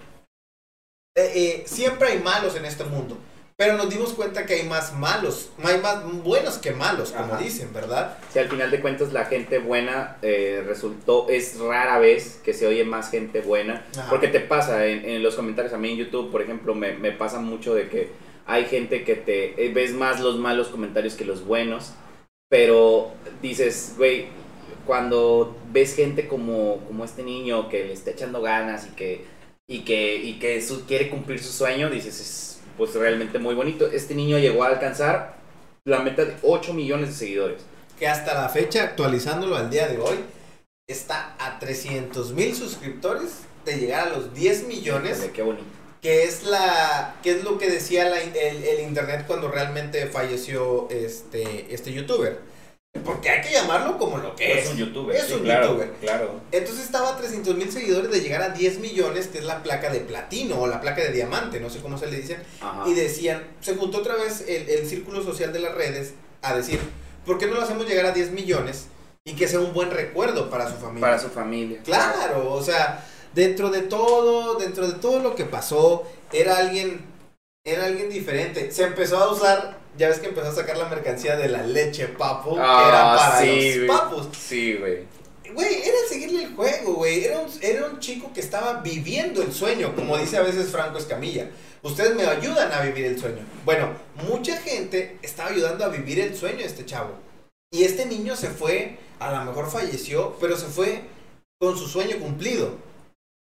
Eh, 1.17 1.31
eh, 1.33 1.63
siempre 1.65 2.09
hay 2.09 2.19
malos 2.19 2.55
en 2.57 2.65
este 2.65 2.83
mundo. 2.83 3.17
pero 3.57 3.77
nos 3.77 3.89
dimos 3.89 4.11
cuenta 4.11 4.45
que 4.45 4.55
hay 4.55 4.63
más 4.67 4.91
malos, 4.95 5.49
hay 5.63 5.79
más 5.79 6.03
buenos 6.23 6.57
que 6.57 6.71
malos, 6.71 7.11
como 7.13 7.35
Ajá. 7.35 7.37
dicen, 7.41 7.69
¿verdad? 7.73 8.17
Si 8.33 8.37
al 8.39 8.49
final 8.49 8.69
de 8.69 8.81
cuentas 8.81 9.13
la 9.13 9.23
gente 9.23 9.59
buena 9.59 10.17
eh, 10.21 10.61
resultó, 10.67 11.29
es 11.29 11.57
rara 11.57 11.97
vez 11.99 12.41
que 12.43 12.53
se 12.53 12.67
oye 12.67 12.83
más 12.83 13.09
gente 13.11 13.39
buena. 13.39 13.85
Ajá. 13.97 14.09
Porque 14.09 14.27
te 14.27 14.41
pasa 14.41 14.85
en, 14.87 15.05
en 15.05 15.23
los 15.23 15.35
comentarios, 15.35 15.73
a 15.73 15.77
mí 15.77 15.89
en 15.91 15.97
YouTube, 15.99 16.31
por 16.31 16.41
ejemplo, 16.41 16.75
me, 16.75 16.95
me 16.97 17.13
pasa 17.13 17.39
mucho 17.39 17.73
de 17.73 17.87
que 17.87 18.09
hay 18.45 18.65
gente 18.65 19.05
que 19.05 19.15
te 19.15 19.71
ves 19.73 19.93
más 19.93 20.19
los 20.19 20.35
malos 20.37 20.67
comentarios 20.67 21.13
que 21.15 21.23
los 21.23 21.45
buenos. 21.45 21.93
Pero 22.49 23.11
dices, 23.41 23.93
güey, 23.97 24.27
cuando 24.85 25.55
ves 25.71 25.95
gente 25.95 26.27
como, 26.27 26.79
como 26.87 27.05
este 27.05 27.23
niño 27.23 27.69
que 27.69 27.85
le 27.85 27.93
está 27.93 28.11
echando 28.11 28.41
ganas 28.41 28.85
y 28.85 28.89
que, 28.95 29.25
y 29.67 29.79
que, 29.79 30.15
y 30.17 30.39
que 30.39 30.61
su- 30.61 30.85
quiere 30.85 31.09
cumplir 31.09 31.41
su 31.41 31.51
sueño, 31.51 31.89
dices, 31.89 32.19
es 32.19 32.59
pues 32.77 32.93
realmente 32.93 33.39
muy 33.39 33.55
bonito. 33.55 33.87
Este 33.91 34.15
niño 34.15 34.37
llegó 34.37 34.63
a 34.63 34.67
alcanzar 34.67 35.37
la 35.85 35.99
meta 35.99 36.25
de 36.25 36.35
8 36.43 36.73
millones 36.73 37.09
de 37.09 37.15
seguidores. 37.15 37.61
Que 37.97 38.07
hasta 38.07 38.33
la 38.33 38.49
fecha, 38.49 38.83
actualizándolo 38.83 39.55
al 39.55 39.69
día 39.69 39.87
de 39.87 39.97
hoy, 39.97 40.17
está 40.87 41.35
a 41.39 41.57
300 41.59 42.33
mil 42.33 42.53
suscriptores 42.55 43.39
de 43.65 43.77
llegar 43.77 44.07
a 44.07 44.09
los 44.11 44.33
10 44.33 44.67
millones. 44.67 45.29
Qué 45.33 45.41
bonito. 45.41 45.63
que 46.01 46.23
es 46.23 46.43
la 46.43 47.15
que 47.23 47.31
es 47.31 47.43
lo 47.43 47.57
que 47.57 47.67
decía 47.69 48.07
la- 48.09 48.21
el, 48.21 48.35
el 48.63 48.79
internet 48.81 49.23
cuando 49.25 49.49
realmente 49.49 50.05
falleció 50.05 50.87
este 50.91 51.73
este 51.73 51.91
youtuber 51.93 52.39
porque 53.03 53.29
hay 53.29 53.41
que 53.41 53.51
llamarlo 53.53 53.97
como 53.97 54.17
lo 54.17 54.35
que 54.35 54.59
es, 54.59 54.65
Es 54.65 54.71
un 54.71 54.77
youtuber. 54.77 55.15
es 55.15 55.25
sí, 55.25 55.33
un 55.33 55.41
claro, 55.43 55.67
youtuber 55.67 55.91
Claro. 56.01 56.41
entonces 56.51 56.85
estaba 56.85 57.09
a 57.09 57.17
300 57.17 57.55
mil 57.55 57.71
seguidores 57.71 58.09
de 58.11 58.21
llegar 58.21 58.41
a 58.41 58.49
10 58.49 58.79
millones 58.79 59.27
que 59.27 59.39
es 59.39 59.43
la 59.43 59.61
placa 59.63 59.89
de 59.89 59.99
platino 59.99 60.59
o 60.61 60.67
la 60.67 60.79
placa 60.81 61.01
de 61.01 61.11
diamante 61.11 61.59
no 61.59 61.69
sé 61.69 61.79
cómo 61.79 61.97
se 61.97 62.07
le 62.07 62.17
dicen 62.17 62.37
Ajá. 62.61 62.83
y 62.87 62.93
decían 62.93 63.43
se 63.61 63.75
juntó 63.75 63.97
otra 63.99 64.15
vez 64.15 64.45
el, 64.47 64.69
el 64.69 64.87
círculo 64.87 65.21
social 65.23 65.51
de 65.51 65.59
las 65.59 65.75
redes 65.75 66.13
a 66.41 66.55
decir 66.55 66.79
¿por 67.25 67.37
qué 67.37 67.47
no 67.47 67.55
lo 67.55 67.61
hacemos 67.63 67.87
llegar 67.87 68.05
a 68.05 68.11
10 68.11 68.31
millones 68.31 68.85
y 69.27 69.33
que 69.35 69.47
sea 69.47 69.59
un 69.59 69.73
buen 69.73 69.89
recuerdo 69.91 70.49
para 70.49 70.69
su 70.69 70.75
familia 70.77 71.01
Para 71.01 71.19
su 71.19 71.29
familia. 71.29 71.79
Claro, 71.83 72.53
o 72.53 72.61
sea, 72.61 73.03
dentro 73.33 73.71
de 73.71 73.81
todo, 73.81 74.53
dentro 74.59 74.87
de 74.87 74.93
todo 74.99 75.19
lo 75.19 75.33
que 75.35 75.45
pasó, 75.45 76.03
era 76.31 76.57
alguien, 76.57 77.01
era 77.65 77.85
alguien 77.85 78.07
diferente. 78.11 78.71
Se 78.71 78.83
empezó 78.83 79.17
a 79.17 79.31
usar, 79.31 79.79
ya 79.97 80.09
ves 80.09 80.19
que 80.19 80.27
empezó 80.27 80.47
a 80.49 80.55
sacar 80.55 80.77
la 80.77 80.89
mercancía 80.89 81.35
de 81.35 81.47
la 81.49 81.63
leche 81.63 82.07
papo, 82.07 82.51
que 82.55 82.59
era 82.61 83.13
Ah, 83.13 83.17
para 83.17 83.41
sí, 83.41 83.75
los 83.75 83.97
papos. 83.97 84.29
Sí, 84.37 84.73
güey. 84.75 85.03
Güey, 85.53 85.81
era 85.83 85.97
seguirle 86.09 86.43
el 86.43 86.55
juego, 86.55 86.95
güey. 86.95 87.23
Era 87.23 87.39
un, 87.39 87.49
era 87.61 87.85
un 87.85 87.99
chico 87.99 88.31
que 88.33 88.41
estaba 88.41 88.81
viviendo 88.81 89.41
el 89.41 89.53
sueño, 89.53 89.95
como 89.95 90.17
dice 90.17 90.37
a 90.37 90.41
veces 90.41 90.69
Franco 90.69 90.97
Escamilla. 90.97 91.49
Ustedes 91.81 92.15
me 92.15 92.25
ayudan 92.25 92.71
a 92.73 92.81
vivir 92.81 93.05
el 93.05 93.19
sueño. 93.19 93.45
Bueno, 93.63 93.89
mucha 94.27 94.57
gente 94.57 95.17
estaba 95.21 95.49
ayudando 95.49 95.85
a 95.85 95.89
vivir 95.89 96.19
el 96.19 96.35
sueño 96.35 96.57
de 96.57 96.65
este 96.65 96.85
chavo. 96.85 97.11
Y 97.71 97.83
este 97.83 98.05
niño 98.05 98.35
se 98.35 98.49
fue, 98.49 98.97
a 99.19 99.31
lo 99.31 99.45
mejor 99.45 99.69
falleció, 99.69 100.35
pero 100.41 100.57
se 100.57 100.65
fue 100.65 101.01
con 101.59 101.77
su 101.77 101.87
sueño 101.87 102.17
cumplido. 102.19 102.75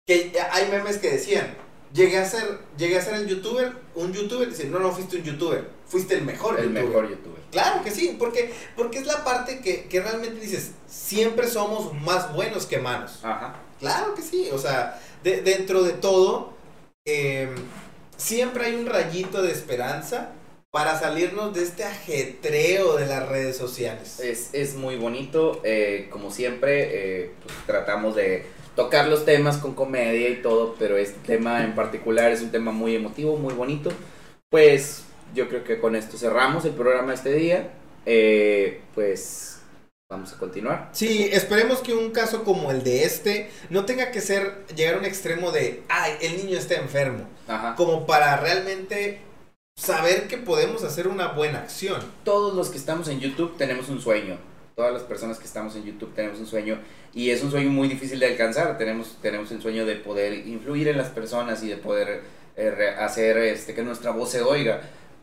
Que 0.07 0.33
hay 0.51 0.69
memes 0.71 0.99
que 0.99 1.11
decían, 1.13 1.55
llegué 1.95 2.19
a 2.19 2.27
ser, 2.27 2.59
llegué 2.77 2.99
a 2.99 3.03
ser 3.03 3.15
el 3.15 3.27
youtuber, 3.27 3.73
un 3.95 4.13
youtuber, 4.13 4.49
dice, 4.51 4.67
no, 4.67 4.79
no 4.81 4.93
fuiste 4.93 5.17
un 5.17 5.23
youtuber, 5.23 5.67
fuiste 5.87 6.15
el 6.15 6.23
mejor 6.23 6.59
El 6.61 6.67
youtuber. 6.67 6.85
mejor 6.85 7.09
youtuber. 7.09 7.41
Claro 7.51 7.83
que 7.83 7.91
sí, 7.91 8.17
porque, 8.19 8.53
porque 8.77 8.99
es 8.99 9.07
la 9.07 9.25
parte 9.25 9.61
que, 9.61 9.85
que 9.85 10.01
realmente 10.03 10.41
dices, 10.41 10.73
siempre 10.87 11.49
somos 11.49 11.95
más 11.95 12.35
buenos 12.35 12.67
que 12.67 12.79
malos. 12.79 13.21
Ajá. 13.23 13.55
Claro 13.81 14.15
que 14.15 14.23
sí, 14.23 14.49
o 14.53 14.59
sea, 14.59 15.01
de- 15.23 15.41
dentro 15.43 15.83
de 15.85 15.93
todo, 15.93 16.53
eh, 17.07 17.49
siempre 18.17 18.67
hay 18.67 18.75
un 18.75 18.87
rayito 18.87 19.41
de 19.43 19.53
esperanza 19.53 20.33
para 20.73 20.99
salirnos 20.99 21.55
de 21.55 21.63
este 21.63 21.85
ajetreo 21.85 22.97
de 22.97 23.07
las 23.07 23.29
redes 23.29 23.57
sociales. 23.57 24.19
Es, 24.19 24.51
es 24.53 24.75
muy 24.75 24.97
bonito. 24.97 25.61
eh, 25.63 26.09
como 26.11 26.33
siempre, 26.33 27.23
eh, 27.23 27.31
pues, 27.45 27.55
tratamos 27.67 28.17
de 28.17 28.47
tocar 28.77 29.09
los 29.09 29.25
temas 29.25 29.59
con 29.59 29.75
comedia 29.75 30.29
y 30.29 30.43
todo, 30.43 30.75
pero 30.79 30.97
este 30.97 31.18
tema 31.27 31.64
en 31.64 31.75
particular 31.75 32.31
es 32.31 32.43
un 32.43 32.51
tema 32.51 32.72
muy 32.72 32.95
emotivo, 32.97 33.37
muy 33.37 33.55
bonito. 33.55 33.91
Pues 34.51 35.05
yo 35.35 35.49
creo 35.49 35.64
que 35.64 35.79
con 35.79 35.97
esto 35.97 36.16
cerramos 36.16 36.64
el 36.64 36.72
programa 36.72 37.09
de 37.09 37.14
este 37.14 37.33
día. 37.33 37.70
Eh, 38.07 38.83
pues 38.95 39.61
vamos 40.11 40.33
a 40.33 40.39
continuar. 40.39 40.91
Sí, 40.93 41.29
esperemos 41.33 41.81
que 41.81 41.95
un 41.95 42.11
caso 42.11 42.45
como 42.45 42.70
el 42.70 42.85
de 42.85 43.05
este 43.05 43.51
no 43.70 43.85
tenga 43.85 44.11
que 44.11 44.20
ser 44.20 44.64
llegar 44.77 44.95
a 44.95 44.99
un 44.99 45.05
extremo 45.05 45.51
de, 45.51 45.83
ay, 45.89 46.12
el 46.20 46.37
niño 46.37 46.59
está 46.59 46.75
enfermo, 46.75 47.27
Ajá. 47.49 47.75
como 47.77 48.07
para 48.07 48.37
realmente 48.37 49.20
saber 49.77 50.29
que 50.29 50.37
podemos 50.39 50.85
hacer 50.85 51.09
una 51.09 51.29
buena 51.29 51.61
acción. 51.61 52.01
todos 52.22 52.55
los 52.55 52.70
que 52.70 52.79
estamos 52.79 53.09
en 53.09 53.20
YouTube 53.20 53.57
tenemos 53.57 53.89
un 53.89 54.01
sueño. 54.01 54.39
Todas 54.77 54.93
las 54.93 55.03
personas 55.03 55.39
que 55.39 55.45
estamos 55.47 55.77
en 55.77 55.85
YouTube 55.85 56.12
tenemos 56.14 56.39
un 56.41 56.47
sueño 56.47 56.79
y 57.15 57.31
es 57.31 57.43
un 57.43 57.51
sueño 57.51 57.71
muy 57.71 57.89
difícil 57.89 58.19
de 58.19 58.27
alcanzar. 58.27 58.77
Tenemos, 58.77 59.17
tenemos 59.23 59.51
el 59.53 59.62
sueño 59.62 59.87
de 59.87 59.97
poder 59.97 60.47
influir 60.47 60.89
en 60.89 60.99
las 60.99 61.09
personas 61.09 61.62
y 61.62 61.69
de 61.69 61.77
poder 61.77 62.23
eh, 62.57 62.95
hacer 62.99 63.39
este, 63.39 63.75
que 63.75 63.83
nuestra 63.83 64.11
voz 64.11 64.31
se 64.31 64.43
oiga. 64.43 64.81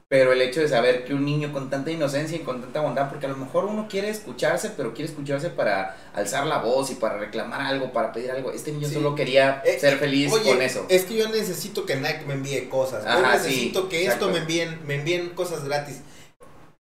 Pero 0.08 0.34
el 0.34 0.42
hecho 0.42 0.60
de 0.60 0.68
saber 0.68 1.06
que 1.06 1.14
un 1.14 1.24
niño 1.24 1.54
con 1.54 1.70
tanta 1.70 1.90
inocencia 1.90 2.36
y 2.36 2.42
con 2.42 2.60
tanta 2.60 2.82
bondad, 2.82 3.10
porque 3.10 3.28
a 3.28 3.30
lo 3.30 3.38
mejor 3.38 3.64
uno 3.64 3.88
quiere 3.90 4.10
escucharse, 4.10 4.72
pero 4.76 4.94
quiere 4.94 5.10
escucharse 5.10 5.50
para 5.50 5.96
alzar 6.14 6.46
la 6.48 6.58
voz 6.58 6.92
y 6.92 6.96
para 6.96 7.18
reclamar 7.18 7.62
algo, 7.62 7.94
para 7.94 8.12
pedir 8.12 8.30
algo. 8.32 8.52
Este 8.52 8.74
niño 8.74 8.90
Sí. 8.90 8.96
solo 8.96 9.16
quería 9.16 9.62
Eh, 9.66 9.80
ser 9.80 9.98
feliz 10.00 10.30
Oye, 10.34 10.52
con 10.52 10.62
eso. 10.62 10.86
Es 10.90 11.06
que 11.06 11.16
yo 11.16 11.30
necesito 11.30 11.86
que 11.86 11.96
Nike 11.96 12.26
me 12.28 12.34
envíe 12.34 12.68
cosas. 12.68 13.06
yo 13.06 13.10
Ajá, 13.10 13.40
sí, 13.40 13.48
necesito 13.48 13.88
que 13.88 14.04
exacto. 14.04 14.26
esto 14.26 14.34
me 14.38 14.42
envíen, 14.42 14.80
me 14.86 14.96
envíen 14.96 15.30
cosas 15.30 15.64
gratis. 15.64 16.02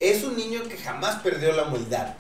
Es 0.00 0.24
un 0.24 0.36
niño 0.36 0.62
que 0.68 0.76
jamás 0.76 1.16
perdió 1.22 1.52
la 1.52 1.64
humildad. 1.68 2.14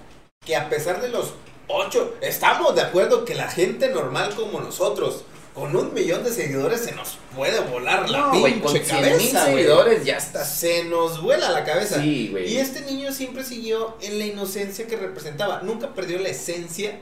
Que 0.46 0.54
a 0.54 0.68
pesar 0.68 1.00
de 1.02 1.08
los 1.08 1.34
ocho, 1.72 2.14
estamos 2.20 2.74
de 2.74 2.82
acuerdo 2.82 3.24
que 3.24 3.34
la 3.34 3.48
gente 3.48 3.88
normal 3.88 4.34
como 4.34 4.60
nosotros, 4.60 5.24
con 5.54 5.74
un 5.74 5.92
millón 5.92 6.22
de 6.22 6.32
seguidores, 6.32 6.80
se 6.84 6.92
nos 6.92 7.18
puede 7.34 7.60
volar 7.60 8.08
la 8.08 8.18
No, 8.18 8.32
pinche 8.32 8.84
100 8.84 9.02
mil 9.02 9.30
cabeza. 9.32 9.44
seguidores 9.46 10.04
ya 10.04 10.16
estás. 10.16 10.54
Se 10.54 10.84
nos 10.84 11.20
vuela 11.22 11.50
la 11.50 11.64
cabeza. 11.64 12.00
Sí, 12.00 12.28
güey. 12.30 12.52
Y 12.52 12.58
este 12.58 12.82
niño 12.82 13.12
siempre 13.12 13.42
siguió 13.44 13.96
en 14.00 14.18
la 14.18 14.26
inocencia 14.26 14.86
que 14.86 14.96
representaba. 14.96 15.60
Nunca 15.62 15.92
perdió 15.94 16.18
la 16.20 16.28
esencia 16.28 17.00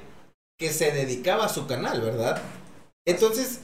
que 0.59 0.73
se 0.73 0.91
dedicaba 0.93 1.45
a 1.45 1.49
su 1.51 1.67
canal, 1.67 2.01
¿verdad? 2.01 2.41
Entonces, 3.07 3.61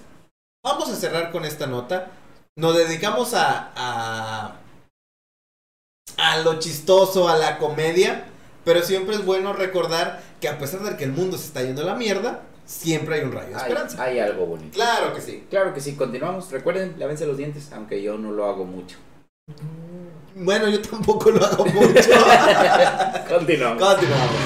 vamos 0.65 0.91
a 0.91 0.97
cerrar 0.97 1.33
con 1.33 1.45
esta 1.45 1.67
nota. 1.67 2.13
Nos 2.57 2.77
dedicamos 2.77 3.35
a, 3.35 3.73
a, 3.75 4.57
a 6.19 6.39
lo 6.39 6.59
chistoso, 6.61 7.29
a 7.29 7.37
la 7.37 7.59
comedia. 7.59 8.27
Pero 8.65 8.83
siempre 8.83 9.15
es 9.17 9.25
bueno 9.25 9.53
recordar 9.53 10.23
que 10.41 10.49
a 10.49 10.59
pesar 10.59 10.81
de 10.83 10.97
que 10.97 11.05
el 11.05 11.12
mundo 11.12 11.37
se 11.37 11.47
está 11.47 11.62
yendo 11.62 11.83
a 11.83 11.85
la 11.85 11.95
mierda, 11.95 12.43
siempre 12.65 13.17
hay 13.17 13.23
un 13.25 13.33
rayo 13.33 13.49
de 13.49 13.55
Hay, 13.57 13.61
esperanza. 13.62 14.03
hay 14.03 14.19
algo 14.19 14.47
bonito. 14.47 14.75
Claro 14.75 15.12
que 15.15 15.21
sí. 15.21 15.45
Claro 15.51 15.75
que 15.75 15.81
sí, 15.81 15.95
continuamos. 15.95 16.51
Recuerden, 16.51 16.95
lávense 16.99 17.27
los 17.27 17.37
dientes, 17.37 17.71
aunque 17.73 18.03
yo 18.03 18.17
no 18.17 18.33
lo 18.33 18.47
hago 18.47 18.65
mucho. 18.65 18.97
Bueno, 20.35 20.69
yo 20.69 20.81
tampoco 20.81 21.31
lo 21.31 21.45
hago 21.45 21.67
mucho. 21.67 22.11
Continuamos. 23.29 23.83
Continuamos. 23.83 24.37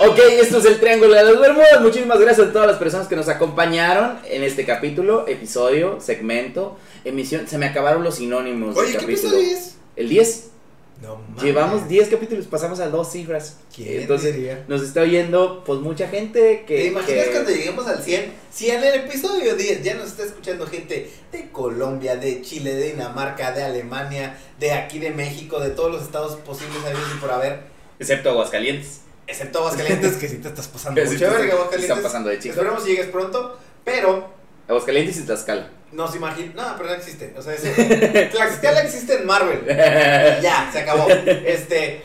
Ok, 0.00 0.18
esto 0.40 0.58
es 0.58 0.64
el 0.64 0.78
Triángulo 0.78 1.12
de 1.14 1.24
las 1.24 1.40
Bermudas. 1.40 1.80
Muchísimas 1.80 2.18
gracias 2.20 2.48
a 2.48 2.52
todas 2.52 2.68
las 2.68 2.76
personas 2.78 3.08
que 3.08 3.16
nos 3.16 3.28
acompañaron 3.28 4.18
en 4.26 4.44
este 4.44 4.64
capítulo, 4.64 5.26
episodio, 5.26 6.00
segmento, 6.00 6.78
emisión. 7.04 7.48
Se 7.48 7.58
me 7.58 7.66
acabaron 7.66 8.04
los 8.04 8.14
sinónimos 8.16 8.76
Oye, 8.76 8.92
del 8.92 9.00
¿qué 9.00 9.06
capítulo. 9.06 9.36
episodio 9.36 9.56
es? 9.58 9.74
El 9.96 10.08
10. 10.08 10.50
No. 11.00 11.20
Llevamos 11.40 11.86
10 11.88 12.08
capítulos, 12.08 12.46
pasamos 12.46 12.80
a 12.80 12.88
dos 12.88 13.12
cifras. 13.12 13.58
¿Quién 13.74 14.00
Entonces, 14.00 14.34
diría? 14.34 14.64
nos 14.66 14.82
está 14.82 15.02
oyendo 15.02 15.62
pues 15.64 15.78
mucha 15.78 16.08
gente 16.08 16.64
que... 16.66 16.76
¿Te 16.76 16.84
imaginas 16.86 17.26
que- 17.26 17.30
cuando 17.32 17.50
lleguemos 17.52 17.86
al 17.86 18.02
100? 18.02 18.32
Si 18.52 18.68
en 18.70 18.82
el 18.82 18.94
episodio 18.94 19.54
10 19.54 19.84
ya 19.84 19.94
nos 19.94 20.06
está 20.08 20.24
escuchando 20.24 20.66
gente 20.66 21.08
de 21.30 21.50
Colombia, 21.52 22.16
de 22.16 22.42
Chile, 22.42 22.74
de 22.74 22.92
Dinamarca, 22.92 23.52
de 23.52 23.62
Alemania, 23.62 24.36
de 24.58 24.72
aquí 24.72 24.98
de 24.98 25.10
México, 25.10 25.60
de 25.60 25.70
todos 25.70 25.92
los 25.92 26.02
estados 26.02 26.34
posibles 26.40 26.78
habidos 26.84 27.08
y 27.16 27.20
por 27.20 27.30
haber, 27.30 27.60
Excepto 28.00 28.30
Aguascalientes. 28.30 29.02
excepto 29.28 29.58
Aguascalientes, 29.60 30.14
que 30.16 30.28
sí 30.28 30.38
te 30.38 30.48
estás 30.48 30.66
pasando 30.66 31.00
mucho 31.04 31.12
sí, 31.16 31.24
verga, 31.24 31.38
sí, 31.38 31.46
se 31.46 31.52
Aguascalientes. 31.52 31.82
están 31.90 32.02
pasando 32.02 32.28
de 32.30 32.38
chicos. 32.40 32.56
Esperemos 32.56 32.84
llegues 32.84 33.06
pronto, 33.06 33.56
pero 33.84 34.28
Aguascalientes 34.66 35.16
y 35.18 35.22
Tlaxcala. 35.22 35.70
Nos 35.92 36.14
imaginamos. 36.14 36.54
No, 36.54 36.76
pero 36.76 36.90
no 36.90 36.94
existe. 36.94 37.34
O 37.36 37.42
sea, 37.42 37.54
ese. 37.54 38.28
Tlaxcala 38.32 38.82
existe 38.82 39.14
en 39.14 39.26
Marvel. 39.26 39.64
Ya, 39.66 40.68
se 40.72 40.80
acabó. 40.80 41.08
Este. 41.08 42.02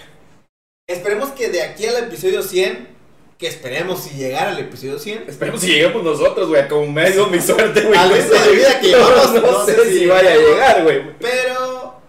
Esperemos 0.87 1.29
que 1.29 1.49
de 1.49 1.61
aquí 1.61 1.85
al 1.85 1.97
episodio 1.97 2.43
100, 2.43 2.89
que 3.37 3.47
esperemos 3.47 4.03
si 4.03 4.15
llegar 4.15 4.49
al 4.49 4.59
episodio 4.59 4.99
100, 4.99 5.25
Esperemos 5.29 5.61
si 5.61 5.67
lleguemos 5.67 6.03
nosotros, 6.03 6.49
güey, 6.49 6.67
como 6.67 6.91
me 6.91 7.09
dio 7.09 7.27
mi 7.27 7.39
suerte, 7.39 7.81
güey. 7.81 7.97
Al 7.97 8.11
ritmo 8.11 8.33
de 8.33 8.51
vida 8.51 8.79
que 8.81 8.87
llevamos, 8.87 9.33
no, 9.33 9.41
no 9.41 9.65
sé 9.65 9.75
sé 9.75 9.85
si 9.85 9.99
si 9.99 10.05
vaya 10.07 10.33
a 10.33 10.35
llegar, 10.35 10.83
güey. 10.83 11.17
Pero 11.19 12.01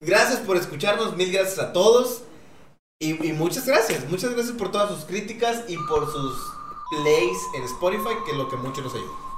gracias 0.00 0.38
por 0.40 0.56
escucharnos, 0.56 1.16
mil 1.16 1.32
gracias 1.32 1.58
a 1.58 1.72
todos. 1.72 2.22
Y, 3.00 3.26
y 3.26 3.32
muchas 3.32 3.66
gracias, 3.66 4.08
muchas 4.08 4.32
gracias 4.32 4.56
por 4.56 4.70
todas 4.70 4.90
sus 4.90 5.04
críticas 5.04 5.64
y 5.66 5.76
por 5.76 6.10
sus 6.10 6.38
plays 6.90 7.38
en 7.56 7.64
Spotify, 7.64 8.14
que 8.24 8.30
es 8.30 8.36
lo 8.36 8.48
que 8.48 8.56
mucho 8.56 8.80
nos 8.80 8.94
ayuda. 8.94 9.33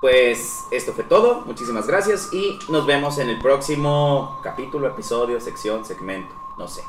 Pues 0.00 0.64
esto 0.70 0.92
fue 0.94 1.04
todo. 1.04 1.42
Muchísimas 1.42 1.86
gracias 1.86 2.32
y 2.32 2.58
nos 2.70 2.86
vemos 2.86 3.18
en 3.18 3.28
el 3.28 3.38
próximo 3.38 4.40
capítulo, 4.42 4.88
episodio, 4.88 5.38
sección, 5.40 5.84
segmento. 5.84 6.34
No 6.56 6.66
sé. 6.66 6.82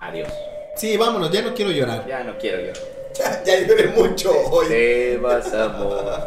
Adiós. 0.00 0.30
Sí, 0.76 0.96
vámonos, 0.96 1.30
ya 1.30 1.42
no 1.42 1.54
quiero 1.54 1.70
llorar. 1.70 2.06
Ya 2.06 2.22
no 2.24 2.36
quiero 2.36 2.58
llorar. 2.58 2.76
Ya, 3.14 3.42
ya 3.46 3.66
lloré 3.66 3.88
mucho 3.88 4.30
hoy. 4.50 4.68
Te 4.68 5.16
vas 5.16 5.52
amor. 5.54 6.26